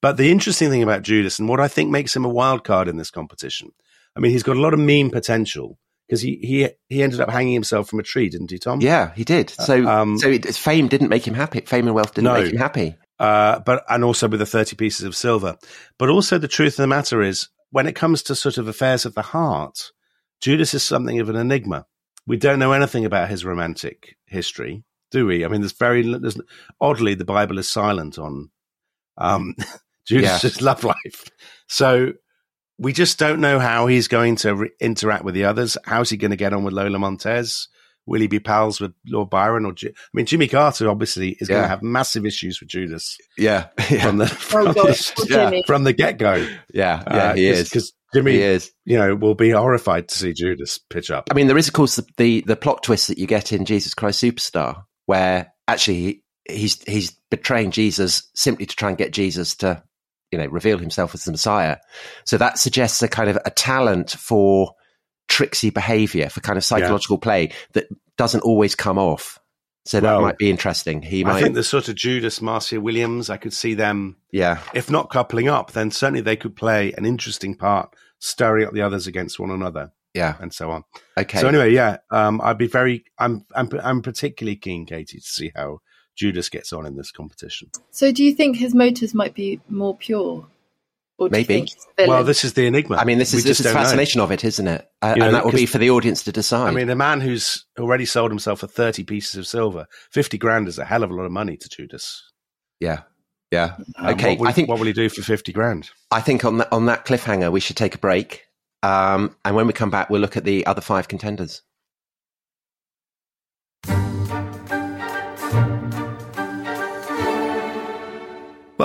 But 0.00 0.16
the 0.16 0.30
interesting 0.30 0.70
thing 0.70 0.82
about 0.82 1.02
Judas 1.02 1.38
and 1.38 1.48
what 1.48 1.58
I 1.60 1.66
think 1.68 1.90
makes 1.90 2.14
him 2.14 2.24
a 2.24 2.28
wild 2.28 2.62
card 2.64 2.86
in 2.86 2.96
this 2.96 3.10
competition, 3.10 3.70
I 4.16 4.20
mean, 4.20 4.30
he's 4.30 4.44
got 4.44 4.56
a 4.56 4.60
lot 4.60 4.72
of 4.74 4.78
meme 4.78 5.10
potential 5.10 5.78
because 6.06 6.20
he 6.22 6.38
he 6.42 6.68
he 6.88 7.02
ended 7.02 7.20
up 7.20 7.30
hanging 7.30 7.54
himself 7.54 7.88
from 7.88 7.98
a 7.98 8.04
tree, 8.04 8.28
didn't 8.28 8.50
he, 8.50 8.58
Tom? 8.58 8.80
Yeah, 8.80 9.12
he 9.14 9.24
did. 9.24 9.50
So, 9.50 9.86
um, 9.88 10.18
so 10.18 10.28
it, 10.28 10.46
fame 10.54 10.86
didn't 10.88 11.08
make 11.08 11.26
him 11.26 11.34
happy. 11.34 11.60
Fame 11.62 11.86
and 11.86 11.94
wealth 11.94 12.14
didn't 12.14 12.24
No. 12.32 12.34
make 12.40 12.52
him 12.52 12.58
happy. 12.58 12.94
uh, 13.18 13.58
but 13.60 13.82
and 13.88 14.04
also 14.04 14.28
with 14.28 14.38
the 14.40 14.46
30 14.46 14.76
pieces 14.76 15.04
of 15.04 15.16
silver. 15.16 15.56
But 15.98 16.10
also 16.10 16.38
the 16.38 16.46
truth 16.48 16.74
of 16.74 16.82
the 16.84 16.86
matter 16.86 17.22
is, 17.22 17.48
when 17.70 17.86
it 17.88 17.94
comes 17.96 18.22
to 18.24 18.34
sort 18.36 18.58
of 18.58 18.68
affairs 18.68 19.04
of 19.06 19.14
the 19.14 19.22
heart, 19.22 19.90
Judas 20.40 20.74
is 20.74 20.82
something 20.82 21.18
of 21.20 21.28
an 21.28 21.36
enigma. 21.36 21.86
We 22.26 22.36
don't 22.36 22.58
know 22.58 22.72
anything 22.72 23.04
about 23.04 23.28
his 23.30 23.44
romantic 23.44 24.16
history, 24.26 24.84
do 25.10 25.26
we? 25.26 25.44
I 25.44 25.48
mean, 25.48 25.60
there's 25.60 25.72
very 25.72 26.02
there's, 26.02 26.38
oddly 26.80 27.14
the 27.14 27.24
Bible 27.24 27.58
is 27.58 27.68
silent 27.68 28.18
on 28.18 28.50
um, 29.18 29.54
Judas's 30.06 30.60
love 30.60 30.84
life, 30.84 31.30
so 31.68 32.12
we 32.78 32.92
just 32.92 33.18
don't 33.18 33.40
know 33.40 33.58
how 33.58 33.86
he's 33.86 34.08
going 34.08 34.36
to 34.36 34.54
re- 34.54 34.70
interact 34.80 35.24
with 35.24 35.34
the 35.34 35.44
others. 35.44 35.78
How's 35.84 36.10
he 36.10 36.16
going 36.16 36.30
to 36.32 36.36
get 36.36 36.52
on 36.52 36.64
with 36.64 36.74
Lola 36.74 36.98
Montez? 36.98 37.68
Will 38.08 38.20
he 38.20 38.26
be 38.28 38.38
pals 38.38 38.80
with 38.80 38.92
Lord 39.06 39.30
Byron 39.30 39.64
or? 39.64 39.72
Ji- 39.72 39.88
I 39.88 39.92
mean, 40.12 40.26
Jimmy 40.26 40.46
Carter 40.46 40.88
obviously 40.88 41.36
is 41.40 41.48
going 41.48 41.62
to 41.62 41.68
have 41.68 41.82
massive 41.82 42.24
issues 42.26 42.60
with 42.60 42.68
Judas 42.68 43.16
Yeah. 43.38 43.68
Yeah. 43.90 44.02
from 44.04 44.18
the 44.18 44.24
Oh 44.24 44.28
from, 44.28 44.64
god, 44.66 44.74
the, 44.76 45.26
yeah, 45.28 45.60
from 45.66 45.82
the 45.84 45.92
get 45.92 46.18
go. 46.18 46.34
yeah. 46.72 47.02
Yeah. 47.10 47.34
he 47.34 47.46
is. 47.48 47.68
because 47.68 47.92
Jimmy, 48.14 48.36
is. 48.36 48.72
you 48.84 48.96
know, 48.96 49.14
will 49.14 49.34
be 49.34 49.50
horrified 49.50 50.08
to 50.08 50.18
see 50.18 50.32
Judas 50.32 50.78
pitch 50.78 51.10
up. 51.10 51.28
I 51.30 51.34
mean, 51.34 51.48
there 51.48 51.58
is, 51.58 51.68
of 51.68 51.74
course, 51.74 51.96
the, 51.96 52.06
the, 52.16 52.40
the 52.42 52.56
plot 52.56 52.82
twist 52.82 53.08
that 53.08 53.18
you 53.18 53.26
get 53.26 53.52
in 53.52 53.64
Jesus 53.64 53.94
Christ 53.94 54.22
Superstar, 54.22 54.84
where 55.06 55.52
actually 55.68 56.00
he, 56.00 56.22
he's 56.48 56.82
he's 56.82 57.10
betraying 57.30 57.70
Jesus 57.70 58.30
simply 58.34 58.66
to 58.66 58.76
try 58.76 58.88
and 58.88 58.98
get 58.98 59.12
Jesus 59.12 59.56
to, 59.56 59.82
you 60.30 60.38
know, 60.38 60.46
reveal 60.46 60.78
himself 60.78 61.14
as 61.14 61.24
the 61.24 61.32
Messiah. 61.32 61.78
So 62.24 62.38
that 62.38 62.58
suggests 62.58 63.02
a 63.02 63.08
kind 63.08 63.28
of 63.28 63.38
a 63.44 63.50
talent 63.50 64.12
for 64.12 64.72
tricksy 65.28 65.70
behavior, 65.70 66.28
for 66.28 66.40
kind 66.40 66.56
of 66.56 66.64
psychological 66.64 67.18
play 67.18 67.52
that 67.72 67.88
doesn't 68.16 68.42
always 68.42 68.74
come 68.74 68.98
off. 68.98 69.38
So 69.86 70.00
that 70.00 70.12
Well, 70.12 70.22
might 70.22 70.38
be 70.38 70.50
interesting. 70.50 71.00
He 71.00 71.22
might, 71.22 71.36
I 71.36 71.42
think 71.42 71.54
the 71.54 71.62
sort 71.62 71.88
of 71.88 71.94
Judas, 71.94 72.42
Marcia 72.42 72.80
Williams, 72.80 73.30
I 73.30 73.36
could 73.36 73.52
see 73.52 73.74
them, 73.74 74.16
yeah, 74.32 74.58
if 74.74 74.90
not 74.90 75.10
coupling 75.10 75.48
up, 75.48 75.72
then 75.72 75.92
certainly 75.92 76.20
they 76.20 76.36
could 76.36 76.56
play 76.56 76.92
an 76.94 77.06
interesting 77.06 77.54
part, 77.54 77.94
stirring 78.18 78.66
up 78.66 78.72
the 78.74 78.82
others 78.82 79.06
against 79.06 79.38
one 79.38 79.50
another, 79.52 79.92
yeah, 80.12 80.36
and 80.40 80.52
so 80.52 80.72
on. 80.72 80.82
okay. 81.16 81.38
So 81.38 81.46
anyway, 81.46 81.72
yeah, 81.72 81.98
um, 82.10 82.40
I'd 82.42 82.58
be 82.58 82.66
very, 82.66 83.04
I'm, 83.18 83.46
I'm, 83.54 83.70
I'm 83.82 84.02
particularly 84.02 84.56
keen, 84.56 84.86
Katy, 84.86 85.18
to 85.18 85.24
see 85.24 85.52
how 85.54 85.78
Judas 86.16 86.48
gets 86.48 86.72
on 86.72 86.84
in 86.84 86.96
this 86.96 87.12
competition. 87.12 87.70
So, 87.92 88.10
do 88.10 88.24
you 88.24 88.34
think 88.34 88.56
his 88.56 88.74
motives 88.74 89.14
might 89.14 89.34
be 89.34 89.60
more 89.68 89.96
pure? 89.96 90.48
Or 91.18 91.28
Maybe. 91.30 91.44
think 91.44 91.68
he's 91.70 91.84
a 91.84 92.02
villain? 92.02 92.10
Well, 92.10 92.24
this 92.24 92.44
is 92.44 92.52
the 92.52 92.66
enigma. 92.66 92.96
I 92.96 93.04
mean, 93.04 93.16
this 93.18 93.32
We 93.32 93.38
is 93.38 93.44
this 93.44 93.56
just 93.58 93.60
is 93.60 93.64
the 93.66 93.70
don't 93.72 93.76
know. 93.82 93.84
fascination 93.84 94.20
of 94.20 94.30
it, 94.32 94.44
isn't 94.44 94.68
it? 94.68 94.86
Uh, 95.00 95.14
You 95.14 95.20
know, 95.20 95.26
and 95.26 95.34
that 95.34 95.44
will 95.46 95.52
be 95.52 95.64
for 95.64 95.78
the 95.78 95.88
audience 95.90 96.22
to 96.24 96.32
decide. 96.32 96.68
I 96.68 96.72
mean, 96.72 96.90
a 96.90 96.94
man 96.96 97.20
who's 97.22 97.64
already 97.78 98.04
sold 98.04 98.30
himself 98.30 98.60
for 98.60 98.66
30 98.66 99.02
pieces 99.04 99.34
of 99.36 99.46
silver, 99.46 99.86
50 100.10 100.36
grand 100.36 100.68
is 100.68 100.78
a 100.78 100.84
hell 100.84 101.02
of 101.02 101.10
a 101.10 101.14
lot 101.14 101.24
of 101.24 101.32
money 101.32 101.56
to 101.56 101.68
Judas. 101.70 102.22
yeah, 102.80 103.00
yeah. 103.50 103.76
Um, 103.96 104.08
okay, 104.14 104.36
will, 104.36 104.48
I 104.48 104.52
think 104.52 104.68
what 104.68 104.78
will 104.78 104.86
he 104.86 104.92
do 104.92 105.08
for 105.08 105.22
50 105.22 105.52
grand? 105.52 105.88
I 106.10 106.20
think 106.20 106.44
on 106.44 106.58
that 106.58 106.70
on 106.72 106.84
that 106.86 107.06
cliffhanger 107.06 107.50
we 107.50 107.60
should 107.60 107.76
take 107.76 107.94
a 107.94 107.98
break, 107.98 108.44
um, 108.82 109.34
and 109.44 109.56
when 109.56 109.66
we 109.66 109.72
come 109.72 109.90
back, 109.90 110.10
we'll 110.10 110.20
look 110.20 110.36
at 110.36 110.44
the 110.44 110.66
other 110.66 110.80
five 110.82 111.08
contenders. 111.08 111.62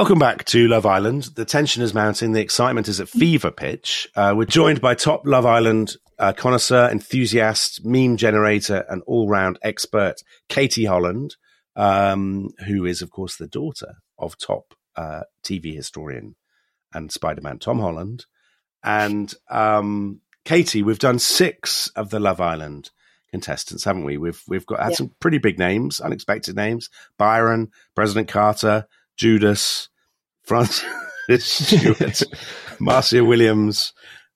Welcome 0.02 0.18
back 0.18 0.46
to 0.46 0.68
Love 0.68 0.88
Island. 0.88 1.26
The 1.36 1.46
tension 1.46 1.84
is 1.84 1.94
mounting. 1.94 2.32
The 2.32 2.42
excitement 2.42 2.88
is 2.88 3.00
at 3.00 3.08
fever 3.08 3.52
pitch. 3.52 4.08
Uh, 4.16 4.34
we're 4.36 4.46
joined 4.46 4.82
by 4.82 4.96
top 4.96 5.28
Love 5.28 5.46
Island 5.46 5.96
uh, 6.18 6.34
connoisseur, 6.34 6.90
enthusiast, 6.90 7.86
meme 7.86 8.18
generator, 8.18 8.84
and 8.90 9.04
all 9.06 9.30
round 9.30 9.60
expert, 9.62 10.24
Katy 10.50 10.86
Holland, 10.86 11.36
um, 11.76 12.50
who 12.66 12.84
is, 12.84 13.04
of 13.04 13.12
course, 13.12 13.36
the 13.36 13.46
daughter 13.46 13.94
of 14.18 14.40
top 14.40 14.74
uh, 14.96 15.22
TV 15.44 15.76
historian 15.76 16.36
and 16.92 17.12
Spider 17.12 17.42
Man 17.42 17.60
Tom 17.60 17.80
Holland. 17.80 18.26
And 18.84 19.32
um, 19.52 20.22
Katy, 20.46 20.82
we've 20.82 20.98
done 20.98 21.20
six 21.20 21.90
of 21.90 22.10
the 22.10 22.20
Love 22.20 22.42
Island 22.42 22.90
contestants, 23.30 23.84
haven't 23.84 24.06
we? 24.06 24.18
We've 24.18 24.42
we've 24.48 24.66
got 24.66 24.80
had 24.82 24.90
Yeah. 24.94 24.96
some 24.96 25.12
pretty 25.20 25.38
big 25.38 25.60
names, 25.60 26.00
unexpected 26.00 26.56
names: 26.56 26.90
Byron, 27.20 27.70
President 27.94 28.28
Carter, 28.30 28.88
Judas, 29.16 29.90
Frances 30.52 30.84
Stewart, 31.40 32.24
Marcia 32.78 33.24
Williams, 33.24 33.94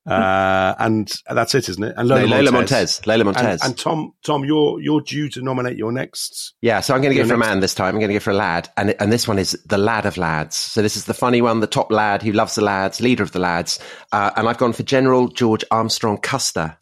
uh, 0.08 0.74
and 0.80 1.12
that's 1.30 1.56
it, 1.56 1.68
isn't 1.68 1.84
it? 1.84 1.94
And 1.98 2.08
No, 2.08 2.16
Lola, 2.16 2.36
Lola 2.36 2.52
Montez. 2.54 3.02
Montez. 3.02 3.08
Lola 3.08 3.24
Montez. 3.26 3.62
And, 3.62 3.72
and 3.72 3.78
Tom, 3.78 4.14
Tom, 4.24 4.46
you're 4.46 4.80
you're 4.80 5.02
due 5.02 5.28
to 5.30 5.42
nominate 5.42 5.76
your 5.76 5.92
next. 5.92 6.54
yeah, 6.62 6.80
so 6.80 6.96
I'm 6.96 7.02
going 7.02 7.14
to 7.14 7.22
go 7.22 7.28
for 7.28 7.34
a 7.34 7.38
man 7.38 7.60
this 7.60 7.74
time. 7.74 7.96
I'm 7.96 8.00
going 8.00 8.10
to 8.10 8.14
go 8.14 8.20
for 8.22 8.32
a 8.32 8.36
lad, 8.36 8.70
and 8.78 8.96
and 9.02 9.12
this 9.12 9.28
one 9.28 9.40
is 9.40 9.60
the 9.66 9.78
lad 9.78 10.06
of 10.06 10.16
lads. 10.16 10.56
So 10.56 10.82
this 10.82 10.96
is 10.96 11.04
the 11.04 11.14
funny 11.14 11.42
one, 11.42 11.60
the 11.60 11.68
top 11.68 11.92
lad 11.92 12.22
who 12.22 12.32
loves 12.32 12.56
the 12.56 12.64
lads, 12.64 13.02
leader 13.02 13.24
of 13.24 13.34
the 13.34 13.40
lads, 13.40 13.78
uh, 14.14 14.32
and 14.38 14.48
I've 14.48 14.58
gone 14.58 14.72
for 14.72 14.84
General 14.84 15.28
George 15.28 15.66
Armstrong 15.70 16.18
Custer, 16.18 16.78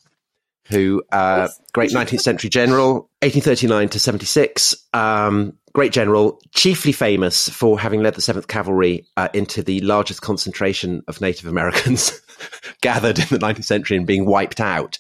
who 0.70 1.04
uh, 1.12 1.50
great 1.74 1.92
19th 1.92 2.22
century 2.22 2.50
general, 2.50 3.10
1839 3.22 3.90
to 3.90 4.00
76. 4.00 4.76
Um, 4.94 5.58
great 5.74 5.92
general, 5.92 6.40
chiefly 6.54 6.92
famous 6.92 7.50
for 7.50 7.80
having 7.80 8.02
led 8.02 8.16
the 8.16 8.22
Seventh 8.22 8.48
Cavalry 8.48 9.06
uh, 9.18 9.30
into 9.34 9.64
the 9.64 9.82
largest 9.82 10.22
concentration 10.22 11.04
of 11.08 11.22
Native 11.22 11.48
Americans 11.48 12.20
gathered 12.82 13.20
in 13.20 13.28
the 13.30 13.40
19th 13.40 13.66
century 13.66 13.98
and 13.98 14.08
being 14.08 14.26
wiped 14.26 14.62
out. 14.62 14.98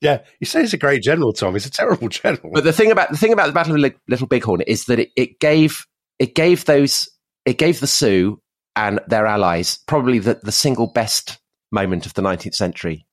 Yeah, 0.00 0.22
you 0.40 0.46
say 0.46 0.60
he's 0.60 0.74
a 0.74 0.78
great 0.78 1.02
general, 1.02 1.32
Tom. 1.32 1.54
He's 1.54 1.66
a 1.66 1.70
terrible 1.70 2.08
general. 2.08 2.50
But 2.52 2.64
the 2.64 2.72
thing 2.72 2.90
about 2.90 3.10
the 3.10 3.16
thing 3.16 3.32
about 3.32 3.46
the 3.46 3.52
Battle 3.52 3.84
of 3.84 3.92
Little 4.08 4.26
Bighorn 4.26 4.60
is 4.62 4.86
that 4.86 4.98
it, 4.98 5.10
it 5.16 5.40
gave 5.40 5.86
it 6.18 6.34
gave 6.34 6.64
those 6.64 7.08
it 7.44 7.58
gave 7.58 7.80
the 7.80 7.86
Sioux 7.86 8.40
and 8.76 9.00
their 9.08 9.26
allies 9.26 9.78
probably 9.86 10.18
the, 10.18 10.40
the 10.42 10.52
single 10.52 10.92
best 10.92 11.38
moment 11.72 12.06
of 12.06 12.14
the 12.14 12.22
19th 12.22 12.54
century. 12.54 13.06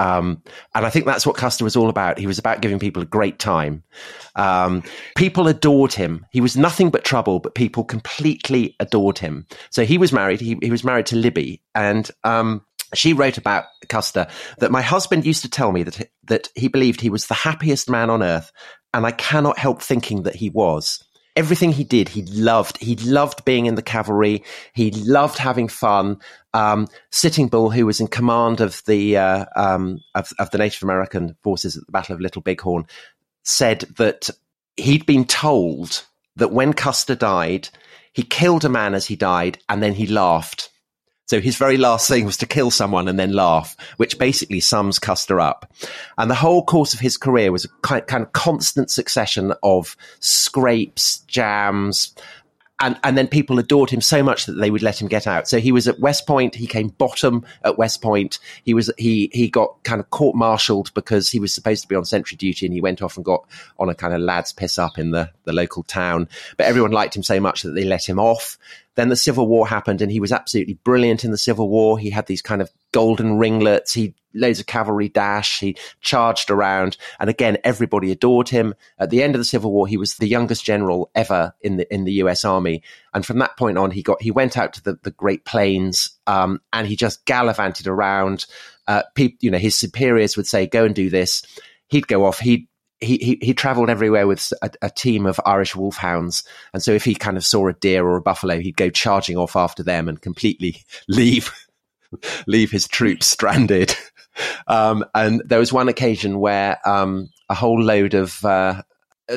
Um, 0.00 0.42
and 0.74 0.86
I 0.86 0.90
think 0.90 1.04
that's 1.04 1.26
what 1.26 1.36
Custer 1.36 1.62
was 1.62 1.76
all 1.76 1.90
about. 1.90 2.18
He 2.18 2.26
was 2.26 2.38
about 2.38 2.62
giving 2.62 2.78
people 2.78 3.02
a 3.02 3.06
great 3.06 3.38
time. 3.38 3.82
Um, 4.34 4.82
people 5.14 5.46
adored 5.46 5.92
him. 5.92 6.24
He 6.32 6.40
was 6.40 6.56
nothing 6.56 6.88
but 6.88 7.04
trouble, 7.04 7.38
but 7.38 7.54
people 7.54 7.84
completely 7.84 8.76
adored 8.80 9.18
him. 9.18 9.46
So 9.68 9.84
he 9.84 9.98
was 9.98 10.10
married. 10.10 10.40
He, 10.40 10.56
he 10.62 10.70
was 10.70 10.84
married 10.84 11.04
to 11.06 11.16
Libby, 11.16 11.60
and 11.74 12.10
um, 12.24 12.64
she 12.94 13.12
wrote 13.12 13.36
about 13.36 13.64
Custer 13.90 14.26
that 14.58 14.70
my 14.70 14.80
husband 14.80 15.26
used 15.26 15.42
to 15.42 15.50
tell 15.50 15.70
me 15.70 15.82
that 15.82 16.08
that 16.24 16.48
he 16.54 16.68
believed 16.68 17.02
he 17.02 17.10
was 17.10 17.26
the 17.26 17.34
happiest 17.34 17.90
man 17.90 18.08
on 18.08 18.22
earth, 18.22 18.52
and 18.94 19.04
I 19.04 19.10
cannot 19.10 19.58
help 19.58 19.82
thinking 19.82 20.22
that 20.22 20.36
he 20.36 20.48
was. 20.48 21.04
Everything 21.36 21.72
he 21.72 21.84
did, 21.84 22.08
he 22.08 22.22
loved. 22.22 22.78
He 22.78 22.96
loved 22.96 23.44
being 23.44 23.66
in 23.66 23.74
the 23.74 23.82
cavalry. 23.82 24.42
He 24.72 24.90
loved 24.92 25.38
having 25.38 25.68
fun. 25.68 26.18
Um, 26.52 26.88
Sitting 27.10 27.48
Bull, 27.48 27.70
who 27.70 27.86
was 27.86 28.00
in 28.00 28.08
command 28.08 28.60
of 28.60 28.82
the 28.86 29.16
uh, 29.16 29.44
um, 29.54 30.00
of, 30.14 30.32
of 30.38 30.50
the 30.50 30.58
Native 30.58 30.82
American 30.82 31.36
forces 31.42 31.76
at 31.76 31.86
the 31.86 31.92
Battle 31.92 32.14
of 32.14 32.20
Little 32.20 32.42
Bighorn, 32.42 32.86
said 33.44 33.80
that 33.98 34.30
he'd 34.76 35.06
been 35.06 35.24
told 35.24 36.04
that 36.36 36.52
when 36.52 36.72
Custer 36.72 37.14
died, 37.14 37.68
he 38.12 38.22
killed 38.22 38.64
a 38.64 38.68
man 38.68 38.94
as 38.94 39.06
he 39.06 39.16
died, 39.16 39.58
and 39.68 39.82
then 39.82 39.94
he 39.94 40.06
laughed. 40.06 40.70
So 41.26 41.40
his 41.40 41.56
very 41.56 41.76
last 41.76 42.08
thing 42.08 42.24
was 42.24 42.38
to 42.38 42.46
kill 42.46 42.72
someone 42.72 43.06
and 43.06 43.16
then 43.16 43.32
laugh, 43.32 43.76
which 43.98 44.18
basically 44.18 44.58
sums 44.58 44.98
Custer 44.98 45.38
up. 45.38 45.72
And 46.18 46.28
the 46.28 46.34
whole 46.34 46.64
course 46.64 46.92
of 46.92 46.98
his 46.98 47.16
career 47.16 47.52
was 47.52 47.66
a 47.66 47.68
kind 48.00 48.24
of 48.24 48.32
constant 48.32 48.90
succession 48.90 49.52
of 49.62 49.96
scrapes, 50.18 51.18
jams, 51.28 52.16
and, 52.80 52.98
and 53.04 53.16
then 53.16 53.28
people 53.28 53.58
adored 53.58 53.90
him 53.90 54.00
so 54.00 54.22
much 54.22 54.46
that 54.46 54.54
they 54.54 54.70
would 54.70 54.82
let 54.82 55.00
him 55.00 55.08
get 55.08 55.26
out. 55.26 55.46
So 55.46 55.58
he 55.58 55.70
was 55.70 55.86
at 55.86 56.00
West 56.00 56.26
Point. 56.26 56.54
He 56.54 56.66
came 56.66 56.88
bottom 56.88 57.44
at 57.62 57.76
West 57.76 58.00
Point. 58.00 58.38
He 58.64 58.72
was 58.72 58.90
he 58.96 59.30
he 59.32 59.48
got 59.48 59.82
kind 59.84 60.00
of 60.00 60.10
court 60.10 60.34
martialed 60.34 60.92
because 60.94 61.28
he 61.28 61.38
was 61.38 61.52
supposed 61.52 61.82
to 61.82 61.88
be 61.88 61.94
on 61.94 62.04
sentry 62.04 62.36
duty, 62.36 62.66
and 62.66 62.74
he 62.74 62.80
went 62.80 63.02
off 63.02 63.16
and 63.16 63.24
got 63.24 63.46
on 63.78 63.90
a 63.90 63.94
kind 63.94 64.14
of 64.14 64.20
lads 64.20 64.52
piss 64.52 64.78
up 64.78 64.98
in 64.98 65.10
the 65.10 65.30
the 65.44 65.52
local 65.52 65.82
town. 65.82 66.28
But 66.56 66.66
everyone 66.66 66.92
liked 66.92 67.14
him 67.14 67.22
so 67.22 67.38
much 67.38 67.62
that 67.62 67.72
they 67.72 67.84
let 67.84 68.08
him 68.08 68.18
off. 68.18 68.58
Then 68.94 69.08
the 69.08 69.16
Civil 69.16 69.46
War 69.46 69.68
happened, 69.68 70.02
and 70.02 70.10
he 70.10 70.20
was 70.20 70.32
absolutely 70.32 70.74
brilliant 70.74 71.24
in 71.24 71.30
the 71.30 71.38
Civil 71.38 71.68
War. 71.68 71.98
He 71.98 72.10
had 72.10 72.26
these 72.26 72.42
kind 72.42 72.62
of 72.62 72.70
golden 72.92 73.38
ringlets. 73.38 73.92
He 73.92 74.14
loads 74.34 74.60
of 74.60 74.66
cavalry 74.66 75.08
dash. 75.08 75.60
He 75.60 75.76
charged 76.00 76.50
around, 76.50 76.96
and 77.18 77.28
again, 77.28 77.58
everybody 77.64 78.10
adored 78.10 78.48
him. 78.48 78.74
At 78.98 79.10
the 79.10 79.22
end 79.22 79.34
of 79.34 79.40
the 79.40 79.44
Civil 79.44 79.72
War, 79.72 79.86
he 79.86 79.96
was 79.96 80.14
the 80.14 80.28
youngest 80.28 80.64
general 80.64 81.10
ever 81.14 81.54
in 81.60 81.76
the 81.76 81.92
in 81.92 82.04
the 82.04 82.12
U.S. 82.14 82.44
Army, 82.44 82.82
and 83.14 83.24
from 83.24 83.38
that 83.38 83.56
point 83.56 83.78
on, 83.78 83.90
he 83.90 84.02
got 84.02 84.22
he 84.22 84.30
went 84.30 84.56
out 84.56 84.74
to 84.74 84.82
the, 84.82 84.98
the 85.02 85.10
Great 85.10 85.44
Plains, 85.44 86.18
um, 86.26 86.60
and 86.72 86.86
he 86.86 86.96
just 86.96 87.24
gallivanted 87.24 87.86
around. 87.86 88.46
Uh, 88.86 89.02
people, 89.14 89.38
you 89.40 89.50
know, 89.50 89.58
his 89.58 89.78
superiors 89.78 90.36
would 90.36 90.46
say, 90.46 90.66
"Go 90.66 90.84
and 90.84 90.94
do 90.94 91.10
this." 91.10 91.42
He'd 91.88 92.06
go 92.06 92.24
off. 92.24 92.38
He'd 92.38 92.68
he, 93.00 93.16
he, 93.16 93.38
he 93.46 93.54
traveled 93.54 93.88
everywhere 93.88 94.26
with 94.26 94.52
a, 94.62 94.70
a, 94.82 94.90
team 94.90 95.24
of 95.24 95.40
Irish 95.46 95.74
wolfhounds. 95.74 96.44
And 96.74 96.82
so 96.82 96.92
if 96.92 97.02
he 97.02 97.14
kind 97.14 97.38
of 97.38 97.44
saw 97.44 97.66
a 97.68 97.72
deer 97.72 98.04
or 98.04 98.16
a 98.16 98.22
buffalo, 98.22 98.60
he'd 98.60 98.76
go 98.76 98.90
charging 98.90 99.38
off 99.38 99.56
after 99.56 99.82
them 99.82 100.06
and 100.06 100.20
completely 100.20 100.82
leave, 101.08 101.50
leave 102.46 102.70
his 102.70 102.86
troops 102.88 103.26
stranded. 103.26 103.94
Um, 104.68 105.04
and 105.14 105.42
there 105.44 105.58
was 105.58 105.72
one 105.72 105.88
occasion 105.88 106.38
where, 106.38 106.78
um, 106.88 107.28
a 107.50 107.54
whole 107.54 107.82
load 107.82 108.14
of, 108.14 108.42
uh, 108.44 108.80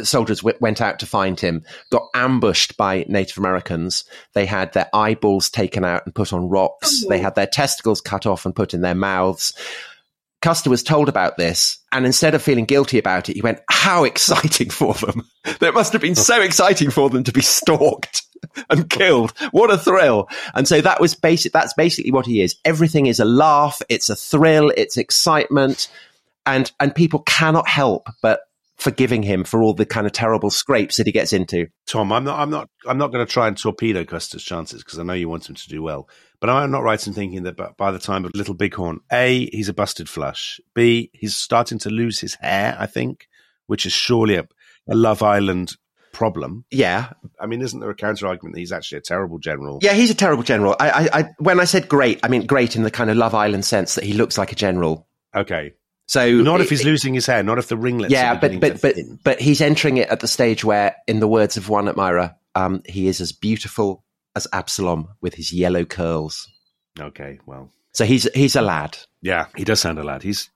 soldiers 0.04 0.40
w- 0.40 0.58
went 0.62 0.82
out 0.82 1.00
to 1.00 1.06
find 1.06 1.40
him, 1.40 1.64
got 1.92 2.08
ambushed 2.14 2.78
by 2.78 3.06
Native 3.08 3.38
Americans. 3.38 4.06
They 4.34 4.46
had 4.46 4.74
their 4.74 4.90
eyeballs 4.94 5.50
taken 5.50 5.84
out 5.84 6.04
and 6.06 6.16
put 6.16 6.34
on 6.34 6.50
rocks. 6.50 7.04
They 7.08 7.20
had 7.20 7.36
their 7.36 7.48
testicles 7.48 8.02
cut 8.02 8.26
off 8.26 8.46
and 8.46 8.56
put 8.56 8.74
in 8.74 8.82
their 8.82 8.96
mouths. 8.96 9.54
Custer 10.42 10.70
was 10.70 10.84
told 10.84 11.08
about 11.08 11.38
this, 11.38 11.80
and 11.92 12.06
instead 12.06 12.36
of 12.36 12.42
feeling 12.42 12.66
guilty 12.66 13.00
about 13.00 13.30
it, 13.30 13.36
he 13.36 13.42
went, 13.42 13.62
How 13.70 14.04
exciting 14.06 14.70
for 14.70 14.94
them! 14.94 15.28
That 15.60 15.74
must 15.74 15.94
have 15.94 16.02
been 16.02 16.16
so 16.16 16.42
exciting 16.42 16.92
for 16.92 17.10
them 17.10 17.24
to 17.24 17.32
be 17.32 17.42
stalked 17.42 18.24
and 18.70 18.90
killed. 18.90 19.34
What 19.52 19.72
a 19.72 19.78
thrill. 19.78 20.30
And 20.54 20.68
so 20.68 20.82
that 20.82 21.02
was 21.02 21.16
basic, 21.16 21.52
that's 21.52 21.74
basically 21.74 22.12
what 22.12 22.26
he 22.26 22.42
is. 22.42 22.56
Everything 22.66 23.06
is 23.06 23.20
a 23.20 23.26
laugh, 23.26 23.82
it's 23.90 24.10
a 24.10 24.16
thrill, 24.16 24.72
it's 24.76 24.98
excitement, 24.98 25.90
and, 26.46 26.72
and 26.80 26.94
people 26.94 27.20
cannot 27.22 27.68
help 27.68 28.08
but 28.22 28.42
forgiving 28.78 29.24
him 29.24 29.44
for 29.44 29.64
all 29.64 29.74
the 29.74 29.86
kind 29.86 30.06
of 30.06 30.12
terrible 30.12 30.50
scrapes 30.50 30.98
that 30.98 31.06
he 31.06 31.14
gets 31.14 31.32
into. 31.32 31.68
Tom, 31.88 32.12
I'm 32.12 32.24
not, 32.24 32.40
I'm 32.40 32.50
not, 32.50 32.70
I'm 32.86 32.98
not 32.98 33.12
going 33.12 33.26
to 33.26 33.32
try 33.32 33.48
and 33.48 33.58
torpedo 33.58 34.04
Custer's 34.04 34.44
chances 34.44 34.84
because 34.84 35.00
I 35.00 35.04
know 35.04 35.14
you 35.14 35.30
want 35.30 35.48
him 35.48 35.56
to 35.56 35.70
do 35.70 35.82
well. 35.82 36.10
But 36.42 36.50
I'm 36.50 36.72
not 36.72 36.84
right 36.84 37.08
in 37.08 37.14
thinking 37.14 37.44
that 37.44 37.78
by 37.78 37.92
the 37.92 38.00
time 38.00 38.26
of 38.26 38.32
Little 38.36 38.56
Bighorn, 38.56 39.00
A, 39.12 39.50
he's 39.52 39.70
a 39.70 39.74
busted 39.74 40.10
flush. 40.10 40.60
B, 40.74 41.10
he's 41.14 41.38
starting 41.38 41.80
to 41.80 41.90
lose 41.90 42.20
his 42.20 42.36
hair, 42.36 42.76
I 42.78 42.86
think, 42.86 43.28
which 43.68 43.86
is 43.86 43.94
surely 43.94 44.36
a, 44.36 44.48
a 44.90 44.96
Love 44.96 45.24
Island 45.24 45.78
problem. 46.14 46.64
Yeah. 46.72 47.10
I 47.40 47.48
mean, 47.48 47.62
isn't 47.62 47.80
there 47.80 47.90
a 47.90 47.96
counter 47.96 48.28
argument 48.28 48.56
that 48.56 48.60
he's 48.60 48.72
actually 48.72 49.00
a 49.00 49.02
terrible 49.02 49.40
general? 49.40 49.80
Yeah, 49.82 49.94
he's 49.94 50.12
a 50.12 50.16
terrible 50.16 50.44
general. 50.44 50.76
I, 50.80 50.90
I, 50.90 51.20
I, 51.20 51.30
when 51.40 51.60
I 51.60 51.66
said 51.66 51.90
great, 51.90 52.22
I 52.24 52.30
mean 52.30 52.46
great 52.46 52.78
in 52.78 52.84
the 52.84 52.92
kind 52.92 53.10
of 53.10 53.18
Love 53.18 53.36
Island 53.36 53.66
sense 53.66 53.96
that 53.96 54.06
he 54.06 54.14
looks 54.14 54.38
like 54.38 54.54
a 54.54 54.56
general. 54.56 55.08
Okay. 55.36 55.74
So 56.06 56.30
not 56.30 56.62
if 56.62 56.70
he's 56.70 56.82
it, 56.82 56.86
losing 56.86 57.14
his 57.14 57.26
hair, 57.26 57.44
not 57.44 57.58
if 57.58 57.68
the 57.68 57.78
ringlets. 57.78 58.12
Yeah, 58.14 58.38
but 58.38 58.60
but 58.60 58.82
but 58.82 58.96
but 59.24 59.42
he's 59.42 59.62
entering 59.62 59.98
it 59.98 60.10
at 60.10 60.20
the 60.20 60.28
stage 60.28 60.64
where, 60.64 60.96
in 61.08 61.20
the 61.20 61.28
words 61.28 61.56
of 61.58 61.70
one 61.70 61.88
admirer, 61.88 62.36
um, 62.56 62.84
he 62.86 63.08
is 63.08 63.22
as 63.22 63.32
beautiful 63.32 64.04
as 64.36 64.46
Absalom 64.52 65.08
with 65.22 65.34
his 65.34 65.54
yellow 65.54 65.86
curls. 65.86 66.50
Okay, 67.00 67.40
well, 67.46 67.72
so 67.94 68.04
he's 68.04 68.30
he's 68.34 68.58
a 68.58 68.62
lad. 68.62 68.98
Yeah, 69.22 69.46
he 69.56 69.64
does 69.64 69.80
sound 69.80 69.98
a 69.98 70.04
lad. 70.04 70.24
He's. 70.24 70.50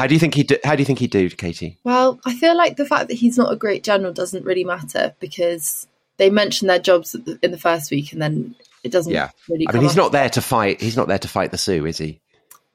How 0.00 0.06
do 0.06 0.14
you 0.14 0.18
think 0.18 0.34
he 0.34 0.44
do, 0.44 0.56
How 0.64 0.76
do 0.76 0.80
you 0.80 0.86
think 0.86 0.98
he 0.98 1.06
do, 1.06 1.28
Katy? 1.28 1.78
Well, 1.84 2.18
I 2.24 2.34
feel 2.34 2.56
like 2.56 2.76
the 2.76 2.86
fact 2.86 3.08
that 3.08 3.14
he's 3.14 3.36
not 3.36 3.52
a 3.52 3.56
great 3.56 3.84
general 3.84 4.14
doesn't 4.14 4.46
really 4.46 4.64
matter 4.64 5.14
because 5.20 5.86
they 6.16 6.30
mention 6.30 6.68
their 6.68 6.78
jobs 6.78 7.14
in 7.14 7.50
the 7.50 7.58
first 7.58 7.90
week 7.90 8.12
and 8.12 8.22
then 8.22 8.54
it 8.82 8.92
doesn't. 8.92 9.12
Yeah, 9.12 9.28
really. 9.46 9.68
I 9.68 9.72
mean, 9.72 9.82
he's 9.82 9.96
not 9.96 10.12
there 10.12 10.30
to 10.30 10.40
fight. 10.40 10.80
He's 10.80 10.96
not 10.96 11.08
there 11.08 11.18
to 11.18 11.28
fight 11.28 11.50
the 11.50 11.58
Sioux, 11.58 11.84
is 11.84 11.98
he? 11.98 12.18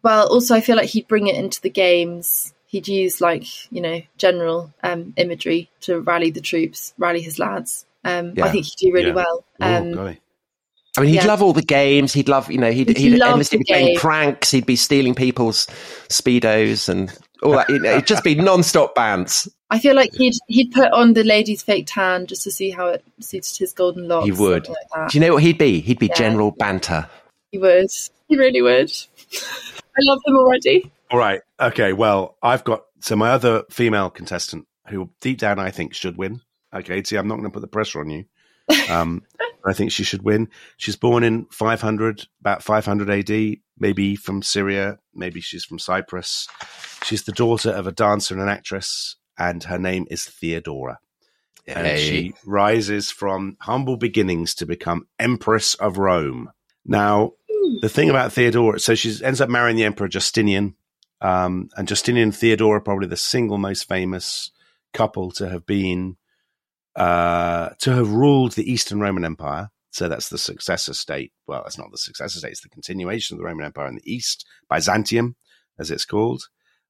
Well, 0.04 0.28
also, 0.28 0.54
I 0.54 0.62
feel 0.62 0.76
like 0.76 0.90
he'd 0.90 1.08
bring 1.08 1.26
it 1.26 1.36
into 1.36 1.60
the 1.62 1.70
games. 1.72 2.54
He'd 2.68 2.88
use 2.88 3.22
like 3.22 3.48
you 3.72 3.82
know 3.82 4.02
general 4.18 4.72
um, 4.84 5.14
imagery 5.18 5.72
to 5.82 6.02
rally 6.02 6.30
the 6.30 6.42
troops, 6.42 6.94
rally 7.00 7.22
his 7.22 7.40
lads. 7.40 7.88
Um, 8.04 8.34
yeah. 8.36 8.46
I 8.46 8.52
think 8.52 8.66
he'd 8.66 8.88
do 8.88 8.94
really 8.94 9.08
yeah. 9.08 9.14
well. 9.14 9.46
Um, 9.60 10.18
I 10.98 11.02
mean, 11.02 11.10
he'd 11.10 11.16
yeah. 11.18 11.28
love 11.28 11.42
all 11.42 11.54
the 11.54 11.62
games. 11.62 12.14
He'd 12.14 12.30
love, 12.30 12.50
you 12.50 12.58
know, 12.58 12.72
he'd, 12.72 12.90
he'd, 12.90 12.98
he'd 12.98 13.22
endlessly 13.22 13.58
be 13.60 13.66
playing 13.68 13.98
pranks. 13.98 14.52
He'd 14.52 14.66
be 14.66 14.76
stealing 14.76 15.14
people's 15.14 15.68
speedos 16.10 16.88
and 16.88 17.12
all 17.44 17.54
that. 17.54 17.70
You 17.70 17.80
know, 17.80 17.92
it'd 17.92 18.08
just 18.08 18.24
be 18.24 18.36
non-stop 18.36 18.96
bands. 18.96 19.50
I 19.70 19.80
feel 19.80 19.96
like 19.96 20.14
he'd 20.14 20.36
he'd 20.48 20.72
put 20.72 20.92
on 20.92 21.14
the 21.14 21.24
lady's 21.24 21.64
fake 21.64 21.88
tan 21.88 22.28
just 22.28 22.44
to 22.44 22.52
see 22.52 22.70
how 22.70 22.88
it 22.88 23.04
suited 23.20 23.58
his 23.58 23.74
golden 23.74 24.08
locks. 24.08 24.26
He 24.26 24.32
would. 24.32 24.70
Like 24.70 25.10
Do 25.10 25.18
you 25.18 25.26
know 25.26 25.34
what 25.34 25.44
he'd 25.44 25.58
be? 25.58 25.82
He'd 25.82 26.00
be 26.00 26.08
yeah. 26.08 26.16
General 26.16 26.52
Banter. 26.52 27.10
He 27.52 27.58
would. 27.58 27.90
He 28.28 28.38
really 28.38 28.62
would. 28.62 28.92
I 29.34 30.00
love 30.02 30.20
him 30.26 30.38
already. 30.38 30.92
All 31.12 31.20
right. 31.20 31.42
Okay. 31.60 31.94
Well, 31.94 32.38
I've 32.42 32.64
got 32.64 32.86
so 33.00 33.16
my 33.16 33.32
other 33.32 33.64
female 33.70 34.10
contestant 34.10 34.68
who 34.88 35.10
deep 35.20 35.40
down 35.40 35.60
I 35.60 35.72
think 35.72 35.94
should 35.94 36.18
win. 36.18 36.42
Okay. 36.74 37.04
See, 37.04 37.16
I'm 37.16 37.28
not 37.28 37.36
going 37.36 37.46
to 37.46 37.54
put 37.54 37.62
the 37.62 37.68
pressure 37.68 38.00
on 38.00 38.10
you. 38.10 38.26
Um, 38.90 39.24
I 39.66 39.74
think 39.74 39.92
she 39.92 40.04
should 40.04 40.22
win. 40.22 40.50
She's 40.78 40.96
born 40.96 41.24
in 41.24 41.46
500, 41.52 42.28
about 42.40 42.64
500 42.64 43.10
AD, 43.10 43.58
maybe 43.80 44.16
from 44.16 44.42
Syria, 44.42 45.00
maybe 45.14 45.42
she's 45.42 45.66
from 45.66 45.80
Cyprus. 45.80 46.48
She's 47.04 47.24
the 47.24 47.32
daughter 47.32 47.72
of 47.72 47.88
a 47.88 47.92
dancer 47.92 48.36
and 48.36 48.44
an 48.44 48.50
actress, 48.50 49.16
and 49.38 49.64
her 49.64 49.80
name 49.80 50.06
is 50.10 50.26
Theodora. 50.26 51.00
Hey. 51.66 51.74
And 51.74 52.00
she 52.00 52.34
rises 52.46 53.10
from 53.10 53.58
humble 53.62 53.98
beginnings 53.98 54.54
to 54.56 54.66
become 54.66 55.08
Empress 55.18 55.74
of 55.76 55.98
Rome. 55.98 56.52
Now, 56.86 57.34
the 57.82 57.90
thing 57.90 58.12
about 58.12 58.32
Theodora, 58.32 58.80
so 58.80 58.94
she 58.94 59.24
ends 59.24 59.42
up 59.42 59.50
marrying 59.50 59.76
the 59.76 59.86
Emperor 59.86 60.08
Justinian, 60.08 60.76
um, 61.22 61.70
and 61.76 61.88
Justinian 61.88 62.26
and 62.26 62.36
Theodora 62.36 62.78
are 62.78 62.82
probably 62.82 63.08
the 63.08 63.18
single 63.18 63.58
most 63.58 63.88
famous 63.88 64.52
couple 64.94 65.32
to 65.32 65.50
have 65.50 65.66
been 65.66 66.18
uh, 66.96 67.70
to 67.80 67.92
have 67.92 68.12
ruled 68.12 68.54
the 68.54 68.70
Eastern 68.70 69.00
Roman 69.00 69.26
Empire. 69.26 69.70
So 69.92 70.10
that's 70.10 70.30
the 70.30 70.38
successor 70.38 70.94
state. 70.94 71.32
Well, 71.48 71.64
it's 71.66 71.78
not 71.78 71.92
the 71.92 71.98
successor 71.98 72.40
state; 72.40 72.52
it's 72.52 72.62
the 72.62 72.70
continuation 72.70 73.36
of 73.36 73.40
the 73.40 73.46
Roman 73.46 73.66
Empire 73.66 73.88
in 73.88 73.96
the 73.96 74.12
East, 74.14 74.46
Byzantium, 74.70 75.36
as 75.80 75.90
it's 75.92 76.06
called. 76.06 76.44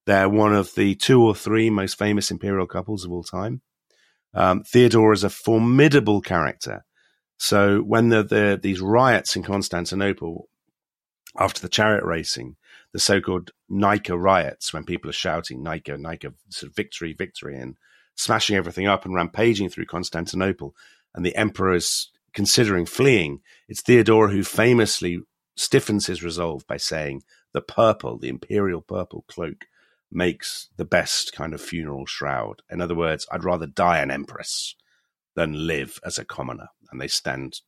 They're 0.06 0.30
one 0.30 0.54
of 0.54 0.76
the 0.76 0.96
two 0.96 1.22
or 1.22 1.36
three 1.36 1.70
most 1.70 1.98
famous 1.98 2.32
imperial 2.32 2.68
couples 2.68 3.06
of 3.06 3.12
all 3.12 3.24
time. 3.24 3.62
Um, 4.34 4.64
Theodora 4.64 5.14
is 5.14 5.24
a 5.24 5.30
formidable 5.30 6.22
character. 6.22 6.84
So 7.38 7.80
when 7.80 8.10
the, 8.10 8.24
the, 8.24 8.60
these 8.62 8.82
riots 8.82 9.36
in 9.36 9.44
Constantinople 9.44 10.48
after 11.38 11.62
the 11.62 11.70
chariot 11.70 12.04
racing, 12.04 12.56
the 12.94 13.00
so-called 13.00 13.52
Nika 13.68 14.18
riots, 14.18 14.74
when 14.74 14.86
people 14.86 15.10
are 15.10 15.14
shouting 15.14 15.64
Nika, 15.64 15.98
Nika, 15.98 16.34
sort 16.50 16.70
of 16.70 16.76
victory, 16.76 17.14
victory, 17.14 17.58
and 17.58 17.76
smashing 18.16 18.56
everything 18.56 18.88
up 18.88 19.06
and 19.06 19.14
rampaging 19.14 19.70
through 19.70 19.86
Constantinople, 19.86 20.76
and 21.14 21.26
the 21.26 21.36
emperor 21.36 21.74
is 21.74 22.10
considering 22.34 22.86
fleeing, 22.86 23.42
it's 23.68 23.82
Theodora 23.82 24.30
who 24.32 24.44
famously 24.44 25.20
stiffens 25.56 26.08
his 26.08 26.24
resolve 26.24 26.68
by 26.68 26.78
saying, 26.78 27.24
the 27.54 27.62
purple, 27.62 28.18
the 28.18 28.28
imperial 28.28 28.82
purple 28.82 29.24
cloak, 29.28 29.66
makes 30.12 30.70
the 30.76 30.86
best 30.86 31.34
kind 31.34 31.54
of 31.54 31.62
funeral 31.62 32.06
shroud. 32.06 32.62
In 32.70 32.82
other 32.82 32.96
words, 32.96 33.26
I'd 33.32 33.44
rather 33.44 33.66
die 33.66 34.00
an 34.00 34.12
empress 34.12 34.76
than 35.36 35.68
live 35.68 36.00
as 36.04 36.18
a 36.18 36.26
commoner. 36.26 36.68
And 36.92 37.00
they 37.00 37.08
stand 37.08 37.62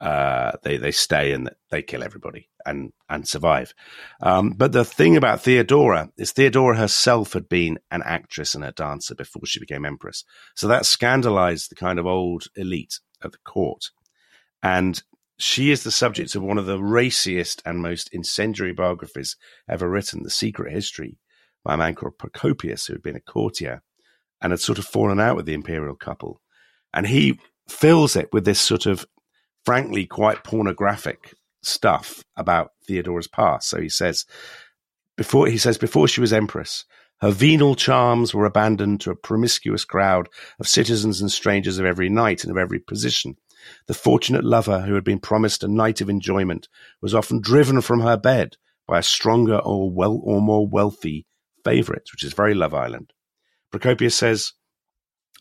uh, 0.00 0.52
they 0.62 0.78
they 0.78 0.90
stay 0.90 1.32
and 1.32 1.50
they 1.70 1.82
kill 1.82 2.02
everybody 2.02 2.48
and 2.64 2.92
and 3.08 3.28
survive. 3.28 3.74
Um, 4.22 4.50
but 4.50 4.72
the 4.72 4.84
thing 4.84 5.16
about 5.16 5.42
Theodora 5.42 6.10
is 6.16 6.32
Theodora 6.32 6.76
herself 6.76 7.34
had 7.34 7.48
been 7.48 7.78
an 7.90 8.02
actress 8.04 8.54
and 8.54 8.64
a 8.64 8.72
dancer 8.72 9.14
before 9.14 9.44
she 9.44 9.60
became 9.60 9.84
empress, 9.84 10.24
so 10.56 10.68
that 10.68 10.86
scandalized 10.86 11.70
the 11.70 11.76
kind 11.76 11.98
of 11.98 12.06
old 12.06 12.44
elite 12.56 13.00
at 13.22 13.32
the 13.32 13.38
court, 13.44 13.90
and 14.62 15.02
she 15.38 15.70
is 15.70 15.84
the 15.84 15.90
subject 15.90 16.34
of 16.34 16.42
one 16.42 16.58
of 16.58 16.66
the 16.66 16.82
raciest 16.82 17.62
and 17.64 17.78
most 17.78 18.10
incendiary 18.12 18.74
biographies 18.74 19.36
ever 19.68 19.88
written, 19.88 20.22
The 20.22 20.30
Secret 20.30 20.70
History, 20.70 21.16
by 21.64 21.74
a 21.74 21.76
man 21.78 21.94
called 21.94 22.18
Procopius, 22.18 22.86
who 22.86 22.92
had 22.92 23.02
been 23.02 23.16
a 23.16 23.20
courtier 23.20 23.82
and 24.42 24.52
had 24.52 24.60
sort 24.60 24.78
of 24.78 24.84
fallen 24.84 25.18
out 25.18 25.36
with 25.36 25.46
the 25.46 25.54
imperial 25.54 25.94
couple, 25.94 26.40
and 26.92 27.06
he 27.06 27.38
fills 27.68 28.16
it 28.16 28.28
with 28.32 28.44
this 28.44 28.60
sort 28.60 28.86
of 28.86 29.06
frankly 29.64 30.06
quite 30.06 30.44
pornographic 30.44 31.34
stuff 31.62 32.24
about 32.36 32.72
Theodora's 32.86 33.28
past. 33.28 33.68
So 33.68 33.80
he 33.80 33.88
says, 33.88 34.24
before 35.16 35.46
he 35.46 35.58
says 35.58 35.78
before 35.78 36.08
she 36.08 36.20
was 36.20 36.32
empress, 36.32 36.84
her 37.20 37.30
venal 37.30 37.74
charms 37.74 38.34
were 38.34 38.46
abandoned 38.46 39.02
to 39.02 39.10
a 39.10 39.16
promiscuous 39.16 39.84
crowd 39.84 40.28
of 40.58 40.66
citizens 40.66 41.20
and 41.20 41.30
strangers 41.30 41.78
of 41.78 41.84
every 41.84 42.08
night 42.08 42.42
and 42.42 42.50
of 42.50 42.56
every 42.56 42.78
position. 42.78 43.36
The 43.86 43.94
fortunate 43.94 44.44
lover 44.44 44.80
who 44.80 44.94
had 44.94 45.04
been 45.04 45.20
promised 45.20 45.62
a 45.62 45.68
night 45.68 46.00
of 46.00 46.08
enjoyment 46.08 46.68
was 47.02 47.14
often 47.14 47.42
driven 47.42 47.82
from 47.82 48.00
her 48.00 48.16
bed 48.16 48.56
by 48.88 48.98
a 48.98 49.02
stronger 49.02 49.58
or 49.58 49.90
well 49.90 50.18
or 50.24 50.40
more 50.40 50.66
wealthy 50.66 51.26
favourite, 51.62 52.08
which 52.12 52.24
is 52.24 52.32
very 52.32 52.54
Love 52.54 52.72
Island. 52.72 53.12
Procopius 53.70 54.14
says, 54.14 54.54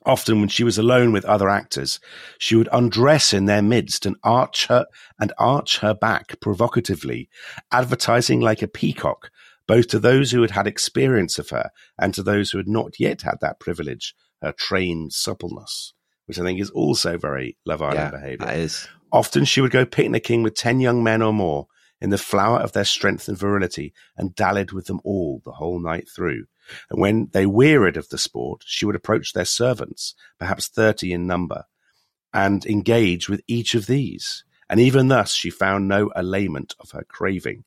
Often, 0.06 0.40
when 0.40 0.50
she 0.50 0.64
was 0.64 0.78
alone 0.78 1.12
with 1.12 1.26
other 1.26 1.50
actors, 1.50 2.00
she 2.38 2.56
would 2.56 2.70
undress 2.72 3.34
in 3.34 3.46
their 3.46 3.62
midst 3.62 4.06
and 4.06 4.16
arch 4.24 4.68
her 4.68 4.86
and 5.20 5.34
arch 5.38 5.80
her 5.80 5.94
back 5.94 6.40
provocatively, 6.40 7.30
advertising 7.72 8.40
like 8.40 8.62
a 8.62 8.68
peacock, 8.68 9.30
both 9.68 9.88
to 9.90 10.00
those 10.00 10.32
who 10.32 10.42
had 10.42 10.52
had 10.52 10.68
experience 10.68 11.38
of 11.38 11.50
her 11.50 11.70
and 12.00 12.14
to 12.14 12.24
those 12.24 12.52
who 12.52 12.58
had 12.58 12.68
not 12.68 13.00
yet 13.00 13.24
had 13.24 13.38
that 13.42 13.60
privilege, 13.60 14.16
her 14.42 14.54
trained 14.54 15.12
suppleness, 15.12 15.94
which 16.26 16.40
I 16.40 16.44
think 16.44 16.60
is 16.60 16.70
also 16.70 17.18
very 17.18 17.58
Love 17.66 17.82
Island 17.82 17.98
yeah, 17.98 18.12
behaviour. 18.12 18.46
that 18.46 18.58
is. 18.58 18.88
Often 19.12 19.46
she 19.46 19.60
would 19.62 19.72
go 19.72 19.86
picnicking 19.86 20.44
with 20.44 20.56
ten 20.56 20.80
young 20.80 21.04
men 21.04 21.22
or 21.22 21.34
more 21.34 21.68
in 22.02 22.10
the 22.10 22.18
flower 22.18 22.60
of 22.60 22.72
their 22.72 22.86
strength 22.86 23.28
and 23.28 23.38
virility 23.38 23.94
and 24.18 24.36
dallied 24.36 24.72
with 24.72 24.86
them 24.86 25.02
all 25.04 25.42
the 25.44 25.52
whole 25.52 25.80
night 25.80 26.08
through. 26.10 26.46
And 26.90 27.02
when 27.02 27.30
they 27.32 27.46
wearied 27.46 27.98
of 27.98 28.10
the 28.10 28.18
sport, 28.18 28.64
she 28.66 28.86
would 28.86 28.96
approach 28.96 29.34
their 29.34 29.46
servants, 29.46 30.16
perhaps 30.38 30.68
thirty 30.68 31.14
in 31.14 31.28
number, 31.28 31.66
and 32.34 32.66
engage 32.66 33.30
with 33.30 33.42
each 33.48 33.76
of 33.76 33.88
these. 33.88 34.44
And 34.70 34.80
even 34.80 35.08
thus 35.08 35.34
she 35.34 35.50
found 35.50 35.88
no 35.88 36.12
allayment 36.16 36.76
of 36.80 36.92
her 36.92 37.04
craving. 37.04 37.64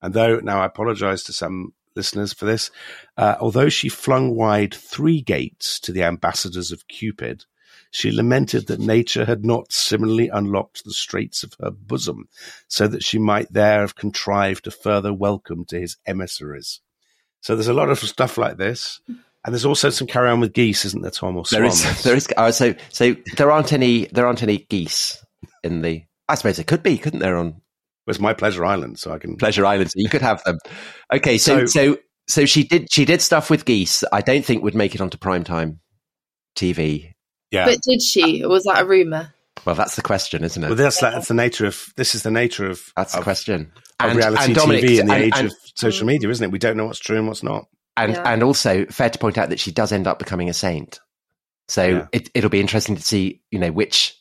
And 0.00 0.14
though, 0.14 0.40
now 0.40 0.62
I 0.62 0.66
apologize 0.66 1.22
to 1.24 1.32
some 1.32 1.74
listeners 1.94 2.32
for 2.32 2.46
this, 2.46 2.70
uh, 3.18 3.36
although 3.38 3.68
she 3.68 3.90
flung 3.90 4.34
wide 4.34 4.72
three 4.72 5.20
gates 5.20 5.78
to 5.80 5.92
the 5.92 6.04
ambassadors 6.04 6.72
of 6.72 6.88
Cupid, 6.88 7.44
she 7.90 8.10
lamented 8.10 8.66
that 8.68 8.80
nature 8.80 9.26
had 9.26 9.44
not 9.44 9.70
similarly 9.70 10.30
unlocked 10.30 10.84
the 10.84 10.92
straits 10.94 11.42
of 11.42 11.54
her 11.60 11.70
bosom, 11.70 12.28
so 12.66 12.88
that 12.88 13.04
she 13.04 13.18
might 13.18 13.52
there 13.52 13.80
have 13.80 13.94
contrived 13.94 14.66
a 14.66 14.70
further 14.70 15.12
welcome 15.12 15.66
to 15.66 15.78
his 15.78 15.98
emissaries. 16.06 16.80
So 17.42 17.54
there's 17.54 17.68
a 17.68 17.74
lot 17.74 17.90
of 17.90 17.98
stuff 17.98 18.38
like 18.38 18.56
this. 18.56 19.00
And 19.44 19.52
there's 19.52 19.64
also 19.66 19.90
some 19.90 20.06
carry 20.06 20.30
on 20.30 20.38
with 20.40 20.52
geese, 20.52 20.84
isn't 20.84 21.02
there, 21.02 21.10
Tom? 21.10 21.36
Or 21.36 21.42
There 21.50 21.68
swans? 21.68 21.84
is, 21.98 22.02
there 22.04 22.14
is. 22.16 22.28
Oh, 22.36 22.50
so, 22.52 22.74
so 22.90 23.16
there 23.36 23.50
aren't 23.50 23.72
any, 23.72 24.06
there 24.06 24.26
aren't 24.26 24.42
any 24.42 24.58
geese 24.58 25.22
in 25.64 25.82
the. 25.82 26.04
I 26.28 26.36
suppose 26.36 26.56
there 26.56 26.64
could 26.64 26.82
be, 26.84 26.96
couldn't 26.96 27.18
there, 27.18 27.36
on 27.36 27.60
It's 28.06 28.20
my 28.20 28.32
pleasure 28.34 28.64
island, 28.64 28.98
so 29.00 29.12
I 29.12 29.18
can. 29.18 29.36
Pleasure 29.36 29.66
Island? 29.66 29.90
So 29.90 29.94
you 29.98 30.08
could 30.08 30.22
have 30.22 30.42
them. 30.44 30.58
Okay, 31.12 31.36
so, 31.38 31.66
So- 31.66 31.94
so, 31.94 31.98
so 32.28 32.46
she 32.46 32.62
did, 32.62 32.90
she 32.92 33.04
did 33.04 33.20
stuff 33.20 33.50
with 33.50 33.64
geese. 33.64 34.04
I 34.12 34.20
don't 34.20 34.44
think 34.44 34.62
would 34.62 34.76
make 34.76 34.94
it 34.94 35.00
onto 35.00 35.18
primetime 35.18 35.78
TV. 36.56 37.12
Yeah. 37.50 37.64
But 37.66 37.80
did 37.82 38.00
she? 38.00 38.44
Or 38.44 38.48
was 38.50 38.62
that 38.64 38.82
a 38.82 38.84
rumor? 38.86 39.34
Well, 39.64 39.74
that's 39.74 39.96
the 39.96 40.02
question, 40.02 40.42
isn't 40.44 40.62
it? 40.62 40.66
well, 40.66 40.76
that's, 40.76 41.00
that's 41.00 41.28
the 41.28 41.34
nature 41.34 41.66
of. 41.66 41.86
This 41.96 42.14
is 42.14 42.22
the 42.22 42.30
nature 42.30 42.68
of. 42.68 42.80
that's 42.96 43.12
the 43.12 43.18
of, 43.18 43.24
question. 43.24 43.72
Of 44.00 44.16
reality 44.16 44.54
Dominic, 44.54 44.84
TV 44.84 44.98
in 45.00 45.06
the 45.06 45.14
and- 45.14 45.22
age 45.24 45.32
and- 45.36 45.46
of 45.48 45.54
social 45.76 46.06
media, 46.06 46.28
isn't 46.30 46.44
it? 46.44 46.50
We 46.50 46.58
don't 46.58 46.76
know 46.76 46.86
what's 46.86 46.98
true 46.98 47.18
and 47.18 47.28
what's 47.28 47.42
not. 47.42 47.66
and 47.96 48.12
Yeah. 48.14 48.22
and 48.32 48.42
also 48.42 48.86
fair 48.86 49.10
to 49.10 49.18
point 49.18 49.38
out 49.38 49.50
that 49.50 49.60
she 49.60 49.70
does 49.70 49.92
end 49.92 50.06
up 50.06 50.18
becoming 50.18 50.48
a 50.48 50.54
saint. 50.54 50.98
So 51.68 51.84
Yeah. 51.86 52.06
it, 52.12 52.28
it'll 52.34 52.50
be 52.50 52.60
interesting 52.60 52.96
to 52.96 53.02
see, 53.02 53.42
you 53.50 53.58
know, 53.58 53.70
which 53.70 54.16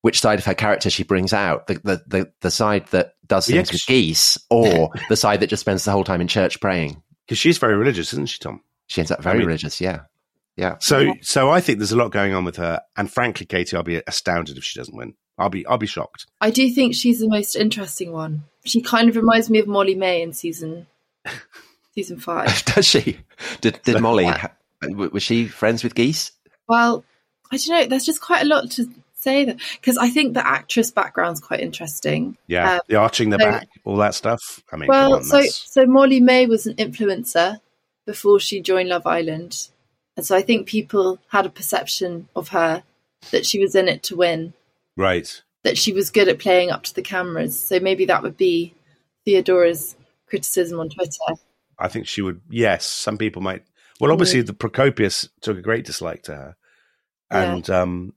which 0.00 0.20
side 0.20 0.38
of 0.38 0.44
her 0.46 0.54
character 0.54 0.88
she 0.90 1.02
brings 1.02 1.32
out 1.32 1.66
the 1.66 1.74
the 1.84 2.02
the, 2.06 2.32
the 2.40 2.50
side 2.50 2.86
that 2.88 3.14
does 3.26 3.50
Yeah, 3.50 3.60
with 3.60 3.86
geese, 3.86 4.38
or 4.50 4.90
the 5.08 5.16
side 5.16 5.40
that 5.40 5.48
just 5.48 5.60
spends 5.60 5.84
the 5.84 5.90
whole 5.92 6.04
time 6.04 6.20
in 6.20 6.28
church 6.28 6.60
praying. 6.60 7.02
Because 7.26 7.38
she's 7.38 7.56
very 7.58 7.76
religious, 7.76 8.12
isn't 8.14 8.28
she, 8.28 8.38
Tom? 8.40 8.60
She 8.88 9.00
ends 9.00 9.10
up 9.12 9.22
very 9.22 9.38
mean- 9.38 9.46
religious. 9.46 9.80
Yeah, 9.80 10.00
yeah. 10.56 10.76
So, 10.80 11.14
so 11.22 11.50
I 11.50 11.60
think 11.60 11.78
there's 11.78 11.92
a 11.92 11.96
lot 11.96 12.10
going 12.12 12.34
on 12.34 12.44
with 12.44 12.56
her. 12.56 12.80
And 12.96 13.10
frankly, 13.12 13.46
Katy, 13.46 13.76
I'll 13.76 13.82
be 13.82 14.02
astounded 14.06 14.56
if 14.58 14.64
she 14.64 14.78
doesn't 14.78 14.96
win. 14.96 15.14
I'll 15.38 15.48
be, 15.48 15.66
I'll 15.66 15.78
be 15.78 15.86
shocked. 15.86 16.26
I 16.40 16.50
do 16.50 16.70
think 16.70 16.94
she's 16.94 17.20
the 17.20 17.28
most 17.28 17.56
interesting 17.56 18.12
one. 18.12 18.44
She 18.64 18.80
kind 18.82 19.08
of 19.08 19.16
reminds 19.16 19.48
me 19.50 19.58
of 19.58 19.66
Molly-Mae 19.66 20.22
in 20.22 20.32
season 20.32 20.86
season 21.94 22.18
five. 22.18 22.64
Does 22.74 22.86
she? 22.86 23.18
Did 23.60 23.80
did 23.82 24.00
Molly? 24.00 24.24
ha- 24.26 24.52
w- 24.82 25.10
Was 25.12 25.22
she 25.22 25.46
friends 25.46 25.82
with 25.82 25.94
geese? 25.94 26.32
Well, 26.68 27.04
I 27.50 27.56
don't 27.56 27.68
know. 27.80 27.86
There's 27.86 28.04
just 28.04 28.20
quite 28.20 28.42
a 28.42 28.46
lot 28.48 28.70
to 28.72 28.86
say 29.14 29.44
there 29.44 29.56
because 29.80 29.98
I 29.98 30.10
think 30.10 30.34
the 30.34 30.46
actress 30.46 30.90
background's 30.90 31.40
quite 31.40 31.60
interesting. 31.60 32.36
Yeah, 32.46 32.74
Um, 32.74 32.80
the 32.88 32.96
arching 32.96 33.30
the 33.30 33.38
so- 33.38 33.44
back, 33.50 33.68
all 33.84 33.96
that 33.96 34.14
stuff. 34.14 34.62
I 34.72 34.76
mean, 34.76 34.88
well, 34.88 35.14
on, 35.16 35.24
so 35.24 35.42
so 35.42 35.86
Molly-Mae 35.86 36.46
was 36.46 36.66
an 36.66 36.74
influencer 36.76 37.58
before 38.06 38.38
she 38.40 38.60
joined 38.60 38.88
Love 38.90 39.06
Island, 39.06 39.68
and 40.16 40.24
so 40.26 40.36
I 40.36 40.42
think 40.42 40.66
people 40.66 41.18
had 41.28 41.46
a 41.46 41.50
perception 41.50 42.28
of 42.36 42.48
her 42.48 42.82
that 43.30 43.46
she 43.46 43.58
was 43.60 43.74
in 43.74 43.88
it 43.88 44.02
to 44.04 44.16
win, 44.16 44.52
right. 44.96 45.42
that 45.64 45.78
she 45.78 45.92
was 45.92 46.10
good 46.10 46.28
at 46.28 46.38
playing 46.38 46.70
up 46.70 46.82
to 46.84 46.94
the 46.94 47.02
cameras. 47.02 47.58
So 47.58 47.78
maybe 47.80 48.04
that 48.06 48.22
would 48.22 48.36
be 48.36 48.74
Theodora's 49.24 49.96
criticism 50.26 50.80
on 50.80 50.88
Twitter. 50.88 51.40
I 51.78 51.88
think 51.88 52.06
she 52.06 52.22
would. 52.22 52.40
Yes, 52.50 52.84
some 52.86 53.16
people 53.18 53.42
might. 53.42 53.64
Well, 54.00 54.12
obviously, 54.12 54.42
the 54.42 54.52
Procopius 54.54 55.28
took 55.40 55.56
a 55.58 55.62
great 55.62 55.84
dislike 55.84 56.24
to 56.24 56.34
her, 56.34 56.56
Yeah. 57.30 57.52
and 57.54 57.70
um, 57.70 58.14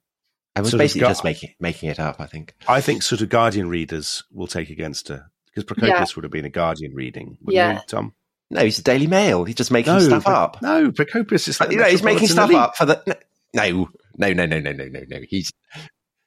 I 0.55 0.61
was 0.61 0.73
basically 0.73 1.01
gu- 1.01 1.07
just 1.07 1.23
making 1.23 1.53
making 1.59 1.89
it 1.89 1.99
up. 1.99 2.19
I 2.19 2.25
think. 2.25 2.53
I 2.67 2.81
think 2.81 3.03
sort 3.03 3.21
of 3.21 3.29
Guardian 3.29 3.69
readers 3.69 4.23
will 4.31 4.47
take 4.47 4.69
against 4.69 5.07
her 5.09 5.29
because 5.45 5.63
Procopius 5.63 6.15
would 6.15 6.23
have 6.23 6.31
been 6.31 6.45
a 6.45 6.49
Guardian 6.49 6.93
reading, 6.93 7.37
wouldn't 7.41 7.55
Yeah. 7.55 7.73
he, 7.79 7.85
Tom? 7.87 8.13
No, 8.55 8.63
he's 8.63 8.79
a 8.79 8.83
Daily 8.83 9.07
Mail. 9.07 9.43
He's 9.43 9.55
just 9.55 9.71
making 9.71 9.99
stuff 9.99 10.25
Pro- 10.25 10.33
up. 10.33 10.61
No, 10.61 10.91
Procopius 10.91 11.47
is. 11.47 11.57
The 11.57 11.67
you 11.69 11.77
know, 11.77 11.85
he's 11.85 12.03
making 12.03 12.27
stuff 12.27 12.49
elite. 12.49 12.61
up 12.61 12.75
for 12.75 12.85
the 12.85 13.17
no, 13.53 13.89
no, 14.17 14.33
no, 14.33 14.45
no, 14.45 14.59
no, 14.59 14.71
no, 14.71 14.85
no, 14.85 14.99
no. 15.07 15.19
He's 15.29 15.51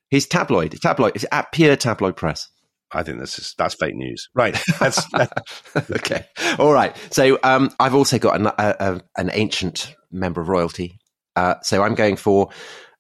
he's 0.09 0.27
tabloid. 0.27 0.81
Tabloid. 0.81 1.17
It's 1.17 1.25
at 1.33 1.53
pure 1.53 1.77
tabloid 1.77 2.17
press. 2.17 2.49
I 2.91 3.03
think 3.03 3.19
that's 3.19 3.37
just, 3.37 3.59
that's 3.59 3.75
fake 3.75 3.95
news. 3.95 4.29
Right. 4.35 4.57
That's 4.81 5.05
okay. 5.77 6.25
All 6.59 6.73
right. 6.73 6.97
So 7.11 7.39
um, 7.43 7.71
I've 7.79 7.95
also 7.95 8.19
got 8.19 8.41
an, 8.41 8.47
a, 8.47 8.53
a, 8.59 9.01
an 9.17 9.31
ancient 9.33 9.95
member 10.11 10.41
of 10.41 10.49
royalty. 10.49 10.99
Uh, 11.37 11.57
so 11.63 11.83
I'm 11.83 11.95
going 11.95 12.17
for 12.17 12.49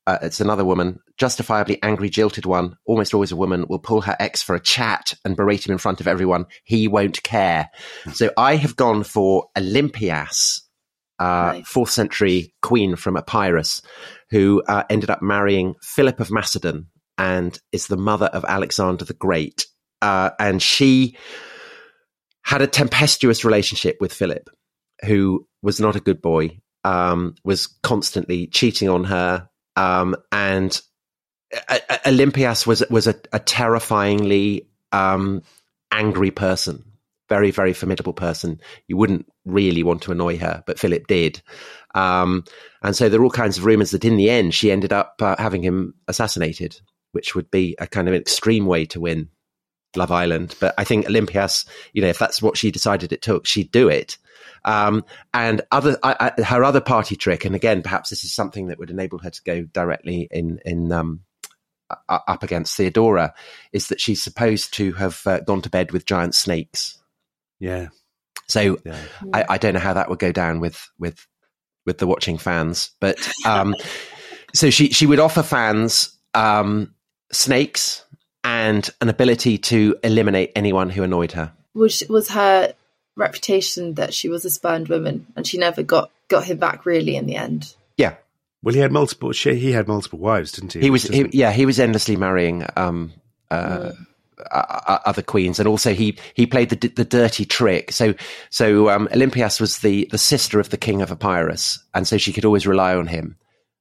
uh, 0.09 0.19
it's 0.23 0.41
another 0.41 0.65
woman, 0.65 1.01
justifiably 1.19 1.79
angry, 1.83 2.09
jilted 2.09 2.47
one. 2.47 2.77
Almost 2.87 3.13
always 3.13 3.31
a 3.31 3.37
woman 3.37 3.67
will 3.69 3.79
pull 3.79 4.01
her 4.01 4.17
ex 4.19 4.43
for 4.43 4.55
a 4.55 4.61
chat 4.61 5.13
and 5.23 5.37
berate 5.37 5.67
him 5.67 5.73
in 5.73 5.79
front 5.79 6.01
of 6.01 6.09
everyone. 6.09 6.47
He 6.65 6.89
won't 6.89 7.23
care. 7.23 7.69
So 8.15 8.31
I 8.37 8.57
have 8.57 8.75
gone 8.75 9.05
for 9.05 9.49
Olympias, 9.55 10.63
uh, 11.19 11.53
Nice. 11.57 11.69
fourth 11.69 11.91
century 11.91 12.55
queen 12.63 12.97
from 12.97 13.19
Epirus, 13.19 13.83
who 14.31 14.63
uh, 14.67 14.85
ended 14.89 15.11
up 15.11 15.21
marrying 15.21 15.75
Philip 15.83 16.21
of 16.21 16.31
Macedon 16.31 16.87
and 17.19 17.59
is 17.73 17.89
the 17.89 17.99
mother 17.99 18.27
of 18.27 18.47
Alexander 18.49 19.05
the 19.05 19.13
Great. 19.13 19.67
Uh, 20.01 20.31
and 20.39 20.63
she 20.63 21.19
had 22.45 22.63
a 22.63 22.67
tempestuous 22.67 23.45
relationship 23.45 23.99
with 24.01 24.15
Philip, 24.15 24.49
who 25.05 25.47
was 25.61 25.81
not 25.81 25.97
a 25.97 26.01
good 26.01 26.23
boy, 26.23 26.61
um, 26.85 27.35
was 27.45 27.67
constantly 27.83 28.47
cheating 28.47 28.89
on 28.89 29.05
her, 29.05 29.48
um, 29.79 30.16
and 30.33 30.81
uh, 31.68 31.79
uh, 31.89 31.99
Olympias 32.07 32.66
was 32.66 32.83
was 32.91 33.07
a, 33.07 33.14
a 33.33 33.39
terrifyingly 33.39 34.68
um, 34.91 35.43
angry 35.93 36.33
person, 36.33 36.85
very 37.29 37.53
very 37.53 37.72
formidable 37.72 38.12
person. 38.12 38.61
You 38.89 38.97
wouldn't 38.97 39.26
really 39.45 39.85
want 39.85 40.03
to 40.03 40.12
annoy 40.12 40.39
her, 40.39 40.64
but 40.66 40.81
Philip 40.81 41.07
did, 41.07 41.41
um, 41.95 42.45
and 42.83 42.97
so 42.97 43.09
there 43.09 43.20
are 43.20 43.24
all 43.24 43.31
kinds 43.31 43.57
of 43.57 43.64
rumors 43.64 43.93
that 43.93 44.05
in 44.05 44.16
the 44.16 44.31
end 44.31 44.53
she 44.53 44.72
ended 44.72 44.93
up 44.93 45.14
uh, 45.20 45.37
having 45.39 45.62
him 45.62 45.95
assassinated, 46.09 46.81
which 47.12 47.37
would 47.37 47.51
be 47.51 47.76
a 47.79 47.87
kind 47.87 48.09
of 48.09 48.14
extreme 48.14 48.66
way 48.66 48.85
to 48.87 49.01
win 49.01 49.29
Love 49.97 50.11
Island. 50.11 50.57
But 50.61 50.74
I 50.76 50.83
think 50.83 51.07
Olympias, 51.07 51.64
you 51.93 52.03
know, 52.03 52.09
if 52.09 52.18
that's 52.18 52.43
what 52.43 52.57
she 52.57 52.72
decided 52.72 53.12
it 53.12 53.22
took, 53.22 53.47
she'd 53.47 53.70
do 53.70 53.89
it. 53.89 54.18
Um, 54.65 55.05
and 55.33 55.63
other 55.71 55.99
I, 56.03 56.33
I, 56.39 56.43
her 56.43 56.65
other 56.65 56.81
party 56.81 57.17
trick, 57.17 57.45
and 57.45 57.55
again, 57.55 57.83
perhaps 57.83 58.11
this 58.11 58.25
is 58.25 58.33
something 58.33 58.69
that 58.69 58.79
would 58.79 58.91
enable 58.91 59.19
her 59.19 59.31
to 59.31 59.43
go 59.43 59.63
directly 59.63 60.29
in 60.31 60.61
in 60.65 60.93
um, 60.93 61.21
u- 61.91 61.97
up 62.09 62.43
against 62.43 62.77
Theodora, 62.77 63.35
is 63.73 63.89
that 63.89 64.01
she's 64.01 64.23
supposed 64.23 64.75
to 64.75 64.93
have 64.93 65.21
uh, 65.27 65.41
gone 65.41 65.63
to 65.63 65.71
bed 65.71 65.93
with 65.93 66.07
giant 66.07 66.35
snakes. 66.35 66.99
yeah, 67.59 67.89
So 68.47 68.79
yeah. 68.85 68.99
I, 69.33 69.45
I 69.51 69.59
don't 69.59 69.75
know 69.75 69.81
how 69.81 69.95
that 69.95 70.09
would 70.09 70.19
go 70.19 70.33
down 70.33 70.61
with 70.61 70.91
with 70.99 71.27
with 71.87 71.99
the 71.99 72.07
watching 72.07 72.39
fans, 72.39 72.91
but 73.01 73.19
um, 73.47 73.75
so 74.55 74.71
she 74.71 74.91
she 74.91 75.07
would 75.07 75.21
offer 75.21 75.43
fans 75.43 76.17
um, 76.35 76.95
snakes 77.33 78.05
and 78.45 78.89
an 79.01 79.09
ability 79.09 79.59
to 79.59 79.97
eliminate 80.03 80.53
anyone 80.57 80.91
who 80.91 81.03
annoyed 81.03 81.33
her. 81.33 81.53
Was 81.75 82.03
was 82.09 82.31
her 82.31 82.75
reputation 83.19 83.95
that 83.95 84.14
she 84.14 84.29
was 84.29 84.45
a 84.45 84.51
spurned 84.51 84.89
woman, 84.89 85.27
and 85.37 85.47
she 85.47 85.59
never 85.59 85.83
got 85.83 86.11
got 86.29 86.45
him 86.45 86.57
back 86.59 86.87
really 86.87 87.16
in 87.16 87.27
the 87.27 87.37
end. 87.37 87.75
Yeah, 87.97 88.14
Well, 88.62 88.75
he 88.75 88.81
had 88.81 88.93
multiple. 88.93 89.33
She, 89.33 89.57
he 89.57 89.73
had 89.73 89.89
multiple 89.89 90.19
wives, 90.19 90.53
didn't 90.53 90.73
he? 90.73 90.81
he 90.81 90.91
was 90.91 91.03
he, 91.03 91.29
yeah 91.33 91.53
he 91.53 91.66
was 91.66 91.79
endlessly 91.79 92.16
marrying 92.16 92.64
um, 92.77 93.12
uh, 93.51 93.93
uh, 94.51 94.99
other 95.05 95.23
queens, 95.23 95.59
and 95.59 95.69
also 95.69 95.93
he 95.93 96.16
he 96.35 96.47
played 96.47 96.71
the 96.71 96.89
the 96.89 97.05
dirty 97.05 97.45
trick. 97.45 97.93
So 97.93 98.14
so 98.51 98.89
um, 98.89 99.09
Olympias 99.12 99.61
was 99.61 99.79
the 99.79 100.09
the 100.11 100.19
sister 100.19 100.61
of 100.61 100.71
the 100.71 100.77
king 100.79 101.03
of 101.03 101.11
Epirus, 101.11 101.79
and 101.95 102.07
so 102.07 102.16
she 102.19 102.33
could 102.33 102.45
always 102.45 102.66
rely 102.66 102.95
on 102.95 103.07
him. 103.07 103.37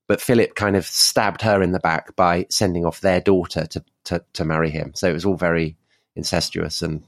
But 0.07 0.21
Philip 0.21 0.55
kind 0.55 0.77
of 0.77 0.85
stabbed 0.85 1.41
her 1.41 1.61
in 1.61 1.73
the 1.73 1.79
back 1.79 2.15
by 2.15 2.45
sending 2.49 2.85
off 2.85 3.01
their 3.01 3.21
daughter 3.21 3.67
to 3.67 3.83
to, 4.05 4.23
to 4.33 4.45
marry 4.45 4.71
him. 4.71 4.93
So 4.95 5.09
it 5.09 5.13
was 5.13 5.25
all 5.25 5.35
very 5.35 5.77
incestuous 6.15 6.81
and 6.81 7.03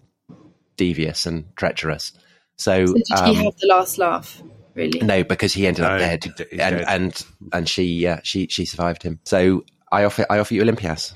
devious 0.80 1.26
and 1.26 1.46
treacherous. 1.56 2.14
So, 2.58 2.88
So 2.88 2.94
did 2.94 3.04
um, 3.20 3.36
he 3.36 3.44
have 3.44 3.56
the 3.58 3.68
last 3.68 3.98
laugh? 3.98 4.42
Really? 4.76 5.00
no, 5.02 5.24
because 5.24 5.54
he 5.54 5.68
ended 5.68 5.84
up 5.86 5.92
No, 5.94 5.98
dead, 6.00 6.24
he 6.24 6.30
d- 6.32 6.46
he's 6.52 6.60
and 6.60 6.78
dead. 6.78 6.86
and 6.88 7.26
and 7.54 7.70
she 7.70 8.08
uh, 8.08 8.20
she 8.24 8.48
she 8.48 8.66
survived 8.66 9.04
him. 9.04 9.20
So 9.26 9.66
I 9.92 10.06
offer 10.06 10.26
I 10.30 10.40
offer 10.40 10.54
you 10.54 10.62
Olympias. 10.62 11.14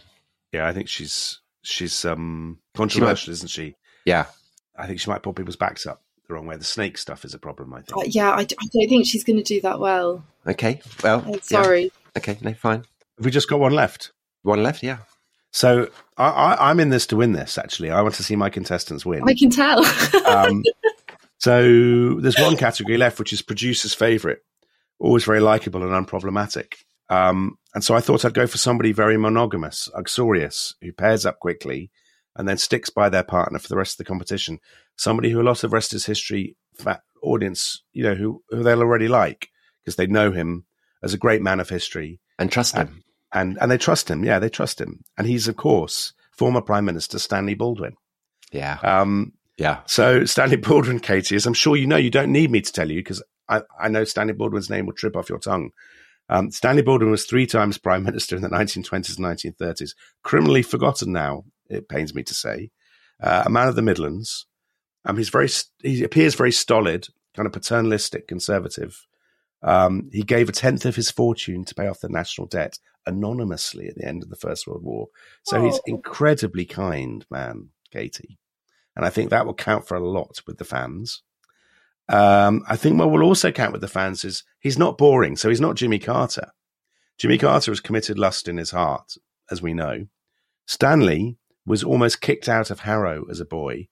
Yeah, 0.51 0.68
I 0.68 0.74
think 0.74 0.88
she's 0.89 1.39
she's 1.64 2.03
um 2.05 2.59
controversial, 2.76 3.32
isn't 3.32 3.49
she? 3.49 3.76
Yeah, 4.05 4.26
I 4.78 4.86
think 4.88 4.99
she 4.99 5.09
might 5.09 5.24
pull 5.24 5.34
people's 5.34 5.55
backs 5.55 5.86
up 5.86 6.01
the 6.28 6.34
wrong 6.34 6.45
way. 6.45 6.57
The 6.57 6.64
snake 6.64 6.97
stuff 6.97 7.24
is 7.26 7.34
a 7.34 7.39
problem, 7.39 7.74
I 7.74 7.82
think. 7.82 7.97
Uh, 7.97 8.03
yeah, 8.07 8.32
I, 8.34 8.43
d- 8.43 8.55
I 8.61 8.66
don't 8.74 8.89
think 8.89 9.05
she's 9.05 9.24
going 9.24 9.38
to 9.38 9.43
do 9.43 9.61
that 9.61 9.80
well. 9.80 10.26
okay. 10.47 10.82
Well, 11.03 11.24
I'm 11.26 11.34
yeah. 11.34 11.39
sorry. 11.41 11.91
Okay, 12.18 12.38
no, 12.41 12.53
fine. 12.53 12.84
Have 13.18 13.26
we 13.26 13.32
just 13.32 13.49
got 13.49 13.59
one 13.59 13.74
left? 13.74 14.11
One 14.41 14.61
left. 14.64 14.84
Yeah. 14.84 14.97
So 15.54 15.89
I, 16.18 16.26
I, 16.26 16.70
I'm 16.70 16.80
in 16.80 16.89
this 16.89 17.08
to 17.08 17.16
win 17.16 17.32
this. 17.32 17.58
Actually, 17.58 17.91
I 17.91 18.01
want 18.01 18.16
to 18.16 18.24
see 18.24 18.36
my 18.36 18.49
contestants 18.49 19.06
win. 19.06 19.24
I 19.26 19.36
can 19.36 19.51
tell. 19.51 19.86
um, 20.26 20.64
so 21.38 22.20
there's 22.20 22.39
one 22.39 22.58
category 22.58 22.97
left, 22.97 23.20
which 23.20 23.32
is 23.32 23.41
producer's 23.41 23.93
favorite. 23.93 24.43
Always 24.99 25.24
very 25.24 25.39
likable 25.39 25.84
and 25.84 26.08
unproblematic. 26.08 26.74
Um, 27.10 27.58
and 27.76 27.84
so 27.84 27.95
I 27.95 28.01
thought 28.01 28.26
I'd 28.26 28.34
go 28.34 28.47
for 28.47 28.58
somebody 28.58 28.91
very 28.91 29.18
monogamous, 29.18 29.89
uxorious, 29.93 30.74
who 30.82 30.91
pairs 30.91 31.26
up 31.26 31.39
quickly 31.39 31.91
and 32.36 32.47
then 32.47 32.58
sticks 32.58 32.89
by 32.89 33.10
their 33.10 33.24
partner 33.24 33.60
for 33.60 33.68
the 33.68 33.78
rest 33.78 33.93
of 33.93 33.97
the 33.99 34.06
competition. 34.06 34.60
Somebody 34.95 35.30
who 35.30 35.39
a 35.39 35.43
lot 35.43 35.64
of 35.64 35.72
Rest 35.72 35.93
is 35.93 36.08
History 36.08 36.56
fa- 36.74 37.04
audience, 37.22 37.84
you 37.91 38.04
know, 38.04 38.16
who, 38.16 38.41
who 38.49 38.64
they'll 38.64 38.82
already 38.82 39.08
like 39.08 39.49
because 39.84 39.97
they 39.97 40.08
know 40.08 40.32
him 40.32 40.66
as 41.04 41.14
a 41.14 41.18
great 41.18 41.43
man 41.43 41.60
of 41.60 41.70
history 41.70 42.20
And 42.39 42.51
trust 42.51 42.76
him. 42.76 43.03
And, 43.34 43.57
and 43.59 43.69
they 43.71 43.77
trust 43.77 44.09
him. 44.09 44.23
Yeah, 44.23 44.39
they 44.39 44.49
trust 44.49 44.79
him. 44.79 45.03
And 45.17 45.25
he's, 45.27 45.47
of 45.47 45.55
course, 45.55 46.13
former 46.31 46.61
Prime 46.61 46.86
Minister 46.86 47.19
Stanley 47.19 47.55
Baldwin. 47.55 47.95
yeah. 48.51 48.77
Um, 48.84 49.34
Yeah. 49.57 49.79
so 49.88 50.25
Stanley 50.25 50.57
Baldwin, 50.57 50.99
Katy, 50.99 51.36
as 51.36 51.45
I'm 51.45 51.53
sure 51.53 51.75
you 51.75 51.88
know, 51.88 51.97
you 51.97 52.09
don't 52.11 52.31
need 52.31 52.51
me 52.51 52.61
to 52.61 52.71
tell 52.71 52.89
you 52.91 52.99
because 52.99 53.23
I, 53.49 53.61
I 53.79 53.89
know 53.89 54.03
Stanley 54.03 54.34
Baldwin's 54.34 54.69
name 54.69 54.86
will 54.86 54.93
trip 54.93 55.15
off 55.15 55.29
your 55.29 55.39
tongue. 55.39 55.71
Um, 56.29 56.51
Stanley 56.51 56.81
Baldwin 56.84 57.11
was 57.11 57.25
three 57.25 57.45
times 57.45 57.77
prime 57.77 58.03
minister 58.03 58.36
in 58.36 58.41
the 58.41 58.49
1920s 58.49 59.17
and 59.17 59.25
1930s, 59.59 59.91
criminally 60.23 60.61
forgotten 60.61 61.11
now. 61.11 61.43
It 61.69 61.89
pains 61.89 62.13
me 62.15 62.23
to 62.23 62.34
say, 62.34 62.69
uh, 63.21 63.43
a 63.45 63.49
man 63.49 63.67
of 63.67 63.75
the 63.75 63.81
Midlands. 63.81 64.45
Um, 65.05 65.17
he's 65.17 65.29
very 65.29 65.49
he 65.81 66.03
appears 66.03 66.36
very 66.36 66.51
stolid, 66.51 67.09
kind 67.36 67.45
of 67.45 67.51
paternalistic, 67.51 68.27
conservative. 68.27 69.05
Um, 69.64 70.09
he 70.11 70.24
gave 70.24 70.49
a 70.49 70.53
tenth 70.53 70.86
of 70.86 70.95
his 70.95 71.09
fortune 71.09 71.64
to 71.66 71.76
pay 71.76 71.88
off 71.88 72.01
the 72.01 72.09
national 72.09 72.47
debt 72.47 72.78
anonymously 73.05 73.88
at 73.88 73.95
the 73.95 74.05
end 74.05 74.24
of 74.24 74.30
the 74.30 74.36
First 74.36 74.68
World 74.68 74.84
War. 74.84 75.07
So 75.43 75.64
he's 75.64 75.78
Oh. 75.78 75.82
incredibly 75.88 76.66
kind 76.66 77.26
man, 77.30 77.70
Katy 77.91 78.38
and 78.95 79.05
I 79.05 79.09
think 79.09 79.30
that 79.30 79.45
will 79.45 79.53
count 79.55 79.88
for 79.88 79.95
a 79.95 80.07
lot 80.07 80.41
with 80.45 80.57
the 80.57 80.66
fans. 80.66 81.24
Um, 82.09 82.64
I 82.68 82.76
think 82.76 82.99
what 82.99 83.09
will 83.11 83.24
also 83.24 83.51
count 83.51 83.72
with 83.72 83.82
the 83.82 83.88
fans 83.88 84.24
is 84.24 84.43
he's 84.59 84.78
not 84.78 84.97
boring, 84.97 85.36
so 85.36 85.49
he's 85.49 85.61
not 85.61 85.76
Jimmy 85.76 85.99
Carter. 85.99 86.51
Jimmy 87.18 87.38
Carter 87.38 87.72
has 87.72 87.80
committed 87.80 88.20
lust 88.20 88.47
in 88.47 88.57
his 88.57 88.72
heart, 88.72 89.16
as 89.49 89.61
we 89.61 89.74
know. 89.74 90.07
Stanley 90.68 91.38
was 91.66 91.84
almost 91.84 92.22
kicked 92.22 92.49
out 92.49 92.70
of 92.70 92.82
Harrow 92.82 93.26
as 93.30 93.39
a 93.39 93.45
boy 93.45 93.88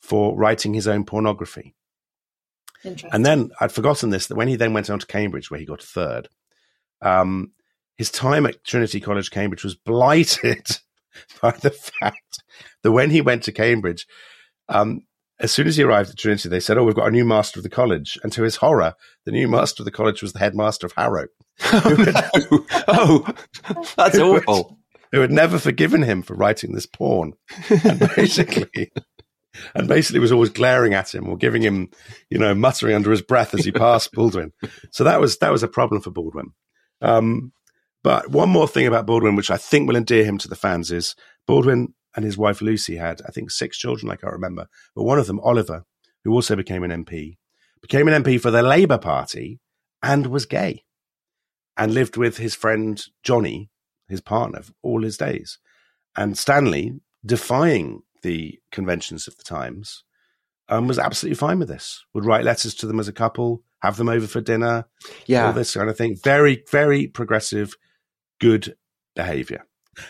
for 0.00 0.36
writing 0.36 0.74
his 0.74 0.86
own 0.86 1.04
pornography. 1.04 1.74
And 3.12 3.24
then 3.24 3.50
I'd 3.60 3.72
forgotten 3.72 4.10
this 4.10 4.26
that 4.26 4.36
when 4.36 4.48
he 4.48 4.56
then 4.56 4.72
went 4.72 4.90
on 4.90 4.98
to 4.98 5.06
Cambridge, 5.06 5.50
where 5.50 5.60
he 5.60 5.66
got 5.66 5.82
third, 5.82 6.28
um, 7.02 7.52
his 7.96 8.10
time 8.10 8.46
at 8.46 8.64
Trinity 8.64 9.00
College, 9.00 9.30
Cambridge, 9.30 9.64
was 9.64 9.74
blighted 9.74 10.66
by 11.42 11.52
the 11.52 11.70
fact 11.70 12.42
that 12.82 12.92
when 12.92 13.10
he 13.10 13.20
went 13.20 13.42
to 13.44 13.52
Cambridge, 13.52 14.06
um, 14.68 15.02
as 15.40 15.50
soon 15.52 15.66
as 15.66 15.76
he 15.76 15.82
arrived 15.82 16.10
at 16.10 16.16
Trinity, 16.18 16.48
they 16.48 16.60
said, 16.60 16.78
"Oh, 16.78 16.84
we've 16.84 16.94
got 16.94 17.08
a 17.08 17.12
new 17.12 17.24
master 17.24 17.58
of 17.58 17.64
the 17.64 17.68
college." 17.70 18.18
And 18.22 18.32
to 18.32 18.42
his 18.42 18.56
horror, 18.56 18.94
the 19.24 19.32
new 19.32 19.48
master 19.48 19.82
of 19.82 19.84
the 19.84 19.90
college 19.90 20.22
was 20.22 20.32
the 20.32 20.38
headmaster 20.38 20.86
of 20.86 20.92
Harrow, 20.96 21.26
Oh, 21.72 22.22
no. 22.50 22.66
oh, 22.88 23.34
that's 23.96 24.16
Who 24.16 24.32
would- 24.32 24.44
awful. 24.46 24.78
who 25.12 25.20
had 25.20 25.30
never 25.32 25.58
forgiven 25.58 26.02
him 26.02 26.22
for 26.22 26.34
writing 26.34 26.72
this 26.72 26.86
porn, 26.86 27.32
and 27.68 28.10
basically, 28.16 28.90
and 29.74 29.88
basically 29.88 30.20
was 30.20 30.32
always 30.32 30.50
glaring 30.50 30.94
at 30.94 31.14
him 31.14 31.28
or 31.28 31.36
giving 31.36 31.62
him, 31.62 31.90
you 32.30 32.38
know, 32.38 32.54
muttering 32.54 32.94
under 32.94 33.10
his 33.10 33.22
breath 33.22 33.54
as 33.54 33.64
he 33.64 33.72
passed 33.72 34.12
Baldwin. 34.12 34.52
So 34.90 35.04
that 35.04 35.20
was 35.20 35.38
that 35.38 35.52
was 35.52 35.62
a 35.62 35.68
problem 35.68 36.00
for 36.00 36.10
Baldwin. 36.10 36.52
Um, 37.00 37.52
but 38.02 38.30
one 38.30 38.50
more 38.50 38.68
thing 38.68 38.86
about 38.86 39.06
Baldwin, 39.06 39.36
which 39.36 39.50
I 39.50 39.56
think 39.56 39.88
will 39.88 39.96
endear 39.96 40.24
him 40.24 40.38
to 40.38 40.48
the 40.48 40.56
fans, 40.56 40.90
is 40.90 41.14
Baldwin 41.46 41.94
and 42.14 42.24
his 42.24 42.38
wife 42.38 42.60
Lucy 42.60 42.96
had, 42.96 43.20
I 43.26 43.30
think, 43.30 43.50
six 43.50 43.78
children. 43.78 44.10
I 44.10 44.16
can't 44.16 44.32
remember, 44.32 44.68
but 44.94 45.04
one 45.04 45.18
of 45.18 45.26
them, 45.26 45.40
Oliver, 45.40 45.84
who 46.22 46.32
also 46.32 46.54
became 46.54 46.84
an 46.84 47.04
MP, 47.04 47.38
became 47.80 48.08
an 48.08 48.22
MP 48.22 48.40
for 48.40 48.50
the 48.50 48.62
Labour 48.62 48.98
Party 48.98 49.60
and 50.02 50.26
was 50.26 50.46
gay, 50.46 50.84
and 51.76 51.94
lived 51.94 52.16
with 52.16 52.36
his 52.36 52.54
friend 52.54 53.02
Johnny, 53.22 53.70
his 54.08 54.20
partner, 54.20 54.62
all 54.82 55.02
his 55.02 55.16
days. 55.16 55.58
And 56.16 56.38
Stanley, 56.38 57.00
defying 57.24 58.02
the 58.24 58.58
conventions 58.72 59.28
of 59.28 59.36
the 59.36 59.44
times, 59.44 60.02
um, 60.68 60.88
was 60.88 60.98
absolutely 60.98 61.36
fine 61.36 61.58
with 61.58 61.68
this. 61.68 62.04
Would 62.14 62.24
write 62.24 62.44
letters 62.44 62.74
to 62.76 62.86
them 62.86 62.98
as 62.98 63.06
a 63.06 63.12
couple, 63.12 63.62
have 63.82 63.96
them 63.96 64.08
over 64.08 64.26
for 64.26 64.40
dinner, 64.40 64.86
yeah, 65.26 65.46
all 65.46 65.52
this 65.52 65.74
kind 65.74 65.88
of 65.88 65.96
thing. 65.96 66.16
Very, 66.16 66.64
very 66.70 67.06
progressive, 67.06 67.74
good 68.40 68.76
behavior. 69.14 69.66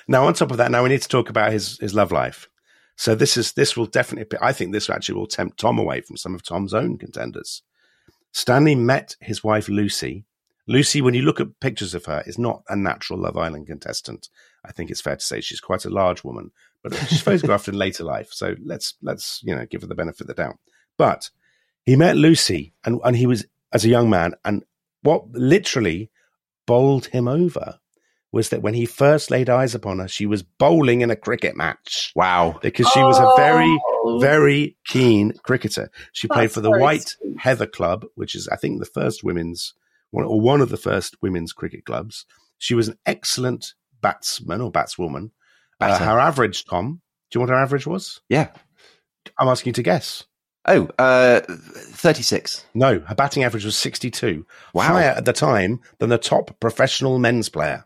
Now, 0.09 0.27
on 0.27 0.33
top 0.33 0.51
of 0.51 0.57
that, 0.57 0.71
now 0.71 0.83
we 0.83 0.89
need 0.89 1.03
to 1.03 1.09
talk 1.09 1.29
about 1.29 1.53
his 1.53 1.79
his 1.79 1.95
love 1.95 2.13
life. 2.13 2.49
So 2.97 3.15
this 3.15 3.37
is 3.37 3.53
this 3.53 3.77
will 3.77 3.87
definitely. 3.87 4.39
I 4.41 4.53
think 4.53 4.73
this 4.73 4.89
actually 4.89 5.17
will 5.17 5.27
tempt 5.27 5.59
Tom 5.59 5.79
away 5.79 6.01
from 6.01 6.17
some 6.17 6.35
of 6.35 6.43
Tom's 6.43 6.73
own 6.73 6.97
contenders. 6.97 7.63
Stanley 8.33 8.75
met 8.75 9.17
his 9.21 9.45
wife 9.45 9.69
Lucy. 9.69 10.25
Lucy, 10.67 11.03
when 11.03 11.13
you 11.13 11.23
look 11.23 11.41
at 11.41 11.61
pictures 11.61 11.95
of 11.95 12.07
her, 12.07 12.23
is 12.27 12.39
not 12.39 12.63
a 12.69 12.77
natural 12.77 13.19
Love 13.19 13.37
Island 13.37 13.67
contestant. 13.67 14.31
I 14.65 14.73
think 14.73 14.91
it's 14.91 15.01
fair 15.01 15.17
to 15.17 15.25
say 15.25 15.41
she's 15.41 15.61
quite 15.61 15.85
a 15.85 15.91
large 15.91 16.25
woman, 16.25 16.53
but 16.85 16.95
she's 17.09 17.21
photographed 17.23 17.67
in 17.67 17.75
later 17.77 18.05
life. 18.05 18.29
So 18.31 18.55
let's 18.65 18.95
let's 19.03 19.41
you 19.43 19.55
know 19.57 19.67
give 19.67 19.81
her 19.81 19.89
the 19.89 19.95
benefit 19.97 20.21
of 20.23 20.27
the 20.29 20.35
doubt. 20.35 20.57
But 20.97 21.31
he 21.85 21.97
met 21.97 22.17
Lucy, 22.17 22.75
and 22.85 23.01
and 23.05 23.17
he 23.17 23.27
was 23.27 23.45
as 23.73 23.85
a 23.85 23.89
young 23.89 24.09
man, 24.09 24.35
and 24.45 24.63
what 25.03 25.29
literally 25.33 26.11
bowled 26.67 27.07
him 27.07 27.27
over 27.27 27.81
was 28.33 28.49
that 28.49 28.63
when 28.63 28.75
he 28.75 28.85
first 28.87 29.31
laid 29.31 29.49
eyes 29.49 29.75
upon 29.77 29.99
her, 30.01 30.09
she 30.09 30.27
was 30.27 30.43
bowling 30.43 31.03
in 31.03 31.11
a 31.11 31.15
cricket 31.17 31.57
match 31.57 32.13
Wow. 32.17 32.59
because 32.63 32.89
she 32.89 32.99
was 33.01 33.17
a 33.19 33.33
very, 33.37 33.79
Oh. 34.07 34.19
very 34.21 34.77
keen 34.87 35.35
cricketer. 35.45 35.89
She 36.13 36.27
played 36.27 36.51
for 36.51 36.61
the 36.61 36.71
White 36.71 37.11
sweet. 37.21 37.39
Heather 37.39 37.67
Club, 37.67 38.07
which 38.17 38.35
is, 38.35 38.49
I 38.49 38.57
think, 38.57 38.81
the 38.81 38.87
first 38.87 39.23
women's 39.23 39.75
one 40.11 40.25
or 40.25 40.41
one 40.41 40.61
of 40.61 40.71
the 40.71 40.77
first 40.77 41.15
women's 41.23 41.53
cricket 41.53 41.85
clubs. 41.85 42.27
She 42.59 42.75
was 42.75 42.89
an 42.89 42.99
excellent 43.07 43.75
batsman 44.01 44.61
or 44.61 44.73
batswoman. 44.73 45.31
Uh, 45.81 45.99
her 45.99 46.19
average, 46.19 46.65
Tom, 46.65 47.01
do 47.31 47.39
you 47.39 47.41
know 47.41 47.51
what 47.51 47.57
her 47.57 47.63
average 47.63 47.87
was? 47.87 48.21
Yeah. 48.29 48.51
I'm 49.39 49.49
asking 49.49 49.71
you 49.71 49.75
to 49.75 49.83
guess. 49.83 50.25
Oh, 50.67 50.89
uh, 50.99 51.41
36. 51.41 52.65
No, 52.75 53.01
her 53.01 53.15
batting 53.15 53.45
average 53.45 53.65
was 53.65 53.77
62. 53.77 54.47
Wow. 54.73 54.85
Higher 54.85 55.11
at 55.11 55.25
the 55.25 55.33
time 55.33 55.81
than 55.99 56.09
the 56.09 56.19
top 56.19 56.59
professional 56.61 57.19
men's 57.19 57.49
player. 57.49 57.85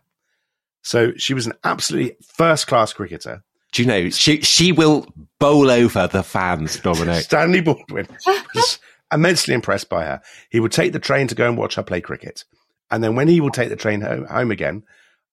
So 0.81 1.11
she 1.17 1.33
was 1.33 1.45
an 1.45 1.53
absolutely 1.63 2.15
first 2.23 2.67
class 2.67 2.93
cricketer. 2.93 3.43
Do 3.73 3.81
you 3.81 3.87
know, 3.87 4.09
she, 4.09 4.41
she 4.41 4.71
will 4.71 5.05
bowl 5.39 5.69
over 5.69 6.07
the 6.07 6.23
fans, 6.23 6.79
Dominic. 6.81 7.23
Stanley 7.23 7.61
Baldwin 7.61 8.07
was 8.55 8.79
immensely 9.11 9.53
impressed 9.53 9.89
by 9.89 10.05
her. 10.05 10.21
He 10.49 10.59
would 10.59 10.71
take 10.71 10.93
the 10.93 10.99
train 10.99 11.27
to 11.27 11.35
go 11.35 11.47
and 11.47 11.57
watch 11.57 11.75
her 11.75 11.83
play 11.83 12.01
cricket. 12.01 12.45
And 12.89 13.03
then 13.03 13.15
when 13.15 13.27
he 13.27 13.41
would 13.41 13.53
take 13.53 13.69
the 13.69 13.75
train 13.75 14.01
home, 14.01 14.25
home 14.25 14.51
again, 14.51 14.83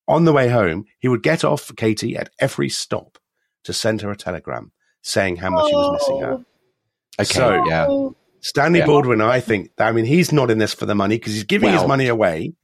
on 0.09 0.25
the 0.25 0.33
way 0.33 0.49
home, 0.49 0.85
he 0.99 1.09
would 1.09 1.23
get 1.23 1.45
off 1.45 1.75
Katy 1.77 2.17
at 2.17 2.31
every 2.39 2.69
stop 2.69 3.19
to 3.65 3.73
send 3.73 4.03
her 4.03 4.11
a 4.11 4.17
telegram 4.17 4.73
saying 5.03 5.37
how 5.37 5.51
much 5.51 5.69
he 5.69 5.75
was 5.75 5.93
missing 6.01 6.21
her. 6.21 6.33
Oh. 6.33 6.45
Okay, 7.21 7.35
So- 7.35 7.65
yeah. 7.67 7.87
Oh, 7.89 8.17
Stanley 8.41 8.79
Yeah. 8.81 8.87
Baldwin, 8.87 9.21
I 9.21 9.41
think, 9.41 9.71
I 9.79 9.91
mean, 9.91 10.05
he's 10.05 10.31
not 10.31 10.51
in 10.51 10.59
this 10.59 10.73
for 10.73 10.87
the 10.87 10.95
money 10.95 11.17
because 11.17 11.33
he's 11.33 11.43
giving 11.45 11.73
his 11.73 11.85
money 11.85 12.07
away. 12.07 12.55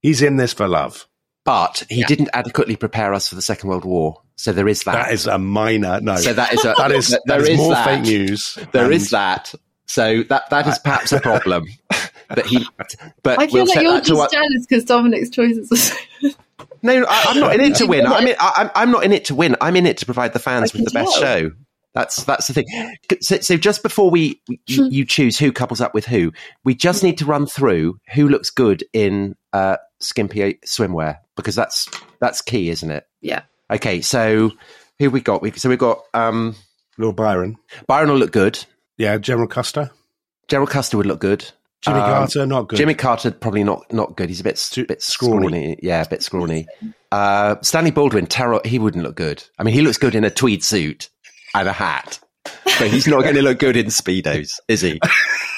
He's 0.00 0.22
in 0.22 0.36
this 0.36 0.52
for 0.52 0.68
love. 0.68 1.08
But 1.44 1.82
he 1.90 2.04
didn't 2.04 2.30
adequately 2.32 2.76
prepare 2.76 3.12
us 3.12 3.28
for 3.28 3.34
the 3.34 3.42
Second 3.42 3.68
World 3.68 3.84
War. 3.84 4.22
So 4.36 4.52
there 4.52 4.68
is 4.68 4.84
that. 4.84 4.92
That 4.92 5.12
is 5.12 5.26
a 5.26 5.38
minor 5.38 6.00
no. 6.00 6.16
so 6.16 6.32
that 6.32 6.52
is 6.52 6.64
a, 6.64 6.74
that 6.78 6.92
is, 6.92 7.08
there 7.08 7.20
that 7.26 7.40
is 7.40 7.48
is 7.48 7.56
more 7.56 7.70
that. 7.74 7.84
fake 7.84 8.02
news. 8.02 8.58
There 8.70 8.84
and 8.84 8.94
is 8.94 9.10
that. 9.10 9.52
So 9.86 10.22
that 10.24 10.48
that 10.50 10.68
is 10.68 10.78
perhaps 10.78 11.10
a 11.12 11.20
problem. 11.20 11.64
but 12.28 12.46
he, 12.46 12.64
but 13.22 13.40
I 13.40 13.48
feel 13.48 13.64
we'll 13.64 13.74
like 13.74 13.82
you're 13.82 13.92
that 13.94 14.04
just 14.04 14.32
jealous 14.32 14.66
because 14.68 14.84
Dominic's 14.84 15.30
choices 15.30 15.70
are 15.72 15.76
so 15.76 15.96
No, 16.82 17.04
I, 17.08 17.24
I'm 17.28 17.40
not 17.40 17.54
in 17.54 17.60
it 17.60 17.76
to 17.76 17.86
win. 17.86 18.06
I'm, 18.06 18.26
in, 18.26 18.36
I, 18.38 18.52
I'm, 18.56 18.70
I'm 18.74 18.90
not 18.90 19.04
in 19.04 19.12
it 19.12 19.26
to 19.26 19.34
win. 19.34 19.56
I'm 19.60 19.76
in 19.76 19.86
it 19.86 19.98
to 19.98 20.04
provide 20.04 20.32
the 20.32 20.38
fans 20.38 20.72
with 20.72 20.84
the 20.84 20.90
best 20.90 21.12
tell. 21.14 21.22
show. 21.22 21.50
That's 21.94 22.24
that's 22.24 22.46
the 22.46 22.54
thing. 22.54 22.96
So, 23.20 23.38
so 23.40 23.56
just 23.56 23.82
before 23.82 24.10
we 24.10 24.40
you, 24.66 24.88
you 24.88 25.04
choose 25.04 25.38
who 25.38 25.52
couples 25.52 25.80
up 25.80 25.92
with 25.92 26.06
who, 26.06 26.32
we 26.64 26.74
just 26.74 27.02
need 27.02 27.18
to 27.18 27.26
run 27.26 27.46
through 27.46 27.98
who 28.14 28.28
looks 28.28 28.48
good 28.48 28.82
in 28.94 29.36
uh, 29.52 29.76
skimpy 30.00 30.58
swimwear 30.66 31.18
because 31.36 31.54
that's 31.54 31.90
that's 32.18 32.40
key, 32.40 32.70
isn't 32.70 32.90
it? 32.90 33.06
Yeah. 33.20 33.42
Okay, 33.70 34.00
so 34.00 34.52
who 34.98 35.10
we 35.10 35.20
got? 35.20 35.42
We, 35.42 35.50
so 35.52 35.68
we've 35.68 35.78
got 35.78 36.02
um, 36.14 36.56
Lord 36.96 37.16
Byron. 37.16 37.58
Byron 37.86 38.10
will 38.10 38.18
look 38.18 38.32
good. 38.32 38.64
Yeah, 38.96 39.18
General 39.18 39.48
Custer. 39.48 39.90
Gerald 40.48 40.70
Custer 40.70 40.96
would 40.96 41.06
look 41.06 41.20
good. 41.20 41.50
Jimmy 41.82 41.98
Um, 41.98 42.04
Carter, 42.10 42.46
not 42.46 42.68
good. 42.68 42.76
Jimmy 42.76 42.94
Carter 42.94 43.30
probably 43.32 43.64
not 43.64 43.92
not 43.92 44.16
good. 44.16 44.28
He's 44.28 44.40
a 44.40 44.44
bit 44.44 44.56
Too 44.56 44.86
bit 44.86 45.02
scrawny. 45.02 45.46
scrawny. 45.48 45.78
Yeah, 45.82 46.02
a 46.02 46.08
bit 46.08 46.22
scrawny. 46.22 46.66
Uh, 47.10 47.56
Stanley 47.62 47.90
Baldwin, 47.90 48.26
terror. 48.26 48.60
He 48.64 48.78
wouldn't 48.78 49.02
look 49.04 49.16
good. 49.16 49.42
I 49.58 49.64
mean, 49.64 49.74
he 49.74 49.82
looks 49.82 49.98
good 49.98 50.14
in 50.14 50.24
a 50.24 50.30
tweed 50.30 50.62
suit 50.64 51.10
and 51.54 51.68
a 51.68 51.72
hat, 51.72 52.20
but 52.64 52.88
he's 52.88 53.06
not 53.06 53.22
going 53.22 53.34
to 53.34 53.42
look 53.42 53.58
good 53.58 53.76
in 53.76 53.86
speedos, 53.86 54.60
is 54.68 54.80
he? 54.80 55.00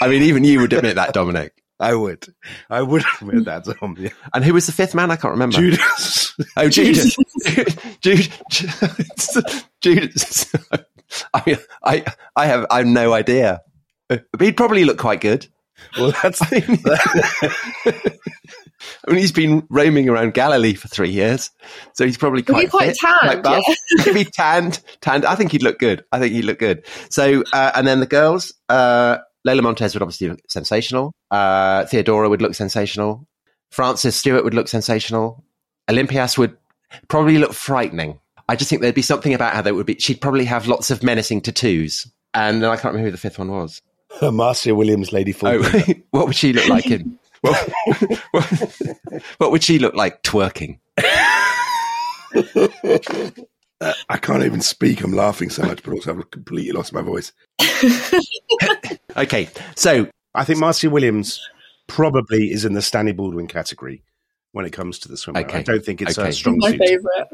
I 0.01 0.09
mean, 0.09 0.23
even 0.23 0.45
you 0.45 0.61
would 0.61 0.73
admit 0.73 0.97
that, 0.97 1.13
Dominic. 1.13 1.53
I 1.81 1.95
would. 1.95 2.27
I 2.71 2.81
would 2.83 3.05
admit 3.21 3.45
that, 3.45 3.65
Tom. 3.79 3.97
Yeah. 3.99 4.09
And 4.33 4.45
who 4.45 4.55
was 4.55 4.67
the 4.67 4.73
fifth 4.73 4.95
man? 4.95 5.11
I 5.11 5.17
can't 5.17 5.33
remember. 5.33 5.57
Judas. 5.59 6.35
Oh, 6.57 6.69
Judas. 6.69 7.17
Judas. 8.01 9.65
Judas. 9.81 10.53
I 11.35 11.43
mean, 11.47 11.57
I 11.85 12.05
I 12.35 12.47
have 12.47 12.67
I 12.71 12.79
have 12.79 12.87
no 12.87 13.13
idea. 13.13 13.61
But 14.09 14.25
he'd 14.41 14.57
probably 14.57 14.85
look 14.85 14.99
quite 14.99 15.21
good. 15.21 15.47
Well, 15.99 16.13
that's 16.23 16.41
I 16.43 16.51
mean, 16.51 16.81
I 19.07 19.11
mean, 19.11 19.19
he's 19.19 19.33
been 19.33 19.67
roaming 19.71 20.09
around 20.09 20.35
Galilee 20.35 20.75
for 20.75 20.89
three 20.89 21.11
years, 21.11 21.51
so 21.95 22.05
he's 22.05 22.17
probably 22.17 22.43
He'll 22.47 22.57
be 22.57 22.67
quite 22.67 22.71
quite 22.71 22.97
fit, 22.97 22.99
tanned, 23.23 23.43
buff. 23.43 23.65
He'd 24.05 24.15
be 24.15 24.25
tanned, 24.25 24.81
tanned. 25.01 25.25
I 25.25 25.35
think 25.35 25.53
he'd 25.53 25.63
look 25.63 25.79
good. 25.79 26.05
I 26.13 26.19
think 26.19 26.33
he'd 26.33 26.45
look 26.45 26.59
good. 26.59 26.85
So, 27.11 27.45
uh, 27.53 27.73
and 27.75 27.87
then 27.87 28.01
the 28.01 28.07
girls, 28.07 28.53
uh, 28.69 29.19
Lola 29.45 29.63
Montez 29.63 29.95
would 29.95 30.03
obviously 30.03 30.29
look 30.29 30.41
sensational. 30.49 31.13
Uh, 31.31 31.85
Theodora 31.87 32.29
would 32.29 32.43
look 32.43 32.55
sensational. 32.55 33.27
Frances 33.71 34.17
Stewart 34.17 34.45
would 34.45 34.55
look 34.55 34.69
sensational. 34.69 35.45
Olympias 35.91 36.39
would 36.39 36.57
probably 37.09 37.39
look 37.39 37.53
frightening. 37.53 38.21
I 38.49 38.57
just 38.57 38.71
think 38.71 38.83
there'd 38.83 38.95
be 38.95 39.03
something 39.03 39.35
about 39.35 39.55
her 39.55 39.63
that 39.63 39.75
would 39.75 39.87
be. 39.87 39.99
She'd 39.99 40.21
probably 40.21 40.45
have 40.45 40.67
lots 40.67 40.91
of 40.91 41.03
menacing 41.03 41.41
tattoos, 41.41 42.11
and 42.33 42.63
then 42.63 42.71
I 42.71 42.77
can't 42.77 42.93
remember 42.93 43.07
who 43.07 43.13
the 43.13 43.19
fifth 43.19 43.39
one 43.39 43.51
was. 43.51 43.81
Marcia 44.33 44.75
Williams, 44.75 45.13
Lady 45.13 45.33
Falkender. 45.33 45.97
Oh, 45.99 46.03
what 46.19 46.27
would 46.27 46.37
she 46.37 46.53
look 46.53 46.69
like 46.69 46.87
in? 46.91 47.19
What, 47.43 47.71
what 49.39 49.51
would 49.53 49.63
she 49.63 49.79
look 49.79 49.95
like 49.95 50.23
twerking? 50.23 50.79
I 54.09 54.17
can't 54.17 54.45
even 54.45 54.61
speak. 54.63 55.03
I'm 55.03 55.13
laughing 55.13 55.51
so 55.51 55.63
much, 55.65 55.83
but 55.83 55.93
also 55.93 56.17
I've 56.17 56.31
completely 56.31 56.73
lost 56.73 56.93
my 56.93 57.03
voice. 57.03 57.33
Okay, 59.17 59.49
so 59.77 60.09
I 60.35 60.45
think 60.45 60.59
Marcia 60.59 60.89
Williams 60.89 61.41
probably 61.87 62.51
is 62.51 62.65
in 62.65 62.73
the 62.73 62.81
Stanley 62.83 63.13
Baldwin 63.13 63.47
category 63.47 64.03
when 64.53 64.65
it 64.65 64.73
comes 64.73 64.99
to 65.01 65.09
the 65.09 65.17
swimmer. 65.17 65.41
Okay. 65.41 65.59
I 65.59 65.63
don't 65.63 65.85
think 65.85 66.01
it's 66.01 66.19
Okay. 66.19 66.29
her 66.29 66.33
strong 66.33 66.57
My 66.59 66.71
suit. 66.71 66.79
favourite. 66.81 67.27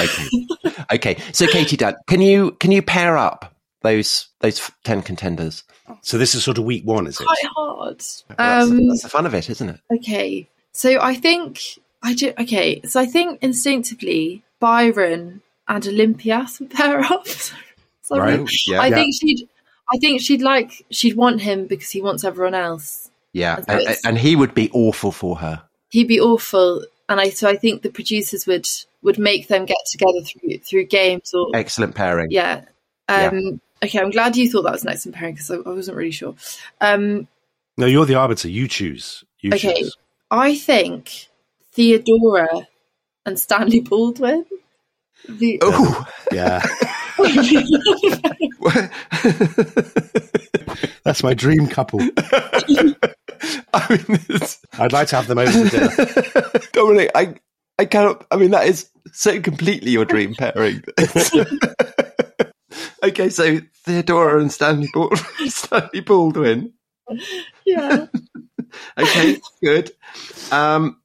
okay, 0.00 0.86
okay. 0.94 1.16
So 1.32 1.46
Katy, 1.46 1.76
Dunn, 1.76 1.96
can 2.06 2.20
you 2.20 2.52
can 2.60 2.70
you 2.70 2.82
pair 2.82 3.16
up 3.18 3.56
those 3.82 4.28
those 4.40 4.70
ten 4.84 5.02
contenders? 5.02 5.64
So 6.02 6.18
this 6.18 6.34
is 6.34 6.44
sort 6.44 6.58
of 6.58 6.64
week 6.64 6.84
one, 6.84 7.06
is 7.06 7.20
it? 7.20 7.24
Quite 7.24 7.44
hard. 7.54 7.76
Well, 7.76 7.88
that's, 7.90 8.24
Um, 8.38 8.88
that's 8.88 9.02
the 9.02 9.08
fun 9.08 9.26
of 9.26 9.34
it, 9.34 9.48
isn't 9.50 9.68
it? 9.68 9.80
Okay, 9.92 10.48
so 10.72 10.98
I 11.00 11.14
think 11.14 11.60
I 12.02 12.14
do. 12.14 12.32
Okay, 12.38 12.80
so 12.82 13.00
I 13.00 13.06
think 13.06 13.38
instinctively 13.42 14.42
Byron 14.60 15.42
and 15.66 15.86
Olympias 15.86 16.60
would 16.60 16.70
pair 16.70 17.00
up. 17.00 17.26
Sorry, 18.02 18.36
Right. 18.38 18.50
Yeah, 18.66 18.80
I 18.80 18.86
yeah. 18.88 18.94
think 18.94 19.14
she'd. 19.20 19.48
I 19.92 19.96
think 19.98 20.20
she'd 20.20 20.42
like 20.42 20.84
she'd 20.90 21.16
want 21.16 21.40
him 21.40 21.66
because 21.66 21.90
he 21.90 22.02
wants 22.02 22.22
everyone 22.24 22.54
else. 22.54 23.10
yeah, 23.32 23.56
so 23.56 23.64
and, 23.68 23.96
and 24.04 24.18
he 24.18 24.36
would 24.36 24.54
be 24.54 24.70
awful 24.72 25.12
for 25.12 25.36
her. 25.38 25.62
He'd 25.90 26.08
be 26.08 26.20
awful, 26.20 26.84
and 27.08 27.18
I 27.20 27.30
so 27.30 27.48
I 27.48 27.56
think 27.56 27.82
the 27.82 27.90
producers 27.90 28.46
would 28.46 28.68
would 29.02 29.18
make 29.18 29.48
them 29.48 29.64
get 29.64 29.78
together 29.90 30.20
through 30.22 30.58
through 30.58 30.84
games 30.84 31.32
or 31.34 31.48
Excellent 31.54 31.94
pairing. 31.94 32.30
yeah. 32.30 32.64
Um, 33.08 33.60
Okay, 33.84 33.98
I'm 34.00 34.10
glad 34.10 34.36
you 34.36 34.50
thought 34.50 34.62
that 34.62 34.72
was 34.72 34.82
an 34.84 34.90
excellent 34.90 35.16
pairing 35.16 35.34
because 35.34 35.50
I, 35.50 35.56
I 35.56 35.72
wasn't 35.72 35.96
really 35.96 36.10
sure. 36.10 36.34
Um, 36.80 37.28
No, 37.76 37.86
you're 37.86 38.06
the 38.06 38.16
arbiter. 38.16 38.48
You 38.48 38.66
choose. 38.68 39.24
You 39.40 39.52
Okay. 39.54 39.82
choose. 39.82 39.96
I 40.30 40.56
think 40.56 41.28
Theodora 41.72 42.66
and 43.24 43.38
Stanley 43.38 43.80
Baldwin. 43.80 44.44
The, 45.28 45.58
Oh, 45.62 46.06
Yeah. 46.32 46.62
That's 51.04 51.22
my 51.22 51.34
dream 51.34 51.66
couple. 51.68 52.00
I 53.72 54.02
mean, 54.08 54.20
it's, 54.28 54.58
I'd 54.78 54.92
like 54.92 55.08
to 55.08 55.16
have 55.16 55.26
them 55.26 55.38
over 55.38 55.50
for 55.50 55.68
dinner. 55.68 55.90
Dominic, 56.72 57.10
I 57.14 57.34
I 57.78 57.84
cannot. 57.86 58.26
I 58.30 58.36
mean, 58.36 58.50
that 58.50 58.66
is 58.66 58.90
so 59.12 59.40
completely 59.40 59.92
your 59.92 60.04
dream 60.04 60.34
pairing. 60.34 60.82
Okay, 63.02 63.28
so 63.30 63.58
Theodora 63.84 64.40
and 64.40 64.50
Stanley 64.52 64.88
Baldwin. 64.92 65.20
Stanley 65.48 66.00
Baldwin. 66.00 66.72
yeah. 67.64 68.06
Okay, 68.98 69.40
good. 69.62 69.90
Um, 70.52 70.98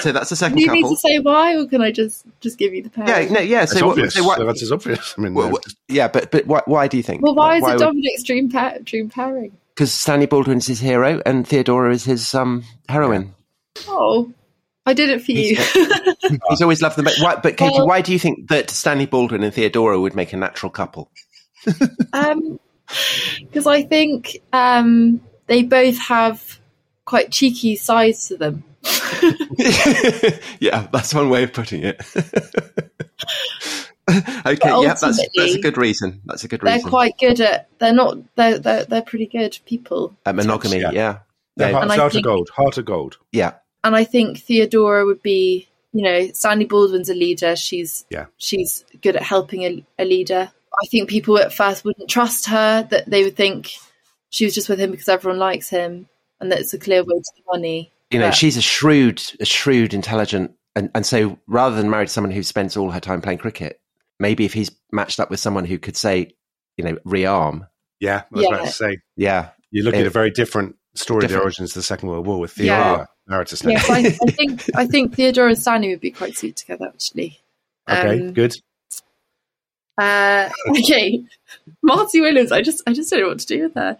so 0.00 0.12
that's 0.12 0.30
the 0.30 0.36
second 0.36 0.56
Do 0.56 0.62
you 0.62 0.72
need 0.72 0.82
to 0.88 0.96
say 0.96 1.18
why, 1.18 1.54
or 1.56 1.66
can 1.66 1.82
I 1.82 1.90
just 1.90 2.24
just 2.40 2.56
give 2.56 2.72
you 2.72 2.82
the 2.82 2.88
pair? 2.88 3.06
Yeah, 3.06 3.30
no, 3.30 3.40
yeah. 3.40 3.66
So, 3.66 3.84
what, 3.86 3.92
obvious. 3.92 4.14
so 4.14 4.24
what, 4.24 4.38
So 4.38 4.46
that's 4.46 4.72
obvious. 4.72 5.14
I 5.18 5.20
mean, 5.20 5.34
well, 5.34 5.50
what- 5.50 5.64
yeah, 5.88 6.08
but 6.08 6.30
but 6.30 6.46
why, 6.46 6.62
why 6.64 6.88
do 6.88 6.96
you 6.96 7.02
think? 7.02 7.20
Well, 7.22 7.34
why 7.34 7.56
is 7.58 7.64
it 7.64 7.66
would- 7.66 7.78
Dominic's 7.80 8.22
dream 8.22 8.50
pair, 8.50 8.78
dream 8.82 9.10
pairing? 9.10 9.52
Because 9.74 9.92
Stanley 9.92 10.24
Baldwin's 10.24 10.66
his 10.66 10.80
hero 10.80 11.20
and 11.26 11.46
Theodora 11.46 11.92
is 11.92 12.04
his 12.04 12.34
um, 12.34 12.64
heroine. 12.88 13.34
Oh, 13.88 14.32
I 14.86 14.94
did 14.94 15.10
it 15.10 15.22
for 15.22 15.32
you. 15.32 15.56
He's 16.48 16.62
always 16.62 16.80
loved 16.80 16.96
them. 16.96 17.04
But, 17.04 17.16
why, 17.20 17.36
but 17.36 17.58
Katy, 17.58 17.76
Well- 17.76 17.88
why 17.88 18.00
do 18.00 18.12
you 18.12 18.18
think 18.18 18.48
that 18.48 18.70
Stanley 18.70 19.06
Baldwin 19.06 19.42
and 19.42 19.52
Theodora 19.52 20.00
would 20.00 20.14
make 20.14 20.32
a 20.32 20.36
natural 20.38 20.70
couple? 20.70 21.10
Um, 22.12 22.58
because 23.40 23.66
I 23.66 23.82
think 23.82 24.38
um 24.52 25.20
they 25.46 25.62
both 25.62 25.98
have 25.98 26.60
quite 27.04 27.30
cheeky 27.32 27.76
sides 27.76 28.28
to 28.28 28.36
them. 28.36 28.64
yeah, 30.60 30.88
that's 30.92 31.14
one 31.14 31.30
way 31.30 31.42
of 31.44 31.52
putting 31.52 31.82
it. 31.84 32.00
okay, 34.10 34.82
yeah, 34.82 34.94
that's 34.94 35.00
that's 35.00 35.54
a 35.54 35.60
good 35.60 35.76
reason. 35.78 36.20
That's 36.26 36.44
a 36.44 36.48
good 36.48 36.62
reason. 36.62 36.80
They're 36.80 36.90
quite 36.90 37.18
good 37.18 37.40
at. 37.40 37.68
They're 37.78 37.92
not. 37.92 38.18
They're 38.36 38.58
they're, 38.58 38.84
they're 38.84 39.02
pretty 39.02 39.26
good 39.26 39.58
people. 39.66 40.16
At 40.26 40.34
monogamy, 40.34 40.80
Yeah. 40.80 40.90
yeah, 40.92 41.18
Yeah, 41.56 41.66
yeah, 41.66 41.72
heart, 41.72 41.82
And 41.84 41.92
I 41.92 41.96
heart 41.96 42.14
of 42.16 42.22
gold. 42.22 42.50
Heart 42.54 42.78
of 42.78 42.84
gold. 42.84 43.18
yeah. 43.32 43.52
and 43.84 43.94
I 43.96 44.04
think 44.04 44.38
Theodora 44.38 45.04
would 45.06 45.22
be, 45.22 45.68
you 45.92 46.02
know, 46.02 46.28
Stanley 46.32 46.64
Baldwin's 46.66 47.08
a 47.10 47.14
leader. 47.14 47.56
She's 47.56 48.04
Yeah. 48.10 48.26
she's 48.38 48.84
good 49.00 49.16
at 49.16 49.22
helping 49.22 49.62
a, 49.62 49.84
a 49.98 50.04
leader. 50.04 50.50
I 50.82 50.86
think 50.86 51.08
people 51.10 51.38
at 51.38 51.52
first 51.52 51.84
wouldn't 51.84 52.08
trust 52.10 52.46
her; 52.46 52.86
that 52.90 53.08
they 53.10 53.24
would 53.24 53.36
think 53.36 53.72
she 54.30 54.44
was 54.44 54.54
just 54.54 54.68
with 54.68 54.80
him 54.80 54.90
because 54.90 55.08
everyone 55.08 55.38
likes 55.38 55.68
him, 55.68 56.08
and 56.40 56.50
that 56.52 56.60
it's 56.60 56.72
a 56.74 56.78
clear 56.78 57.02
way 57.04 57.18
to 57.18 57.42
money. 57.52 57.92
You 58.10 58.18
know, 58.18 58.28
But- 58.28 58.34
she's 58.36 58.56
a 58.56 58.62
shrewd, 58.62 59.22
a 59.40 59.44
shrewd, 59.44 59.94
intelligent, 59.94 60.52
and 60.76 60.90
and 60.94 61.04
so 61.06 61.38
rather 61.46 61.76
than 61.76 61.90
marry 61.90 62.08
someone 62.08 62.30
who 62.30 62.42
spends 62.42 62.76
all 62.76 62.90
her 62.90 63.00
time 63.00 63.20
playing 63.22 63.38
cricket, 63.38 63.80
maybe 64.20 64.44
if 64.44 64.52
he's 64.52 64.70
matched 64.92 65.20
up 65.20 65.30
with 65.30 65.40
someone 65.40 65.64
who 65.64 65.78
could 65.78 65.96
say, 65.96 66.32
you 66.76 66.84
know, 66.84 66.96
rearm, 67.06 67.66
Yeah, 68.00 68.22
I 68.32 68.36
was 68.36 68.46
about 68.46 68.60
Yeah. 68.60 68.66
to 68.66 68.72
say. 68.72 68.98
yeah, 69.16 69.48
You're 69.70 69.84
looking 69.84 70.00
Yeah. 70.00 70.06
at 70.06 70.08
a 70.08 70.10
very 70.10 70.30
different 70.30 70.76
story 70.94 71.24
of 71.24 71.30
the 71.30 71.40
origins 71.40 71.70
of 71.70 71.74
the 71.74 71.82
Second 71.82 72.08
World 72.10 72.26
War 72.26 72.38
with 72.40 72.56
Yeah. 72.58 72.82
Theodora. 72.82 73.08
Narrative 73.28 73.58
snake. 73.58 73.78
Yes, 73.78 73.88
I, 73.90 73.98
I 73.98 74.30
think 74.30 74.70
I 74.74 74.86
think 74.86 75.14
Theodora 75.14 75.48
and 75.50 75.58
Stanley 75.58 75.88
would 75.90 76.00
be 76.00 76.10
quite 76.10 76.36
sweet 76.36 76.56
together, 76.56 76.86
actually. 76.88 77.40
Okay, 77.88 78.20
Um, 78.20 78.32
good. 78.32 78.54
Uh, 79.98 80.48
okay, 80.70 81.22
Marcia 81.82 82.20
Williams. 82.20 82.52
I 82.52 82.62
just, 82.62 82.82
I 82.86 82.92
just 82.92 83.10
don't 83.10 83.20
know 83.20 83.28
what 83.28 83.38
to 83.40 83.46
do 83.46 83.62
with 83.64 83.74
her. 83.74 83.98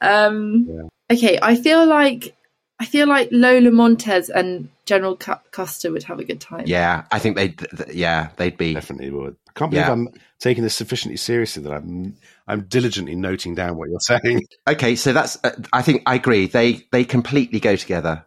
Um, 0.00 0.88
Okay, 1.12 1.40
I 1.42 1.56
feel 1.56 1.86
like, 1.86 2.36
I 2.78 2.84
feel 2.84 3.08
like 3.08 3.28
Lola 3.32 3.72
Montez 3.72 4.30
and 4.30 4.68
General 4.86 5.16
Cu- 5.16 5.34
Custer 5.50 5.90
would 5.90 6.04
have 6.04 6.20
a 6.20 6.24
good 6.24 6.40
time. 6.40 6.64
yeah. 6.66 7.04
I 7.10 7.18
think 7.18 7.34
they'd, 7.36 7.58
th- 7.58 7.70
th- 7.76 7.96
yeah, 7.96 8.28
they'd 8.36 8.56
be. 8.56 8.74
Definitely 8.74 9.10
would. 9.10 9.34
I 9.48 9.52
can't 9.58 9.72
believe 9.72 9.86
Yeah. 9.86 9.92
I'm 9.92 10.08
taking 10.38 10.62
this 10.62 10.76
sufficiently 10.76 11.16
seriously 11.16 11.64
that 11.64 11.72
I'm 11.72 12.16
I'm 12.46 12.62
diligently 12.68 13.16
noting 13.16 13.56
down 13.56 13.76
what 13.76 13.88
you're 13.90 13.98
saying. 14.00 14.42
Okay, 14.68 14.94
so 14.94 15.12
that's. 15.12 15.36
Uh, 15.42 15.50
I 15.72 15.82
think 15.82 16.02
I 16.06 16.14
agree. 16.14 16.46
They 16.46 16.86
they 16.92 17.04
completely 17.04 17.58
go 17.58 17.74
together. 17.74 18.24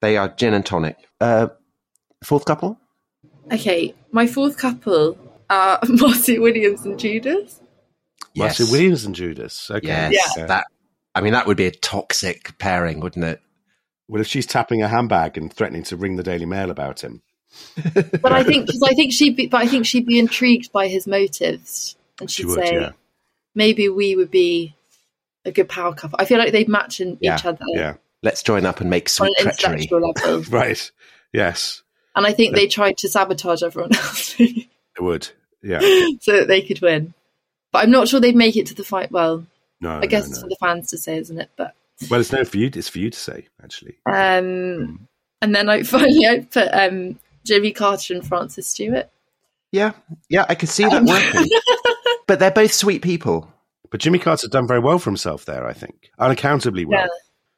They 0.00 0.16
are 0.16 0.28
gin 0.30 0.54
and 0.54 0.64
tonic. 0.64 0.96
Uh, 1.20 1.48
fourth 2.24 2.46
couple. 2.46 2.78
Okay, 3.52 3.94
my 4.10 4.26
fourth 4.26 4.56
couple 4.56 5.18
Uh, 5.52 5.78
are 5.82 5.88
Marcia 5.88 6.40
Williams 6.40 6.84
and 6.84 6.98
Judas. 6.98 7.60
Marcia 8.34 8.64
Williams 8.70 9.04
and 9.04 9.14
Judas. 9.14 9.70
Okay. 9.70 10.10
Yes, 10.12 10.34
Yeah. 10.36 10.46
that. 10.46 10.66
I 11.14 11.20
mean, 11.20 11.34
that 11.34 11.46
would 11.46 11.56
be 11.58 11.66
a 11.66 11.70
toxic 11.70 12.56
pairing, 12.58 13.00
wouldn't 13.00 13.24
it? 13.24 13.40
Well, 14.08 14.20
if 14.22 14.26
she's 14.26 14.46
tapping 14.46 14.82
a 14.82 14.88
handbag 14.88 15.36
and 15.36 15.52
threatening 15.52 15.82
to 15.84 15.96
ring 15.96 16.16
the 16.16 16.22
Daily 16.22 16.46
Mail 16.46 16.70
about 16.70 17.02
him, 17.04 17.22
But 17.84 18.32
I 18.32 18.42
think, 18.44 18.66
because 18.66 18.82
I 18.82 18.94
think 18.94 19.12
she'd 19.12 19.36
be, 19.36 19.46
but 19.46 19.60
I 19.60 19.66
think 19.66 19.84
she'd 19.84 20.06
be 20.06 20.18
intrigued 20.18 20.72
by 20.72 20.88
his 20.88 21.06
motives, 21.06 21.96
and 22.18 22.30
She 22.30 22.42
she'd 22.44 22.52
say, 22.52 22.72
yeah. 22.80 22.92
maybe 23.54 23.90
we 23.90 24.16
would 24.16 24.30
be 24.30 24.74
a 25.44 25.52
good 25.52 25.68
power 25.68 25.94
couple. 25.94 26.16
I 26.18 26.24
feel 26.24 26.38
like 26.38 26.52
they'd 26.52 26.68
match 26.68 27.00
in 27.00 27.18
Yeah, 27.20 27.36
each 27.36 27.44
other 27.44 27.64
Yeah. 27.74 27.94
Let's 28.22 28.42
join 28.42 28.64
up 28.64 28.80
and 28.80 28.88
make 28.88 29.04
on 29.06 29.08
sweet 29.28 29.34
an 29.40 29.52
treachery. 29.54 29.88
level, 29.92 30.42
Right. 30.50 30.90
Yes. 31.34 31.82
and 32.16 32.26
I 32.26 32.32
think 32.32 32.54
they 32.54 32.68
tried 32.68 32.96
to 32.98 33.08
sabotage 33.10 33.62
everyone 33.62 33.94
else 33.94 34.34
It 34.40 35.00
would. 35.00 35.28
Yeah. 35.62 35.80
so 36.20 36.32
that 36.38 36.48
they 36.48 36.62
could 36.62 36.80
win. 36.80 37.14
But 37.72 37.84
I'm 37.84 37.90
not 37.90 38.08
sure 38.08 38.20
they'd 38.20 38.36
make 38.36 38.56
it 38.56 38.66
to 38.66 38.74
the 38.74 38.84
fight. 38.84 39.10
Well, 39.10 39.46
No. 39.80 39.98
I 40.02 40.06
guess 40.06 40.26
no, 40.26 40.30
it's 40.32 40.42
for 40.42 40.48
the 40.48 40.56
fans 40.60 40.88
to 40.90 40.98
say, 40.98 41.16
isn't 41.18 41.38
it? 41.40 41.50
But 41.56 41.74
Well, 42.10 42.20
it's 42.20 42.32
no 42.32 42.44
for 42.44 42.56
you. 42.58 42.70
It's 42.72 42.88
for 42.88 42.98
you 42.98 43.10
to 43.10 43.18
say, 43.18 43.48
actually. 43.62 43.96
um, 44.06 45.08
and 45.40 45.54
then 45.54 45.68
I 45.68 45.82
finally 45.84 46.26
I 46.26 46.40
put 46.50 46.68
um 46.72 47.18
Jimmy 47.44 47.72
Carter 47.72 48.14
and 48.14 48.26
Frances 48.26 48.66
Stewart. 48.68 49.08
Yeah, 49.72 49.92
yeah, 50.28 50.44
I 50.48 50.54
could 50.54 50.68
see 50.68 50.84
that 50.84 50.92
Um, 50.92 51.06
working. 51.06 51.48
but 52.26 52.38
they're 52.38 52.50
both 52.50 52.72
sweet 52.72 53.00
people. 53.02 53.50
But 53.90 54.00
Jimmy 54.00 54.18
Carter's 54.18 54.50
done 54.50 54.66
very 54.68 54.80
well 54.80 54.98
for 54.98 55.10
himself 55.10 55.44
there, 55.44 55.66
I 55.66 55.72
think. 55.72 56.10
Unaccountably 56.18 56.84
well. 56.86 57.00
Yeah. 57.00 57.06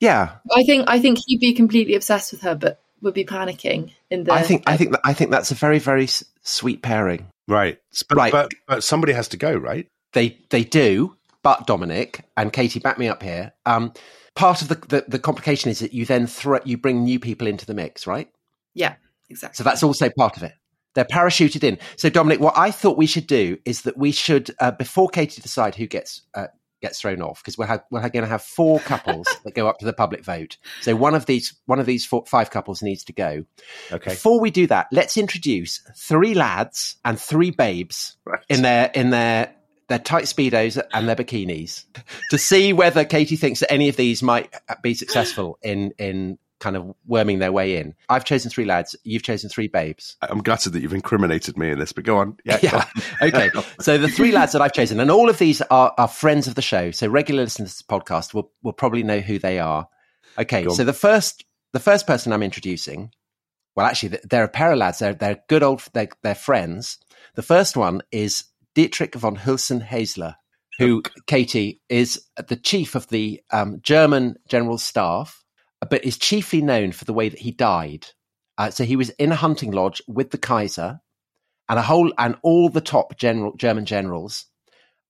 Yeah, 0.01 0.35
I 0.55 0.65
think 0.65 0.85
I 0.89 0.99
think 1.01 1.19
he'd 1.27 1.39
be 1.41 1.55
completely 1.55 1.95
obsessed 1.95 2.33
with 2.33 2.43
her, 2.43 2.55
but 2.55 2.81
would 3.01 3.15
be 3.15 3.25
panicking 3.25 3.93
in 4.11 4.25
the. 4.25 4.33
I 4.33 4.43
think 4.43 4.65
I 4.67 4.77
think 4.77 4.91
that, 4.93 5.01
I 5.05 5.13
think 5.15 5.31
that's 5.31 5.51
a 5.51 5.55
very 5.55 5.79
very 5.79 6.05
s- 6.05 6.25
sweet 6.43 6.83
pairing. 6.83 7.27
Right. 7.49 7.79
But, 8.09 8.17
Right. 8.17 8.33
But, 8.33 8.53
but 8.67 8.85
somebody 8.85 9.13
has 9.13 9.29
to 9.29 9.37
go, 9.37 9.55
right? 9.55 9.89
They 10.13 10.39
they 10.51 10.65
do, 10.65 11.17
but 11.43 11.67
Dominic 11.67 12.25
and 12.37 12.53
Katy, 12.53 12.79
back 12.81 12.99
me 12.99 13.09
up 13.09 13.23
here. 13.23 13.53
Um, 13.67 13.93
part 14.35 14.63
of 14.63 14.69
the, 14.69 14.77
the 14.89 15.05
the 15.09 15.19
complication 15.19 15.71
is 15.71 15.81
that 15.81 15.93
you 15.93 16.07
then 16.07 16.27
throw 16.27 16.61
you 16.65 16.79
bring 16.79 17.03
new 17.03 17.19
people 17.19 17.47
into 17.47 17.67
the 17.67 17.75
mix, 17.75 18.07
right? 18.07 18.29
Yeah, 18.75 18.95
exactly. 19.29 19.57
So 19.57 19.65
that's 19.65 19.83
also 19.83 20.11
part 20.17 20.37
of 20.37 20.43
it. 20.43 20.53
They're 20.95 21.05
parachuted 21.05 21.65
in. 21.65 21.79
So 21.97 22.09
Dominic, 22.09 22.41
what 22.41 22.57
I 22.57 22.71
thought 22.71 22.97
we 22.97 23.07
should 23.07 23.27
do 23.27 23.59
is 23.65 23.83
that 23.83 23.97
we 23.97 24.13
should 24.13 24.51
uh, 24.61 24.71
before 24.71 25.09
Katy 25.09 25.43
decide 25.43 25.75
who 25.75 25.87
gets 25.87 26.23
uh, 26.35 26.47
gets 26.85 27.01
thrown 27.01 27.23
off 27.23 27.41
because 27.43 27.57
we're, 27.59 27.67
ha- 27.67 27.83
we're 27.91 28.01
going 28.11 28.23
to 28.25 28.29
have 28.29 28.43
four 28.43 28.79
couples 28.81 29.27
that 29.45 29.55
go 29.55 29.67
up 29.67 29.79
to 29.79 29.85
the 29.87 29.93
public 29.93 30.23
vote. 30.25 30.59
So 30.83 30.95
one 30.95 31.15
of 31.15 31.27
these 31.27 31.55
one 31.67 31.81
of 31.81 31.87
these 31.87 32.05
four, 32.07 32.25
five 32.27 32.51
couples 32.51 32.83
needs 32.83 33.05
to 33.05 33.13
go. 33.13 33.45
Okay. 33.91 34.11
Before 34.11 34.41
we 34.41 34.51
do 34.51 34.67
that, 34.67 34.87
let's 34.93 35.17
introduce 35.17 35.81
three 35.97 36.35
lads 36.35 36.97
and 37.05 37.19
three 37.19 37.51
babes 37.51 38.17
Right. 38.27 38.41
in 38.49 38.63
their 38.63 38.91
in 38.95 39.11
their 39.11 39.55
their 39.89 39.99
tight 39.99 40.25
speedos 40.25 40.83
and 40.95 41.09
their 41.09 41.17
bikinis 41.17 41.85
to 42.31 42.39
see 42.39 42.73
whether 42.73 43.05
Katy 43.05 43.37
thinks 43.37 43.61
that 43.61 43.71
any 43.71 43.89
of 43.89 43.97
these 43.97 44.23
might 44.23 44.55
uh, 44.69 44.75
be 44.83 44.95
successful 44.95 45.59
in 45.63 45.93
in 45.99 46.39
kind 46.65 46.77
of 46.77 46.95
worming 47.07 47.41
their 47.41 47.53
way 47.53 47.77
in. 47.77 47.95
I've 48.09 48.25
chosen 48.25 48.51
three 48.51 48.65
lads. 48.65 48.97
You've 49.05 49.23
chosen 49.23 49.51
three 49.51 49.69
babes. 49.69 50.17
I'm 50.23 50.39
gutted 50.39 50.73
that 50.73 50.81
you've 50.81 50.95
incriminated 50.95 51.59
me 51.59 51.71
in 51.71 51.79
this, 51.79 51.93
but 51.93 52.05
go 52.05 52.17
on. 52.17 52.39
Yeah. 52.47 52.59
go 52.59 52.79
on. 52.79 52.85
Okay. 53.23 53.51
So 53.81 53.99
the 53.99 54.09
three 54.09 54.33
lads 54.33 54.53
that 54.53 54.63
I've 54.63 54.73
chosen, 54.73 54.99
and 54.99 55.11
all 55.11 55.29
of 55.29 55.39
these 55.39 55.61
are, 55.61 55.93
are 55.99 56.09
friends 56.09 56.47
of 56.47 56.55
the 56.55 56.63
show. 56.63 56.91
So 56.91 57.07
regular 57.07 57.43
listeners 57.43 57.73
to 57.73 57.77
this 57.77 57.83
podcast 57.83 58.33
will 58.33 58.51
will 58.63 58.73
probably 58.73 59.03
know 59.03 59.21
who 59.21 59.39
they 59.39 59.59
are. 59.59 59.89
Okay. 60.39 60.67
So 60.71 60.85
the 60.85 60.95
first 60.95 61.45
the 61.75 61.81
first 61.81 62.07
person 62.07 62.33
I'm 62.33 62.43
introducing, 62.43 63.11
well, 63.77 63.87
actually, 63.87 64.11
th- 64.11 64.23
they're 64.23 64.45
a 64.45 64.49
pair 64.49 64.73
of 64.73 64.79
lads. 64.79 65.01
They're 65.01 65.15
they're 65.15 65.41
good 65.51 65.63
old. 65.63 65.85
They're, 65.93 66.09
they're 66.23 66.35
friends. 66.35 66.99
The 67.35 67.43
first 67.43 67.77
one 67.77 68.01
is 68.11 68.45
Dietrich 68.75 69.15
von 69.15 69.37
Hülsen-Haeseler, 69.37 70.37
who 70.79 71.03
Katy 71.27 71.83
is 71.91 72.23
the 72.49 72.57
chief 72.57 72.95
of 72.95 73.09
the 73.09 73.43
um, 73.51 73.81
German 73.83 74.37
General 74.49 74.79
Staff, 74.79 75.44
but 75.85 76.05
is 76.05 76.19
chiefly 76.19 76.63
known 76.63 76.93
for 76.93 77.05
the 77.05 77.13
way 77.13 77.29
that 77.29 77.41
he 77.41 77.51
died. 77.51 78.07
Uh, 78.57 78.71
so 78.71 78.85
he 78.85 78.97
was 78.97 79.11
in 79.11 79.33
a 79.33 79.37
hunting 79.37 79.73
lodge 79.73 80.03
with 80.07 80.31
the 80.31 80.39
Kaiser 80.39 81.01
and 81.69 81.79
a 81.79 81.83
whole 81.83 82.13
and 82.19 82.37
all 82.43 82.69
the 82.69 82.81
top 82.81 83.17
general 83.17 83.53
German 83.57 83.85
generals. 83.85 84.47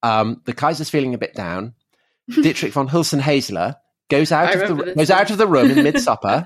Um, 0.03 0.43
the 0.45 0.53
Kaiser's 0.53 0.91
feeling 0.91 1.15
a 1.15 1.19
bit 1.19 1.35
down. 1.35 1.75
Dietrich 2.29 2.73
von 2.73 2.89
Hülsen-Haeseler 2.89 3.77
goes 4.09 4.33
I 4.33 4.47
out 4.47 4.55
of 4.55 4.77
the 4.77 4.95
goes 4.95 5.11
one. 5.11 5.19
out 5.19 5.31
of 5.31 5.39
the 5.39 5.47
room 5.47 5.71
in 5.71 5.83
mid 5.83 6.01
supper 6.01 6.45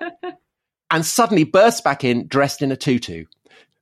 and 0.91 1.07
suddenly 1.07 1.45
bursts 1.45 1.81
back 1.81 2.05
in 2.05 2.27
dressed 2.27 2.63
in 2.63 2.73
a 2.73 2.77
tutu, 2.77 3.27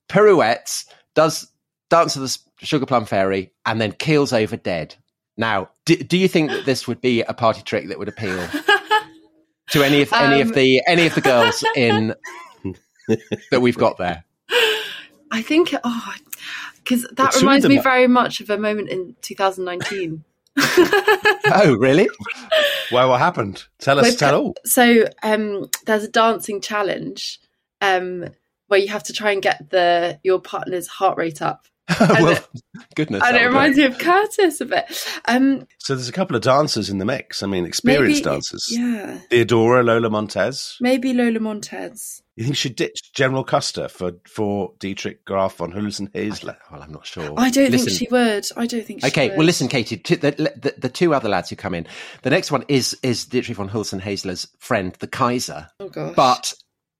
pirouettes, 0.08 0.86
does 1.14 1.50
dance 1.88 2.14
to 2.14 2.20
the 2.20 2.38
sugar 2.58 2.86
plum 2.86 3.06
fairy, 3.06 3.52
and 3.64 3.80
then 3.80 3.92
keels 3.92 4.32
over 4.32 4.56
dead. 4.56 4.94
Now, 5.36 5.70
do, 5.84 5.96
do 5.96 6.16
you 6.16 6.28
think 6.28 6.50
that 6.50 6.64
this 6.64 6.88
would 6.88 7.00
be 7.00 7.22
a 7.22 7.34
party 7.34 7.62
trick 7.62 7.88
that 7.88 7.98
would 7.98 8.08
appeal 8.08 8.48
to 9.70 9.82
any 9.82 10.02
of 10.02 10.12
any 10.12 10.40
Um, 10.42 10.48
of 10.48 10.54
the 10.54 10.82
any 10.86 11.06
of 11.06 11.14
the 11.14 11.20
girls 11.20 11.64
in 11.76 12.14
that 13.50 13.60
we've 13.60 13.78
got 13.78 13.98
there? 13.98 14.24
I 15.30 15.42
think 15.42 15.74
oh, 15.82 16.14
because 16.76 17.02
that 17.12 17.32
two 17.32 17.38
of 17.38 17.42
reminds 17.42 17.66
me 17.66 17.78
are- 17.78 17.82
very 17.82 18.06
much 18.06 18.40
of 18.40 18.50
a 18.50 18.58
moment 18.58 18.88
in 18.88 19.16
2019. 19.22 20.24
Oh, 21.48 21.76
really? 21.78 22.08
Well, 22.90 23.08
what 23.10 23.20
happened? 23.20 23.64
Tell 23.78 23.98
us. 24.00 24.06
We've 24.06 24.18
Tell 24.18 24.34
all. 24.34 24.54
So 24.64 25.04
um, 25.22 25.70
there's 25.86 26.04
a 26.04 26.08
dancing 26.08 26.60
challenge 26.60 27.38
um, 27.80 28.24
where 28.66 28.80
you 28.80 28.88
have 28.88 29.04
to 29.04 29.12
try 29.12 29.30
and 29.30 29.40
get 29.42 29.70
the 29.70 30.18
your 30.24 30.40
partner's 30.40 30.88
heart 30.88 31.18
rate 31.18 31.40
up, 31.40 31.66
well, 32.00 32.38
goodness. 32.96 33.22
and 33.24 33.34
that 33.36 33.42
it 33.42 33.46
would 33.46 33.54
reminds 33.54 33.78
me 33.78 33.84
of 33.84 33.98
Curtis 33.98 34.60
a 34.60 34.64
bit. 34.64 35.06
Um, 35.26 35.66
So 35.78 35.94
there's 35.94 36.08
a 36.08 36.12
couple 36.12 36.34
of 36.36 36.42
dancers 36.42 36.90
in 36.90 36.98
the 36.98 37.04
mix. 37.04 37.42
I 37.42 37.46
mean, 37.46 37.64
experienced 37.64 38.24
maybe- 38.24 38.34
dancers. 38.34 38.66
yeah, 38.70 39.18
Theodora, 39.30 39.82
Lola 39.84 40.10
Montez. 40.10 40.76
maybe 40.80 41.12
Lola 41.12 41.38
Montez. 41.40 42.22
You 42.34 42.44
think 42.44 42.56
she 42.56 42.68
ditched 42.68 43.14
General 43.14 43.44
Custer 43.44 43.88
for 43.88 44.12
for 44.28 44.72
Dietrich 44.78 45.24
Graf 45.24 45.56
von 45.56 45.72
Hülsen-Haeseler? 45.72 46.56
Well, 46.70 46.82
I'm 46.82 46.92
not 46.92 47.06
sure. 47.06 47.32
I 47.38 47.48
don't 47.50 47.70
Listen, 47.70 47.86
think 47.88 47.98
she 47.98 48.08
would. 48.10 48.46
I 48.58 48.66
don't 48.66 48.84
think. 48.84 49.00
She 49.00 49.06
Okay, 49.06 49.28
would. 49.28 49.38
well, 49.38 49.46
listen, 49.46 49.68
Katy. 49.68 49.96
To 49.96 50.16
the, 50.16 50.30
the 50.32 50.74
the 50.76 50.88
two 50.90 51.14
other 51.14 51.28
lads 51.30 51.48
who 51.48 51.56
come 51.56 51.72
in. 51.72 51.86
The 52.22 52.30
next 52.30 52.50
one 52.52 52.64
is 52.68 52.94
is 53.02 53.24
Dietrich 53.24 53.56
von 53.56 53.70
Hülsen-Haeseler's 53.70 54.48
friend, 54.58 54.94
the 54.98 55.06
Kaiser, 55.06 55.68
Oh 55.80 55.88
gosh. 55.88 56.14
but 56.14 56.52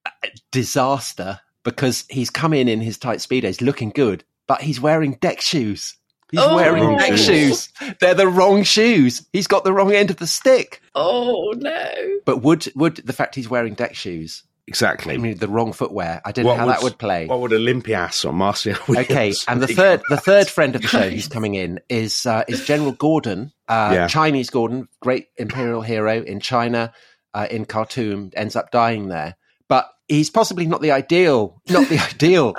uh, 0.07 0.11
disaster 0.53 1.41
because 1.65 2.05
he's 2.09 2.31
come 2.31 2.53
in 2.55 2.69
in 2.69 2.81
his 2.81 2.97
tight 2.97 3.19
speedos, 3.19 3.61
looking 3.61 3.91
good, 3.91 4.25
but 4.47 4.61
he's 4.63 4.81
wearing 4.81 5.13
deck 5.21 5.41
shoes. 5.41 5.95
He's 6.31 6.41
Oh. 6.41 6.57
wearing 6.57 6.97
deck 6.99 7.17
shoes. 7.17 7.69
shoes. 7.81 7.95
They're 8.01 8.15
the 8.15 8.27
wrong 8.29 8.65
shoes. 8.65 9.25
He's 9.33 9.47
got 9.47 9.63
the 9.65 9.73
wrong 9.73 9.93
end 9.93 10.11
of 10.11 10.17
the 10.17 10.27
stick. 10.27 10.81
oh 10.95 11.53
no. 11.57 11.89
But 12.25 12.43
would 12.43 12.67
would 12.75 12.97
the 12.97 13.13
fact 13.13 13.35
he's 13.37 13.49
wearing 13.49 13.75
deck 13.75 13.95
shoes, 13.95 14.43
Exactly. 14.69 15.15
I 15.15 15.19
mean, 15.19 15.39
the 15.39 15.47
wrong 15.47 15.73
footwear? 15.73 16.21
I 16.25 16.33
don't 16.33 16.45
know 16.45 16.51
What 16.51 16.59
how 16.59 16.67
that 16.67 16.83
would 16.83 16.99
play. 16.99 17.27
What 17.29 17.39
would 17.41 17.53
Olympias 17.53 18.25
or 18.25 18.33
Marcia 18.33 18.77
Williams? 18.89 19.09
Okay, 19.11 19.33
and 19.49 19.63
the 19.63 19.69
third, 19.69 20.03
the 20.11 20.17
third 20.17 20.49
friend 20.49 20.75
of 20.75 20.83
the 20.83 20.89
show 20.89 21.09
who's 21.09 21.29
coming 21.37 21.55
in 21.55 21.79
is 21.89 22.27
uh, 22.27 22.43
is 22.49 22.67
General 22.67 22.91
Gordon, 22.91 23.53
uh, 23.69 23.91
Yeah. 23.95 24.07
Chinese 24.09 24.51
Gordon, 24.51 24.89
great 25.01 25.29
imperial 25.37 25.83
hero 25.83 26.21
in 26.21 26.41
China, 26.41 26.93
uh, 27.33 27.47
in 27.49 27.65
Khartoum, 27.67 28.33
ends 28.35 28.57
up 28.57 28.73
dying 28.73 29.07
there. 29.07 29.37
But 29.69 29.89
he's 30.09 30.31
possibly 30.31 30.67
not 30.67 30.81
the 30.83 30.91
ideal, 30.91 31.63
not 31.69 31.89
the 31.89 31.99
ideal 32.15 32.57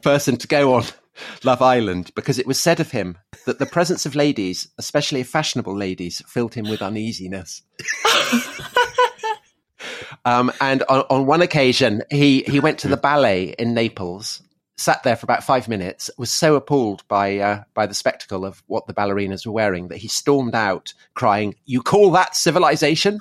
person 0.00 0.38
to 0.38 0.46
go 0.48 0.74
on 0.76 0.84
Love 1.44 1.62
Island 1.62 2.10
because 2.14 2.38
it 2.38 2.46
was 2.46 2.60
said 2.60 2.80
of 2.80 2.90
him 2.90 3.18
that 3.46 3.58
the 3.58 3.66
presence 3.66 4.06
of 4.06 4.14
ladies, 4.14 4.68
especially 4.78 5.22
fashionable 5.22 5.76
ladies, 5.76 6.22
filled 6.26 6.54
him 6.54 6.68
with 6.68 6.82
uneasiness. 6.82 7.62
Um, 10.24 10.52
and 10.60 10.82
on, 10.84 11.04
on 11.08 11.26
one 11.26 11.42
occasion, 11.42 12.02
he, 12.10 12.42
he 12.42 12.60
went 12.60 12.78
to 12.80 12.88
the 12.88 12.96
ballet 12.96 13.54
in 13.58 13.74
Naples, 13.74 14.42
sat 14.76 15.02
there 15.02 15.16
for 15.16 15.24
about 15.24 15.44
five 15.44 15.68
minutes, 15.68 16.10
was 16.18 16.30
so 16.30 16.56
appalled 16.56 17.06
by 17.08 17.38
uh, 17.38 17.62
by 17.74 17.86
the 17.86 17.94
spectacle 17.94 18.44
of 18.44 18.62
what 18.66 18.86
the 18.86 18.94
ballerinas 18.94 19.46
were 19.46 19.52
wearing 19.52 19.88
that 19.88 19.98
he 19.98 20.08
stormed 20.08 20.54
out, 20.54 20.92
crying, 21.14 21.54
"You 21.64 21.82
call 21.82 22.10
that 22.12 22.36
civilization?" 22.36 23.20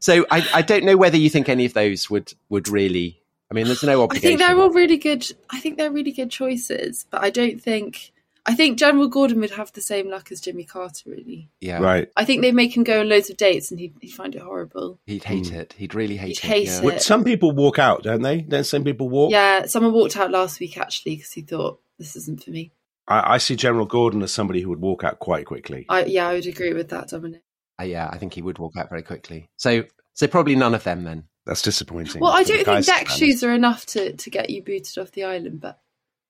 so 0.00 0.26
I, 0.30 0.46
I 0.54 0.62
don't 0.62 0.84
know 0.84 0.96
whether 0.96 1.16
you 1.16 1.30
think 1.30 1.48
any 1.48 1.64
of 1.64 1.74
those 1.74 2.10
would 2.10 2.34
would 2.48 2.68
really. 2.68 3.17
I 3.50 3.54
mean, 3.54 3.66
there's 3.66 3.82
no 3.82 4.08
I 4.10 4.18
think 4.18 4.38
they're 4.38 4.58
all 4.58 4.70
really 4.70 4.98
good. 4.98 5.26
I 5.50 5.58
think 5.60 5.78
they're 5.78 5.90
really 5.90 6.12
good 6.12 6.30
choices, 6.30 7.06
but 7.10 7.22
I 7.22 7.30
don't 7.30 7.60
think. 7.60 8.12
I 8.46 8.54
think 8.54 8.78
General 8.78 9.08
Gordon 9.08 9.40
would 9.40 9.50
have 9.50 9.72
the 9.72 9.82
same 9.82 10.08
luck 10.08 10.32
as 10.32 10.40
Jimmy 10.40 10.64
Carter. 10.64 11.10
Really, 11.10 11.50
yeah, 11.60 11.80
right. 11.80 12.10
I 12.16 12.24
think 12.24 12.40
they 12.40 12.52
make 12.52 12.74
him 12.74 12.82
go 12.82 13.00
on 13.00 13.08
loads 13.08 13.28
of 13.28 13.36
dates, 13.36 13.70
and 13.70 13.78
he'd, 13.78 13.94
he'd 14.00 14.10
find 14.10 14.34
it 14.34 14.40
horrible. 14.40 14.98
He'd 15.06 15.24
hate 15.24 15.52
it. 15.52 15.74
He'd 15.76 15.94
really 15.94 16.16
hate 16.16 16.38
He'd 16.38 16.44
it. 16.44 16.50
hate 16.50 16.66
yeah. 16.68 16.78
it. 16.78 16.84
Well, 16.84 16.98
some 16.98 17.24
people 17.24 17.52
walk 17.52 17.78
out, 17.78 18.02
don't 18.02 18.22
they? 18.22 18.40
Don't 18.40 18.64
some 18.64 18.84
people 18.84 19.08
walk? 19.10 19.32
Yeah, 19.32 19.66
someone 19.66 19.92
walked 19.92 20.16
out 20.16 20.30
last 20.30 20.60
week 20.60 20.78
actually 20.78 21.16
because 21.16 21.32
he 21.32 21.42
thought 21.42 21.80
this 21.98 22.16
isn't 22.16 22.42
for 22.42 22.50
me. 22.50 22.72
I, 23.06 23.34
I 23.34 23.38
see 23.38 23.56
General 23.56 23.86
Gordon 23.86 24.22
as 24.22 24.32
somebody 24.32 24.60
who 24.62 24.70
would 24.70 24.80
walk 24.80 25.04
out 25.04 25.18
quite 25.18 25.46
quickly. 25.46 25.84
I 25.88 26.04
yeah, 26.04 26.28
I 26.28 26.34
would 26.34 26.46
agree 26.46 26.72
with 26.72 26.88
that, 26.90 27.08
Dominic. 27.08 27.42
Uh, 27.80 27.84
yeah, 27.84 28.08
I 28.10 28.18
think 28.18 28.34
he 28.34 28.42
would 28.42 28.58
walk 28.58 28.76
out 28.76 28.88
very 28.88 29.02
quickly. 29.02 29.48
So, 29.56 29.84
so 30.14 30.26
probably 30.26 30.56
none 30.56 30.74
of 30.74 30.84
them 30.84 31.04
then. 31.04 31.24
That's 31.48 31.62
disappointing. 31.62 32.20
Well, 32.20 32.30
I 32.32 32.44
don't 32.44 32.64
think 32.64 32.84
deck 32.84 33.08
shoes 33.08 33.42
are 33.42 33.52
enough 33.52 33.86
to 33.86 34.12
to 34.14 34.30
get 34.30 34.50
you 34.50 34.62
booted 34.62 34.98
off 34.98 35.10
the 35.12 35.24
island, 35.24 35.60
but. 35.60 35.80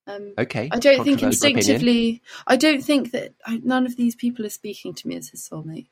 Um, 0.07 0.33
Okay. 0.39 0.71
I 0.73 0.79
don't 0.79 1.05
think 1.05 1.21
controversial 1.21 1.49
opinion. 1.49 1.59
instinctively. 1.59 2.23
I 2.47 2.57
don't 2.57 2.83
think 2.83 3.11
that 3.11 3.35
I, 3.45 3.61
none 3.63 3.85
of 3.85 3.95
these 3.97 4.15
people 4.15 4.47
are 4.47 4.49
speaking 4.51 4.95
to 4.95 5.07
me 5.07 5.17
as 5.17 5.29
his 5.29 5.47
soulmate. 5.47 5.89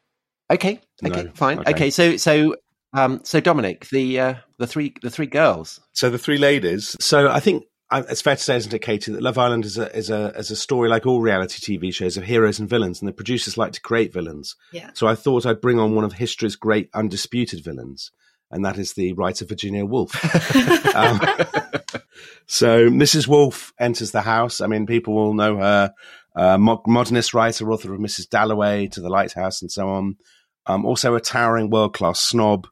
Okay. 0.51 0.81
Okay. 1.05 1.24
No, 1.24 1.31
Fine. 1.35 1.59
okay. 1.59 1.70
Okay. 1.72 1.91
So 1.91 2.16
so 2.16 2.57
um 2.95 3.20
so 3.24 3.41
Dominic, 3.41 3.89
the 3.91 4.18
uh, 4.18 4.35
the 4.57 4.66
three 4.66 4.95
the 5.03 5.11
three 5.11 5.27
girls. 5.27 5.81
So 5.93 6.09
the 6.09 6.16
three 6.16 6.39
ladies. 6.39 6.97
So 6.99 7.29
I 7.29 7.41
think 7.41 7.64
it's 7.93 8.22
fair 8.22 8.37
to 8.37 8.43
say, 8.43 8.57
isn't 8.57 8.72
it, 8.72 8.79
Katy, 8.79 9.12
that 9.12 9.22
Love 9.22 9.37
Island 9.37 9.66
is 9.66 9.77
a 9.77 9.95
is 9.95 10.09
a 10.09 10.29
is 10.37 10.51
a 10.51 10.57
story 10.57 10.89
like 10.89 11.05
all 11.05 11.20
reality 11.20 11.77
TV 11.77 11.93
shows 11.93 12.16
of 12.16 12.24
heroes 12.24 12.59
and 12.59 12.70
villains, 12.70 13.03
and 13.03 13.09
the 13.09 13.12
producers 13.12 13.59
like 13.59 13.72
to 13.72 13.83
create 13.83 14.14
villains. 14.14 14.57
Yeah. 14.72 14.91
So 14.95 15.07
I 15.07 15.14
thought 15.14 15.45
I'd 15.45 15.61
bring 15.61 15.79
on 15.79 15.95
one 15.95 16.05
of 16.05 16.14
history's 16.14 16.57
great 16.57 16.89
undisputed 16.95 17.62
villains, 17.62 18.12
and 18.57 18.64
that 18.64 18.78
is 18.78 18.94
the 18.94 19.12
writer 19.12 19.44
Virginia 19.44 19.84
Woolf. 19.86 20.12
um, 20.96 21.20
so 22.46 22.88
Mrs. 22.90 23.28
Woolf 23.28 23.72
enters 23.78 24.11
the 24.11 24.22
house. 24.22 24.61
I 24.61 24.66
mean, 24.66 24.86
people 24.86 25.14
will 25.14 25.34
know 25.34 25.59
her, 25.59 25.92
uh, 26.34 26.59
modernist 26.59 27.34
writer, 27.34 27.70
author 27.70 27.94
of 27.94 28.00
Mrs. 28.00 28.28
Dalloway 28.28 28.88
to 28.88 29.00
the 29.00 29.09
Lighthouse, 29.09 29.62
and 29.62 29.70
so 29.70 29.88
on. 29.88 30.16
Um, 30.66 30.84
also 30.84 31.14
a 31.14 31.20
towering 31.20 31.70
world 31.70 31.94
class 31.94 32.18
snob. 32.20 32.66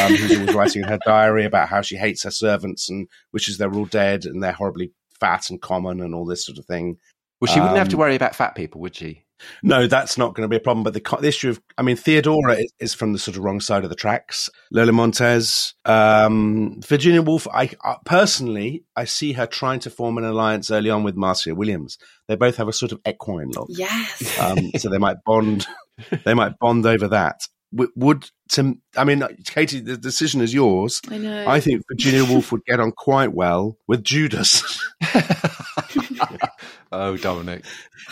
um, 0.00 0.14
who's 0.14 0.38
always 0.38 0.54
writing 0.54 0.82
in 0.82 0.88
her 0.88 1.00
diary 1.04 1.44
about 1.44 1.68
how 1.68 1.82
she 1.82 1.96
hates 1.96 2.22
her 2.22 2.30
servants 2.30 2.88
and 2.88 3.08
wishes 3.32 3.58
they're 3.58 3.74
all 3.74 3.84
dead 3.86 4.24
and 4.24 4.40
they're 4.42 4.52
horribly 4.52 4.92
fat 5.18 5.50
and 5.50 5.60
common 5.60 6.00
and 6.00 6.14
all 6.14 6.24
this 6.24 6.46
sort 6.46 6.58
of 6.58 6.64
thing. 6.64 6.96
Well, 7.40 7.52
she 7.52 7.58
wouldn't 7.60 7.76
have 7.78 7.88
to 7.88 7.96
Um, 7.96 8.00
worry 8.00 8.14
about 8.14 8.36
fat 8.36 8.54
people, 8.54 8.80
would 8.82 8.94
she? 8.94 9.23
No, 9.62 9.86
that's 9.86 10.16
not 10.16 10.34
going 10.34 10.42
to 10.44 10.48
be 10.48 10.56
a 10.56 10.60
problem. 10.60 10.84
But 10.84 10.94
the, 10.94 11.18
the 11.20 11.28
issue 11.28 11.50
of, 11.50 11.60
I 11.76 11.82
mean, 11.82 11.96
Theodora 11.96 12.54
is, 12.54 12.72
is 12.80 12.94
from 12.94 13.12
the 13.12 13.18
sort 13.18 13.36
of 13.36 13.42
wrong 13.44 13.60
side 13.60 13.84
of 13.84 13.90
the 13.90 13.96
tracks. 13.96 14.48
Lola 14.70 14.92
Montez, 14.92 15.74
um, 15.84 16.80
Virginia 16.86 17.20
Woolf. 17.22 17.46
I, 17.52 17.70
I 17.82 17.96
personally, 18.04 18.84
I 18.96 19.04
see 19.04 19.32
her 19.32 19.46
trying 19.46 19.80
to 19.80 19.90
form 19.90 20.18
an 20.18 20.24
alliance 20.24 20.70
early 20.70 20.90
on 20.90 21.02
with 21.02 21.16
Marcia 21.16 21.54
Williams. 21.54 21.98
They 22.28 22.36
both 22.36 22.56
have 22.56 22.68
a 22.68 22.72
sort 22.72 22.92
of 22.92 23.00
equine 23.06 23.50
look, 23.50 23.66
Yes. 23.70 24.38
um, 24.38 24.70
so 24.78 24.88
they 24.88 24.98
might 24.98 25.16
bond. 25.26 25.66
They 26.24 26.34
might 26.34 26.58
bond 26.58 26.86
over 26.86 27.08
that. 27.08 27.46
W- 27.72 27.92
Would 27.96 28.30
to, 28.52 28.78
I 28.96 29.04
mean, 29.04 29.22
Katy, 29.46 29.80
the 29.80 29.96
decision 29.96 30.40
is 30.40 30.54
yours. 30.54 31.00
I 31.10 31.18
know. 31.18 31.46
I 31.48 31.60
think 31.60 31.82
Virginia 31.90 32.24
Woolf 32.24 32.52
would 32.52 32.64
get 32.64 32.78
on 32.80 32.92
quite 32.92 33.32
well 33.34 33.76
with 33.88 34.04
Judas. 34.04 34.80
oh, 36.94 37.16
Dominic. 37.16 37.64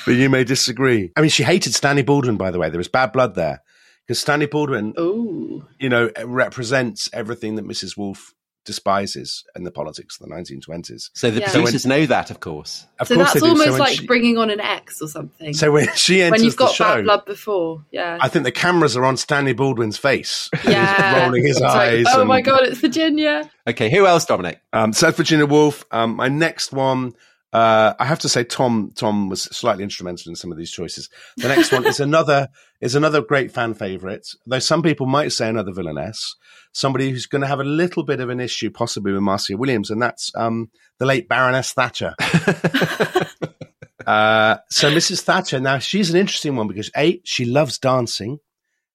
but 0.05 0.13
you 0.13 0.29
may 0.31 0.45
disagree. 0.45 1.11
I 1.17 1.21
mean, 1.21 1.31
she 1.31 1.43
hated 1.43 1.75
Stanley 1.75 2.03
Baldwin, 2.03 2.37
by 2.37 2.51
the 2.51 2.59
way. 2.59 2.71
There 2.71 2.79
was 2.79 2.89
bad 2.89 3.13
blood 3.13 3.35
there 3.35 3.63
because 4.07 4.19
Stanley 4.21 4.47
Baldwin, 4.47 4.95
Oh. 4.97 5.65
you 5.79 5.89
know, 5.89 6.11
represents 6.25 7.09
everything 7.13 7.57
that 7.57 7.67
Mrs. 7.67 7.97
Woolf 7.97 8.35
despises 8.65 9.43
in 9.57 9.65
the 9.65 9.73
politics 9.73 10.19
of 10.21 10.29
the 10.29 10.33
1920s. 10.33 11.11
So 11.15 11.33
the 11.33 11.41
Yeah. 11.41 11.51
producers 11.51 11.85
know 11.85 12.07
that, 12.07 12.31
of 12.31 12.39
course. 12.39 12.87
Of 13.01 13.09
So 13.09 13.17
course 13.17 13.33
that's 13.33 13.45
almost 13.45 13.65
so 13.73 13.77
like 13.77 13.99
she, 13.99 14.07
bringing 14.07 14.39
on 14.39 14.51
an 14.51 14.61
ex 14.61 15.03
or 15.03 15.09
something. 15.09 15.53
so 15.53 15.73
when 15.73 15.89
she 15.97 16.23
enters 16.23 16.39
when 16.39 16.45
you've 16.45 16.57
got 16.57 16.69
the 16.69 16.75
show, 16.75 16.85
bad 16.97 17.05
blood 17.05 17.25
before, 17.25 17.85
yeah. 17.91 18.19
I 18.21 18.29
think 18.29 18.45
the 18.45 18.53
cameras 18.53 18.97
are 18.97 19.05
on 19.05 19.17
Stanley 19.17 19.53
Baldwin's 19.53 19.99
face. 19.99 20.49
yeah. 20.65 21.25
rolling 21.25 21.43
his 21.43 21.57
It's 21.57 21.61
like, 21.61 21.77
eyes 21.77 22.05
oh 22.11 22.21
and- 22.21 22.29
my 22.29 22.41
god, 22.41 22.61
it's 22.63 22.79
Virginia. 22.79 23.51
Okay, 23.67 23.91
who 23.91 24.07
else, 24.07 24.25
Dominic? 24.27 24.61
Um, 24.73 24.93
so 24.93 25.11
Virginia 25.11 25.47
Woolf. 25.47 25.85
Um, 25.91 26.15
my 26.17 26.29
next 26.29 26.73
one, 26.73 27.15
uh, 27.53 27.93
I 27.99 28.07
have 28.07 28.21
to 28.21 28.29
say, 28.31 28.45
Tom. 28.45 28.93
Tom 28.95 29.29
was 29.29 29.43
slightly 29.43 29.85
instrumental 29.85 30.31
in 30.31 30.37
some 30.37 30.51
of 30.51 30.57
these 30.57 30.71
choices. 30.71 31.11
The 31.37 31.49
next 31.49 31.71
one 31.71 31.87
is 31.87 32.01
another 32.01 32.49
is 32.81 32.95
another 32.95 33.21
great 33.21 33.53
fan 33.53 33.75
favorite. 33.75 34.27
Though 34.47 34.59
some 34.59 34.83
people 34.83 35.07
might 35.07 35.33
say 35.33 35.51
another 35.51 35.73
villainess, 35.73 36.35
somebody 36.73 37.11
who's 37.11 37.27
going 37.27 37.43
to 37.43 37.49
have 37.49 37.61
a 37.61 37.65
little 37.65 38.05
bit 38.05 38.21
of 38.21 38.31
an 38.31 38.41
issue, 38.41 38.71
possibly 38.71 39.13
with 39.13 39.21
Marcia 39.21 39.57
Williams, 39.57 39.91
and 39.91 40.01
that's 40.01 40.31
um, 40.35 40.71
the 40.99 41.05
late 41.05 41.29
Baroness 41.29 41.73
Thatcher. 41.75 42.15
uh, 44.07 44.57
so 44.71 44.91
Mrs. 44.91 45.21
Thatcher. 45.21 45.61
Now 45.61 45.79
she's 45.79 46.09
an 46.09 46.17
interesting 46.17 46.57
one 46.57 46.69
because 46.69 46.91
a 46.97 47.21
she 47.25 47.45
loves 47.45 47.79
dancing. 47.79 48.39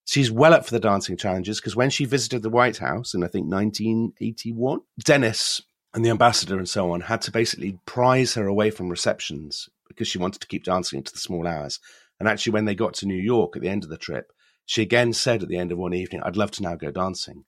She's 0.05 0.31
well 0.31 0.53
up 0.53 0.65
for 0.65 0.71
the 0.71 0.79
dancing 0.79 1.15
challenges 1.15 1.59
because 1.59 1.75
when 1.75 1.91
she 1.91 2.05
visited 2.05 2.41
the 2.41 2.49
White 2.49 2.77
House 2.77 3.13
in 3.13 3.23
I 3.23 3.27
think 3.27 3.51
1981, 3.51 4.79
Dennis 5.03 5.61
and 5.97 6.05
the 6.05 6.11
ambassador 6.11 6.59
and 6.59 6.69
so 6.69 6.91
on 6.91 7.01
had 7.01 7.21
to 7.23 7.31
basically 7.31 7.79
prize 7.87 8.35
her 8.35 8.45
away 8.45 8.69
from 8.69 8.87
receptions 8.87 9.67
because 9.87 10.07
she 10.07 10.19
wanted 10.19 10.39
to 10.39 10.45
keep 10.47 10.63
dancing 10.63 10.97
into 10.97 11.11
the 11.11 11.17
small 11.17 11.47
hours. 11.47 11.79
And 12.19 12.29
actually, 12.29 12.53
when 12.53 12.65
they 12.65 12.75
got 12.75 12.93
to 12.95 13.07
New 13.07 13.15
York 13.15 13.55
at 13.55 13.63
the 13.63 13.67
end 13.67 13.83
of 13.83 13.89
the 13.89 13.97
trip, 13.97 14.31
she 14.67 14.83
again 14.83 15.11
said 15.11 15.41
at 15.41 15.49
the 15.49 15.57
end 15.57 15.71
of 15.71 15.79
one 15.79 15.95
evening, 15.95 16.21
"I'd 16.23 16.37
love 16.37 16.51
to 16.51 16.61
now 16.61 16.75
go 16.75 16.91
dancing." 16.91 17.45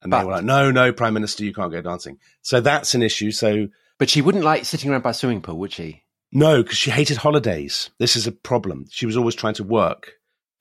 And 0.00 0.12
But- 0.12 0.20
they 0.20 0.24
were 0.26 0.30
like, 0.34 0.44
"No, 0.44 0.70
no, 0.70 0.92
Prime 0.92 1.12
Minister, 1.12 1.44
you 1.44 1.52
can't 1.52 1.72
go 1.72 1.82
dancing." 1.82 2.18
So 2.40 2.60
that's 2.60 2.94
an 2.94 3.02
issue. 3.02 3.32
So 3.32 3.66
But 3.98 4.08
she 4.08 4.22
wouldn't 4.22 4.44
like 4.44 4.64
sitting 4.64 4.92
around 4.92 5.02
by 5.02 5.10
a 5.10 5.14
swimming 5.14 5.42
pool, 5.42 5.58
would 5.58 5.72
she? 5.72 6.04
no, 6.30 6.62
because 6.62 6.78
she 6.78 6.92
hated 6.92 7.16
holidays. 7.16 7.90
This 7.98 8.14
is 8.14 8.28
a 8.28 8.32
problem. 8.32 8.84
She 8.90 9.06
was 9.06 9.16
always 9.16 9.34
trying 9.34 9.54
to 9.54 9.64
work. 9.64 10.12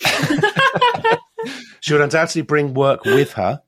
she 1.82 1.94
would 1.94 2.02
undoubtedly 2.02 2.42
bring 2.44 2.74
work 2.74 3.04
with 3.06 3.34
her. 3.34 3.62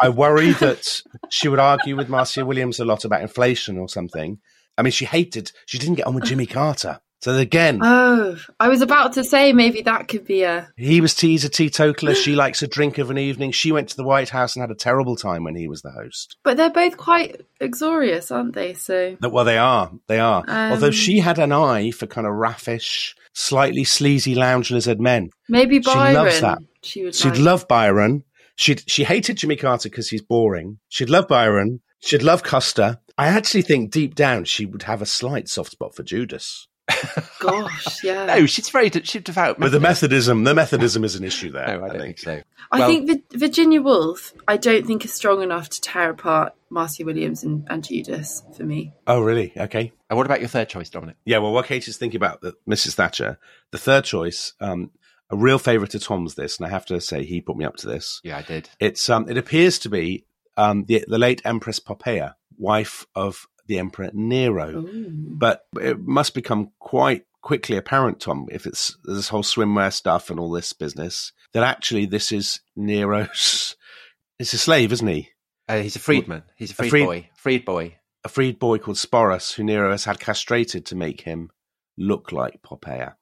I 0.00 0.08
worry 0.08 0.52
that 0.52 1.02
she 1.30 1.48
would 1.48 1.58
argue 1.58 1.96
with 1.96 2.08
Marcia 2.08 2.44
Williams 2.44 2.80
a 2.80 2.84
lot 2.84 3.04
about 3.04 3.22
inflation 3.22 3.78
or 3.78 3.88
something. 3.88 4.38
I 4.78 4.82
mean, 4.82 4.92
she 4.92 5.04
hated, 5.04 5.52
she 5.66 5.78
didn't 5.78 5.96
get 5.96 6.06
on 6.06 6.14
with 6.14 6.24
Jimmy 6.24 6.46
Carter. 6.46 7.00
So 7.20 7.36
again, 7.36 7.78
Oh, 7.84 8.36
I 8.58 8.66
was 8.68 8.82
about 8.82 9.12
to 9.12 9.22
say 9.22 9.52
maybe 9.52 9.82
that 9.82 10.08
could 10.08 10.24
be 10.24 10.42
a. 10.42 10.68
he 10.76 11.00
was 11.00 11.16
he's 11.20 11.44
a 11.44 11.48
teetotaler. 11.48 12.16
She 12.16 12.34
likes 12.34 12.64
a 12.64 12.66
drink 12.66 12.98
of 12.98 13.10
an 13.10 13.18
evening. 13.18 13.52
She 13.52 13.70
went 13.70 13.90
to 13.90 13.96
the 13.96 14.02
White 14.02 14.30
House 14.30 14.56
and 14.56 14.60
had 14.60 14.72
a 14.72 14.74
terrible 14.74 15.14
time 15.14 15.44
when 15.44 15.54
he 15.54 15.68
was 15.68 15.82
the 15.82 15.92
host. 15.92 16.36
But 16.42 16.56
they're 16.56 16.68
both 16.68 16.96
quite 16.96 17.42
uxorious, 17.60 18.32
aren't 18.32 18.54
they? 18.54 18.74
So 18.74 19.16
Well, 19.20 19.44
they 19.44 19.56
are. 19.56 19.92
They 20.08 20.18
are. 20.18 20.42
Although 20.48 20.86
Um, 20.88 20.92
she 20.92 21.18
had 21.20 21.38
an 21.38 21.52
eye 21.52 21.92
for 21.92 22.08
kind 22.08 22.26
of 22.26 22.32
raffish, 22.34 23.14
slightly 23.34 23.84
sleazy 23.84 24.34
lounge 24.34 24.72
lizard 24.72 25.00
men. 25.00 25.30
maybe 25.48 25.76
She 25.76 25.82
Byron. 25.94 26.14
loves 26.14 26.40
that. 26.40 26.58
She 26.82 27.04
would. 27.04 27.14
She'd 27.14 27.30
like. 27.30 27.38
love 27.38 27.68
Byron. 27.68 28.24
She'd 28.56 28.82
she 28.90 29.04
hated 29.04 29.36
Jimmy 29.38 29.56
Carter 29.56 29.88
because 29.88 30.10
he's 30.10 30.22
boring. 30.22 30.78
She'd 30.88 31.10
love 31.10 31.28
Byron. 31.28 31.80
She'd 32.00 32.22
love 32.22 32.42
Custer. 32.42 32.98
I 33.16 33.28
actually 33.28 33.62
think 33.62 33.90
deep 33.90 34.14
down 34.14 34.44
she 34.44 34.66
would 34.66 34.82
have 34.84 35.00
a 35.02 35.06
slight 35.06 35.48
soft 35.48 35.70
spot 35.72 35.94
for 35.94 36.02
Judas. 36.02 36.66
Gosh, 37.40 38.02
yeah. 38.04 38.26
No, 38.26 38.46
she's 38.46 38.68
very 38.70 38.90
she's 38.90 39.22
devout. 39.22 39.58
But 39.58 39.70
the 39.72 39.80
Methodism, 39.80 40.44
the 40.44 40.54
Methodism 40.54 41.04
is 41.04 41.14
an 41.14 41.24
issue 41.24 41.50
there. 41.50 41.78
No, 41.78 41.84
I 41.84 41.88
don't 41.88 42.00
think 42.00 42.18
so. 42.18 42.40
I 42.70 42.78
Well- 42.80 42.88
think 42.88 43.08
Vi- 43.08 43.38
Virginia 43.38 43.80
Woolf. 43.80 44.32
I 44.48 44.56
don't 44.56 44.86
think 44.86 45.04
is 45.04 45.12
strong 45.12 45.42
enough 45.42 45.68
to 45.70 45.80
tear 45.80 46.10
apart 46.10 46.54
Marcia 46.70 47.04
Williams 47.04 47.44
and, 47.44 47.66
and 47.70 47.84
Judas 47.84 48.42
for 48.56 48.64
me. 48.64 48.92
Oh, 49.06 49.20
really? 49.20 49.52
Okay. 49.56 49.92
And 50.10 50.16
what 50.16 50.26
about 50.26 50.40
your 50.40 50.48
third 50.48 50.68
choice, 50.68 50.90
Dominic? 50.90 51.16
Yeah. 51.24 51.38
Well, 51.38 51.52
what 51.52 51.66
Kate 51.66 51.86
is 51.86 51.96
thinking 51.96 52.18
about 52.18 52.40
the, 52.40 52.54
Mrs. 52.68 52.94
Thatcher, 52.94 53.38
the 53.70 53.78
third 53.78 54.04
choice, 54.04 54.52
um, 54.60 54.90
a 55.32 55.36
real 55.36 55.58
favourite 55.58 55.94
of 55.94 56.02
Tom's. 56.04 56.34
This, 56.36 56.58
and 56.58 56.66
I 56.66 56.70
have 56.70 56.86
to 56.86 57.00
say, 57.00 57.24
he 57.24 57.40
put 57.40 57.56
me 57.56 57.64
up 57.64 57.76
to 57.78 57.88
this. 57.88 58.20
Yeah, 58.22 58.36
I 58.38 58.42
did. 58.42 58.68
It's 58.78 59.08
um, 59.10 59.28
it 59.28 59.36
appears 59.38 59.78
to 59.80 59.88
be 59.88 60.26
um, 60.56 60.84
the 60.84 61.04
the 61.08 61.18
late 61.18 61.42
Empress 61.44 61.80
Poppaea, 61.80 62.34
wife 62.56 63.06
of 63.14 63.46
the 63.66 63.78
Emperor 63.78 64.10
Nero. 64.12 64.70
Ooh. 64.70 65.10
but 65.10 65.64
it 65.80 66.00
must 66.00 66.34
become 66.34 66.70
quite 66.78 67.24
quickly 67.40 67.76
apparent, 67.76 68.20
Tom, 68.20 68.46
if 68.52 68.66
it's 68.66 68.96
this 69.04 69.28
whole 69.28 69.42
swimwear 69.42 69.92
stuff 69.92 70.30
and 70.30 70.38
all 70.38 70.50
this 70.50 70.72
business, 70.72 71.32
that 71.52 71.64
actually 71.64 72.06
this 72.06 72.30
is 72.32 72.60
Nero's. 72.76 73.76
It's 74.38 74.54
a 74.54 74.58
slave, 74.58 74.90
isn't 74.92 75.06
he? 75.06 75.28
Uh, 75.68 75.78
he's 75.82 75.94
a 75.94 76.00
freedman. 76.00 76.42
He's 76.56 76.72
a 76.72 76.74
freed, 76.74 76.90
freed- 76.90 77.04
boy. 77.04 77.30
Freed 77.36 77.64
boy. 77.64 77.96
A 78.24 78.28
freed 78.28 78.58
boy 78.58 78.78
called 78.78 78.96
Sporus, 78.96 79.54
who 79.54 79.62
Nero 79.62 79.90
has 79.92 80.04
had 80.04 80.18
castrated 80.18 80.84
to 80.86 80.96
make 80.96 81.20
him 81.20 81.50
look 81.96 82.32
like 82.32 82.60
Poppaea. 82.62 83.14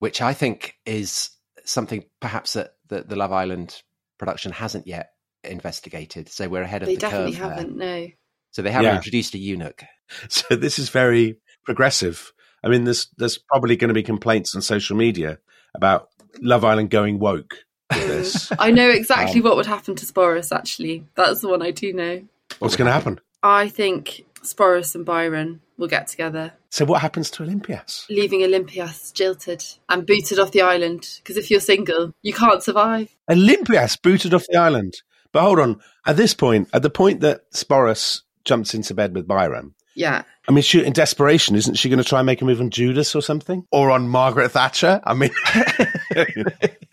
which 0.00 0.20
I 0.20 0.34
think 0.34 0.74
is 0.84 1.30
something 1.66 2.04
perhaps 2.20 2.54
that 2.54 2.72
the, 2.88 3.02
the 3.02 3.16
Love 3.16 3.32
Island 3.32 3.82
production 4.18 4.52
hasn't 4.52 4.86
yet 4.86 5.10
investigated. 5.44 6.28
So 6.28 6.48
we're 6.48 6.62
ahead 6.62 6.82
of 6.82 6.86
They 6.88 6.94
the 6.94 7.00
definitely 7.00 7.32
curve. 7.32 7.40
there. 7.40 7.50
haven't. 7.58 7.76
No. 7.76 8.06
So 8.52 8.62
they 8.62 8.70
haven't 8.70 8.90
Yeah. 8.90 8.96
introduced 8.96 9.34
a 9.34 9.38
eunuch. 9.38 9.82
So 10.28 10.54
this 10.54 10.78
is 10.78 10.88
very 10.88 11.38
progressive. 11.64 12.32
I 12.62 12.68
mean, 12.68 12.84
there's 12.84 13.08
there's 13.18 13.38
probably 13.38 13.74
going 13.74 13.88
to 13.88 13.94
be 13.94 14.04
complaints 14.04 14.54
on 14.54 14.62
social 14.62 14.96
media 14.96 15.38
about 15.74 16.08
Love 16.40 16.64
Island 16.64 16.90
going 16.90 17.18
woke 17.18 17.56
with 17.92 18.06
this. 18.06 18.52
I 18.58 18.70
know 18.70 18.88
exactly 18.88 19.40
Um, 19.40 19.46
what 19.46 19.56
would 19.56 19.66
happen 19.66 19.96
to 19.96 20.06
Sporus. 20.06 20.54
Actually, 20.54 21.04
that's 21.16 21.40
the 21.40 21.48
one 21.48 21.60
I 21.60 21.72
do 21.72 21.92
know. 21.92 22.22
What's 22.60 22.76
going 22.76 22.86
to 22.86 22.92
happen? 22.92 23.18
I 23.42 23.68
think 23.68 24.24
Sporus 24.46 24.94
and 24.94 25.04
Byron 25.04 25.60
will 25.78 25.88
get 25.88 26.06
together, 26.08 26.52
So 26.70 26.84
what 26.86 27.02
happens 27.02 27.30
to 27.32 27.42
Olympias? 27.42 28.06
leaving 28.08 28.42
Olympias 28.42 29.12
jilted 29.12 29.62
and 29.88 30.06
booted 30.06 30.38
off 30.38 30.52
the 30.52 30.62
island. 30.62 31.06
Because 31.18 31.36
if 31.36 31.50
you're 31.50 31.60
single, 31.60 32.14
you 32.22 32.32
can't 32.32 32.62
survive. 32.62 33.14
Olympias 33.30 33.96
booted 33.96 34.32
off 34.32 34.46
the 34.48 34.56
island. 34.58 34.94
But 35.32 35.42
hold 35.42 35.58
on, 35.60 35.80
at 36.06 36.16
this 36.16 36.32
point, 36.32 36.68
at 36.72 36.82
the 36.82 36.88
point 36.90 37.20
that 37.20 37.50
Sporus 37.52 38.22
jumps 38.44 38.72
into 38.74 38.94
bed 38.94 39.14
with 39.14 39.26
Byron, 39.28 39.74
Yeah. 39.94 40.22
I 40.48 40.52
mean, 40.52 40.62
she, 40.62 40.82
in 40.84 40.92
desperation, 40.92 41.56
isn't 41.56 41.74
she 41.74 41.88
going 41.90 41.98
to 41.98 42.04
try 42.08 42.20
and 42.20 42.26
make 42.26 42.40
a 42.40 42.44
move 42.44 42.60
on 42.60 42.70
Judas 42.70 43.14
or 43.14 43.20
something? 43.20 43.66
Or 43.72 43.90
on 43.90 44.08
Margaret 44.08 44.50
Thatcher? 44.50 45.00
I 45.04 45.12
mean, 45.14 45.30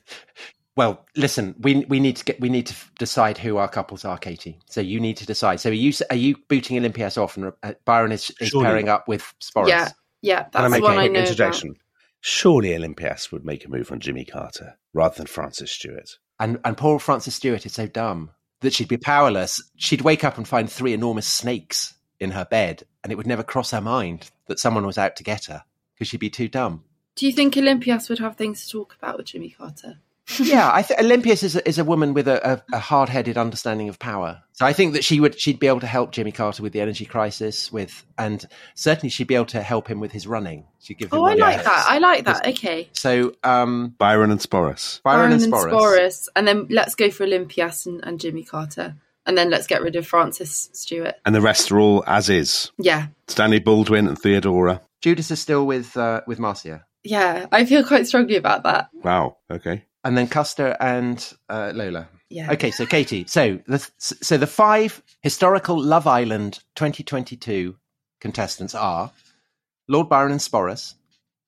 Well, 0.76 1.06
listen, 1.16 1.56
we 1.60 1.86
we 1.86 2.00
need 2.00 2.16
to 2.18 2.26
get 2.26 2.40
we 2.40 2.50
need 2.50 2.66
to 2.68 2.76
decide 2.98 3.38
who 3.38 3.58
our 3.58 3.68
couples 3.68 4.06
are, 4.06 4.18
Katy. 4.18 4.58
So 4.68 4.82
you 4.82 5.00
need 5.00 5.18
to 5.18 5.26
decide. 5.26 5.60
So 5.60 5.70
are 5.70 5.74
you 5.74 5.94
are 6.10 6.16
you 6.16 6.36
booting 6.48 6.78
Olympias 6.78 7.18
off, 7.18 7.38
and 7.38 7.52
uh, 7.62 7.74
Byron 7.86 8.12
is, 8.12 8.32
is 8.40 8.50
Surely. 8.50 8.66
pairing 8.66 8.90
up 8.90 9.08
with 9.08 9.22
Sporus? 9.40 9.68
Yeah. 9.68 9.90
Yeah. 10.22 10.44
can 10.44 10.50
I 10.54 10.62
That's 10.62 10.64
the 10.64 10.70
make 10.70 10.84
one 10.84 10.94
a 10.94 10.96
I 10.96 11.00
quick 11.04 11.12
know. 11.12 11.20
About. 11.20 11.30
interjection? 11.30 11.76
Surely 12.22 12.76
Olympias 12.76 13.32
would 13.32 13.46
make 13.46 13.66
a 13.66 13.70
move 13.70 13.92
on 13.92 14.00
Jimmy 14.00 14.26
Carter 14.26 14.78
rather 14.94 15.16
than 15.16 15.28
Frances 15.28 15.70
Stewart. 15.70 16.18
And 16.40 16.60
and 16.66 16.76
poor 16.76 16.98
Frances 16.98 17.36
Stewart 17.36 17.66
is 17.66 17.74
so 17.74 17.86
dumb 17.86 18.32
that 18.62 18.74
she'd 18.74 18.88
be 18.88 18.98
powerless. 18.98 19.62
She'd 19.76 20.02
wake 20.02 20.24
up 20.24 20.38
and 20.38 20.48
find 20.48 20.72
three 20.72 20.94
enormous 20.94 21.28
snakes 21.28 21.94
in 22.20 22.32
her 22.32 22.46
bed, 22.46 22.84
and 23.04 23.12
it 23.12 23.16
would 23.16 23.28
never 23.28 23.44
cross 23.44 23.72
her 23.72 23.82
mind 23.82 24.32
that 24.48 24.60
someone 24.60 24.86
was 24.88 24.98
out 24.98 25.18
to 25.18 25.24
get 25.24 25.46
her 25.46 25.64
because 25.94 26.08
she'd 26.08 26.20
be 26.20 26.30
too 26.30 26.48
dumb. 26.48 26.84
Do 27.16 27.28
you 27.28 27.32
think 27.32 27.56
Olympias 27.58 28.10
would 28.10 28.20
have 28.20 28.38
things 28.38 28.66
to 28.66 28.72
talk 28.72 28.96
about 28.98 29.18
with 29.18 29.28
Jimmy 29.28 29.52
Carter? 29.52 30.00
Yeah, 30.40 30.70
I 30.74 30.82
think 30.82 31.00
Olympias 31.00 31.44
is 31.44 31.56
a, 31.56 31.68
is 31.68 31.80
a 31.80 31.84
woman 31.84 32.14
with 32.14 32.28
a, 32.28 32.54
a, 32.54 32.64
a 32.74 32.80
hard-headed 32.80 33.38
understanding 33.38 33.90
of 33.90 34.00
power. 34.00 34.42
So 34.54 34.66
I 34.66 34.74
think 34.74 34.94
that 34.94 35.04
she 35.04 35.20
would 35.20 35.40
she'd 35.40 35.60
be 35.60 35.68
able 35.68 35.80
to 35.82 35.88
help 35.88 36.12
Jimmy 36.12 36.32
Carter 36.32 36.64
with 36.64 36.74
the 36.74 36.82
energy 36.82 37.06
crisis, 37.06 37.72
with 37.72 38.06
and 38.18 38.46
certainly 38.76 39.10
she'd 39.10 39.28
be 39.28 39.36
able 39.36 39.48
to 39.48 39.62
help 39.62 39.88
him 39.88 40.00
with 40.00 40.12
his 40.12 40.28
running. 40.28 40.66
She'd 40.80 40.98
give 40.98 41.12
him. 41.12 41.20
Oh, 41.20 41.26
I 41.26 41.34
like 41.34 41.56
tips. 41.58 41.66
that. 41.66 41.86
I 41.88 41.98
like 41.98 42.26
that. 42.26 42.48
Okay. 42.48 42.90
So 42.94 43.34
um, 43.44 43.96
Byron 43.98 44.32
and 44.32 44.40
Sporus. 44.40 45.02
Byron, 45.04 45.32
and 45.32 45.42
and 45.42 45.54
Sporus. 45.54 45.72
Sporus, 45.72 46.28
and 46.36 46.48
then 46.48 46.68
let's 46.70 46.96
go 46.96 47.10
for 47.10 47.24
Olympias 47.24 47.86
and, 47.86 48.04
and 48.04 48.20
Jimmy 48.20 48.44
Carter, 48.44 48.96
and 49.26 49.38
then 49.38 49.50
let's 49.50 49.68
get 49.68 49.82
rid 49.82 49.96
of 49.96 50.06
Frances 50.08 50.70
Stewart. 50.74 51.16
And 51.26 51.34
the 51.34 51.42
rest 51.42 51.72
are 51.72 51.80
all 51.80 52.04
as 52.08 52.30
is. 52.30 52.72
Yeah, 52.78 53.08
Stanley 53.28 53.60
Baldwin 53.60 54.08
and 54.08 54.18
Theodora. 54.18 54.82
Judas 55.02 55.32
is 55.32 55.40
still 55.42 55.66
with 55.66 55.98
uh, 55.98 56.22
with 56.28 56.40
Marcia, 56.40 56.86
yeah. 57.04 57.48
I 57.52 57.66
feel 57.66 57.84
quite 57.84 58.08
strongly 58.08 58.36
about 58.36 58.64
that. 58.64 58.90
Wow. 58.94 59.38
Okay. 59.52 59.86
And 60.04 60.18
then 60.18 60.28
Custer 60.28 60.76
and 60.80 61.34
uh, 61.50 61.72
Lola. 61.74 62.10
Yeah. 62.30 62.52
Okay, 62.52 62.72
so 62.72 62.86
Katy, 62.86 63.26
so 63.28 63.60
the 63.68 63.88
so 63.98 64.38
the 64.38 64.48
five 64.48 65.04
historical 65.22 65.80
Love 65.80 66.08
Island 66.08 66.60
2022 66.76 67.76
contestants 68.20 68.74
are 68.74 69.12
Lord 69.88 70.10
Byron 70.10 70.32
and 70.32 70.42
Sporus, 70.42 70.96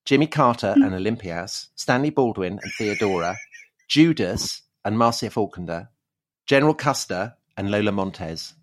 Jimmy 0.04 0.28
Carter 0.28 0.74
and 0.76 0.94
Olympias, 0.94 1.70
Stanley 1.74 2.10
Baldwin 2.10 2.60
and 2.62 2.72
Theodora, 2.78 3.36
Judas 3.88 4.62
and 4.84 4.96
Marcia 4.96 5.28
Falkender, 5.28 5.88
General 6.46 6.74
Custer 6.74 7.34
and 7.56 7.70
Lola 7.70 7.90
Montez. 7.90 8.54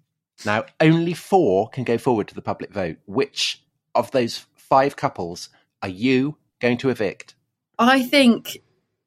Now, 0.46 0.66
only 0.80 1.14
four 1.14 1.70
can 1.70 1.84
go 1.84 1.98
forward 1.98 2.30
to 2.30 2.36
the 2.36 2.42
public 2.42 2.72
vote. 2.72 2.98
Which 3.06 3.62
of 3.94 4.12
those 4.12 4.46
five 4.56 4.96
couples 4.96 5.50
are 5.82 5.90
you 5.90 6.38
going 6.62 6.78
to 6.78 6.90
evict? 6.90 7.36
I 7.78 8.04
think 8.04 8.58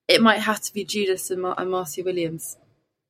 it 0.09 0.23
might 0.23 0.39
have 0.41 0.61
to 0.63 0.73
be 0.73 0.85
Judas 0.85 1.31
and, 1.31 1.43
Mar- 1.43 1.55
and 1.59 1.71
Marcia 1.71 2.03
Williams. 2.03 2.57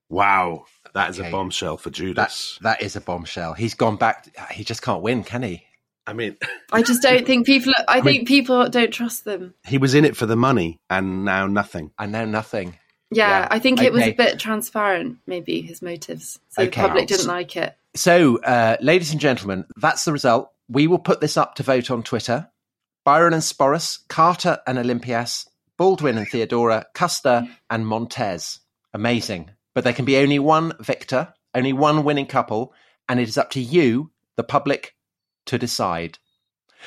Wow. 0.09 0.65
That 0.93 1.09
is 1.09 1.19
Okay. 1.19 1.29
a 1.29 1.31
bombshell 1.31 1.77
for 1.77 1.89
That, 1.89 1.95
Judas. 1.95 2.57
that 2.61 2.81
is 2.81 2.95
a 2.95 3.01
bombshell. 3.01 3.53
He's 3.53 3.73
gone 3.73 3.97
back. 3.97 4.27
He 4.51 4.63
just 4.63 4.81
can't 4.81 5.01
win, 5.01 5.23
can 5.23 5.43
he? 5.43 5.63
I 6.07 6.13
mean, 6.13 6.37
I 6.71 6.81
just 6.81 7.01
don't 7.01 7.25
think 7.25 7.45
people. 7.45 7.73
I, 7.87 7.95
mean- 7.97 8.03
think 8.03 8.27
people 8.27 8.69
don't 8.69 8.91
trust 8.91 9.25
them. 9.25 9.53
he 9.65 9.77
was 9.77 9.93
in 9.93 10.05
it 10.05 10.15
for 10.15 10.25
the 10.25 10.37
money 10.37 10.79
and 10.89 11.25
now 11.25 11.45
nothing. 11.47 11.91
And 11.99 12.11
now 12.11 12.25
nothing. 12.25 12.77
Yeah, 13.11 13.41
Yeah, 13.41 13.47
I 13.51 13.59
think 13.59 13.81
it 13.81 13.93
was 13.93 14.03
a 14.03 14.11
bit 14.13 14.39
transparent, 14.39 15.17
maybe 15.27 15.61
his 15.61 15.81
motives. 15.81 16.39
So 16.49 16.63
Okay. 16.63 16.81
the 16.81 16.87
public 16.87 17.07
didn't 17.07 17.27
like 17.27 17.55
it. 17.55 17.75
So, 17.95 18.37
uh, 18.41 18.77
ladies 18.81 19.11
and 19.11 19.19
gentlemen, 19.21 19.65
that's 19.77 20.03
the 20.05 20.11
result. 20.11 20.51
We 20.69 20.87
will 20.87 20.99
put 20.99 21.19
this 21.21 21.37
up 21.37 21.55
to 21.55 21.63
vote 21.63 21.89
on 21.89 22.03
Twitter. 22.03 22.49
Byron 23.05 23.33
and 23.33 23.41
Sporus, 23.41 23.99
Carter 24.09 24.59
and 24.67 24.77
Olympias, 24.77 25.47
Baldwin 25.77 26.17
and 26.17 26.27
Theodora, 26.27 26.85
Custer 26.93 27.47
and 27.69 27.85
Montez. 27.85 28.59
Amazing. 28.93 29.51
But 29.75 29.83
there 29.83 29.93
can 29.93 30.05
be 30.05 30.17
only 30.17 30.39
one 30.39 30.73
victor, 30.79 31.33
only 31.53 31.73
one 31.73 32.03
winning 32.03 32.25
couple, 32.25 32.73
and 33.07 33.19
it 33.19 33.29
is 33.29 33.37
up 33.37 33.51
to 33.51 33.61
you, 33.61 34.11
the 34.35 34.43
public, 34.43 34.95
to 35.45 35.57
decide. 35.57 36.17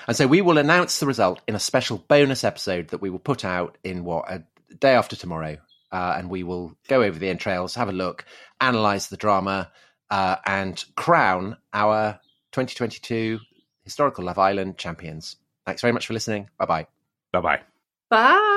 And 0.07 0.17
so 0.17 0.27
we 0.27 0.41
will 0.41 0.59
announce 0.59 0.99
the 0.99 1.07
result 1.07 1.41
in 1.47 1.55
a 1.55 1.61
special 1.61 1.99
bonus 1.99 2.45
episode 2.45 2.89
that 2.89 3.01
we 3.01 3.11
will 3.11 3.19
put 3.19 3.45
out 3.45 3.79
in 3.85 4.05
what, 4.05 4.31
a 4.31 4.45
day 4.79 4.95
after 4.95 5.17
tomorrow. 5.17 5.57
Uh, 5.93 6.15
and 6.19 6.31
we 6.31 6.43
will 6.45 6.77
go 6.89 7.03
over 7.03 7.19
the 7.19 7.29
entrails, 7.29 7.75
have 7.75 7.89
a 7.89 7.93
look, 7.93 8.25
analyze 8.61 9.09
the 9.09 9.17
drama, 9.17 9.71
uh, 10.11 10.37
and 10.47 10.85
crown 10.95 11.57
our 11.73 12.21
2022 12.53 13.41
Historical 13.85 14.25
Love 14.25 14.39
Island 14.39 14.79
champions. 14.79 15.37
Thanks 15.67 15.81
very 15.81 15.93
much 15.93 16.07
for 16.07 16.15
listening. 16.15 16.49
Bye 16.59 16.67
bye. 16.67 16.87
Bye 17.33 17.41
bye. 17.41 17.61
Bye 18.09 18.57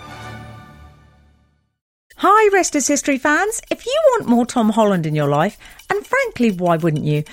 Hi, 2.23 2.49
Rest 2.53 2.75
is 2.75 2.87
History 2.87 3.17
fans. 3.17 3.61
If 3.71 3.83
you 3.83 4.01
want 4.09 4.27
more 4.27 4.45
Tom 4.45 4.69
Holland 4.69 5.07
in 5.07 5.15
your 5.15 5.27
life, 5.27 5.57
and 5.89 6.05
frankly, 6.05 6.51
why 6.51 6.77
wouldn't 6.77 7.03
you? 7.03 7.23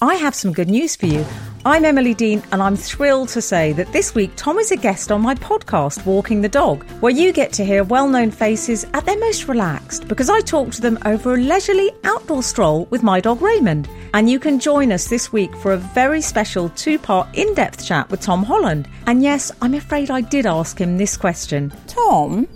I 0.00 0.16
have 0.16 0.34
some 0.34 0.52
good 0.52 0.68
news 0.68 0.96
for 0.96 1.06
you. 1.06 1.24
I'm 1.64 1.84
Emily 1.84 2.12
Dean, 2.12 2.42
and 2.50 2.60
I'm 2.60 2.74
thrilled 2.74 3.28
to 3.28 3.40
say 3.40 3.72
that 3.74 3.92
this 3.92 4.16
week 4.16 4.32
Tom 4.34 4.58
is 4.58 4.72
a 4.72 4.76
guest 4.76 5.12
on 5.12 5.20
my 5.20 5.36
podcast, 5.36 6.04
Walking 6.04 6.40
the 6.40 6.48
Dog, 6.48 6.82
where 7.00 7.12
you 7.12 7.32
get 7.32 7.52
to 7.52 7.64
hear 7.64 7.84
well 7.84 8.08
known 8.08 8.32
faces 8.32 8.84
at 8.94 9.06
their 9.06 9.20
most 9.20 9.46
relaxed 9.46 10.08
because 10.08 10.28
I 10.28 10.40
talk 10.40 10.72
to 10.72 10.80
them 10.80 10.98
over 11.04 11.34
a 11.34 11.40
leisurely 11.40 11.92
outdoor 12.02 12.42
stroll 12.42 12.86
with 12.86 13.04
my 13.04 13.20
dog 13.20 13.42
Raymond. 13.42 13.88
And 14.12 14.28
you 14.28 14.40
can 14.40 14.58
join 14.58 14.90
us 14.90 15.06
this 15.06 15.32
week 15.32 15.54
for 15.54 15.72
a 15.72 15.78
very 15.94 16.20
special 16.20 16.68
two 16.70 16.98
part 16.98 17.28
in 17.34 17.54
depth 17.54 17.86
chat 17.86 18.10
with 18.10 18.22
Tom 18.22 18.42
Holland. 18.42 18.88
And 19.06 19.22
yes, 19.22 19.52
I'm 19.62 19.74
afraid 19.74 20.10
I 20.10 20.20
did 20.20 20.46
ask 20.46 20.80
him 20.80 20.98
this 20.98 21.16
question 21.16 21.72
Tom, 21.86 22.48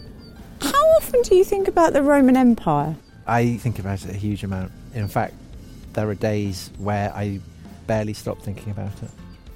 how 0.61 0.87
often 0.97 1.23
do 1.23 1.35
you 1.35 1.45
think 1.45 1.69
about 1.69 1.93
the 1.93 2.03
Roman 2.03 2.37
Empire? 2.37 2.97
I 3.27 3.57
think 3.57 3.79
about 3.79 4.05
it 4.05 4.11
a 4.11 4.15
huge 4.17 4.45
amount. 4.45 4.73
In 4.95 5.09
fact, 5.09 5.35
there 5.95 6.09
are 6.09 6.15
days 6.15 6.71
where 6.79 7.13
I 7.15 7.41
barely 7.87 8.13
stop 8.13 8.41
thinking 8.41 8.71
about 8.71 9.03
it. 9.03 9.11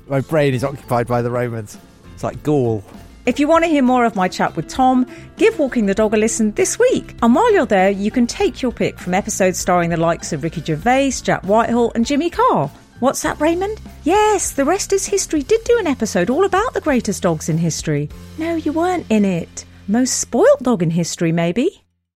My 0.09 0.21
brain 0.21 0.55
is 0.55 0.65
occupied 0.65 1.07
by 1.07 1.23
the 1.23 1.31
Romans. 1.31 1.79
It's 2.15 2.25
like 2.25 2.43
Gaul. 2.43 2.83
If 3.27 3.39
you 3.39 3.47
want 3.47 3.65
to 3.65 3.71
hear 3.71 3.83
more 3.83 4.05
of 4.05 4.17
my 4.17 4.29
chat 4.29 4.57
with 4.57 4.67
Tom, 4.67 5.07
give 5.37 5.59
Walking 5.59 5.87
the 5.87 5.95
Dog 5.95 6.15
a 6.15 6.17
listen 6.17 6.53
this 6.53 6.79
week. 6.79 7.15
And 7.23 7.35
while 7.35 7.53
you're 7.53 7.67
there, 7.67 7.91
you 7.91 8.11
can 8.11 8.27
take 8.27 8.63
your 8.63 8.73
pick 8.73 8.99
from 8.99 9.15
episodes 9.15 9.59
starring 9.59 9.91
the 9.91 9.97
likes 9.99 10.33
of 10.33 10.43
Ricky 10.43 10.63
Gervais, 10.63 11.13
Jack 11.23 11.43
Whitehall, 11.43 11.93
and 11.95 12.07
Jimmy 12.07 12.31
Carr. 12.31 12.71
What's 13.01 13.23
that, 13.23 13.41
Raymond? 13.41 13.81
Yes, 14.05 14.53
The 14.53 14.65
Rest 14.65 14.93
is 14.93 15.07
History 15.07 15.43
did 15.43 15.63
do 15.65 15.79
an 15.79 15.87
episode 15.87 16.29
all 16.29 16.45
about 16.45 16.75
the 16.75 16.81
greatest 16.81 17.23
dogs 17.23 17.49
in 17.49 17.57
history. 17.59 18.11
No, 18.37 18.57
you 18.57 18.73
weren't 18.73 19.07
in 19.11 19.25
it. 19.25 19.65
Most 19.91 20.21
spoilt 20.21 20.63
dog 20.63 20.85
in 20.85 20.91
history, 20.91 21.33
maybe? 21.33 21.83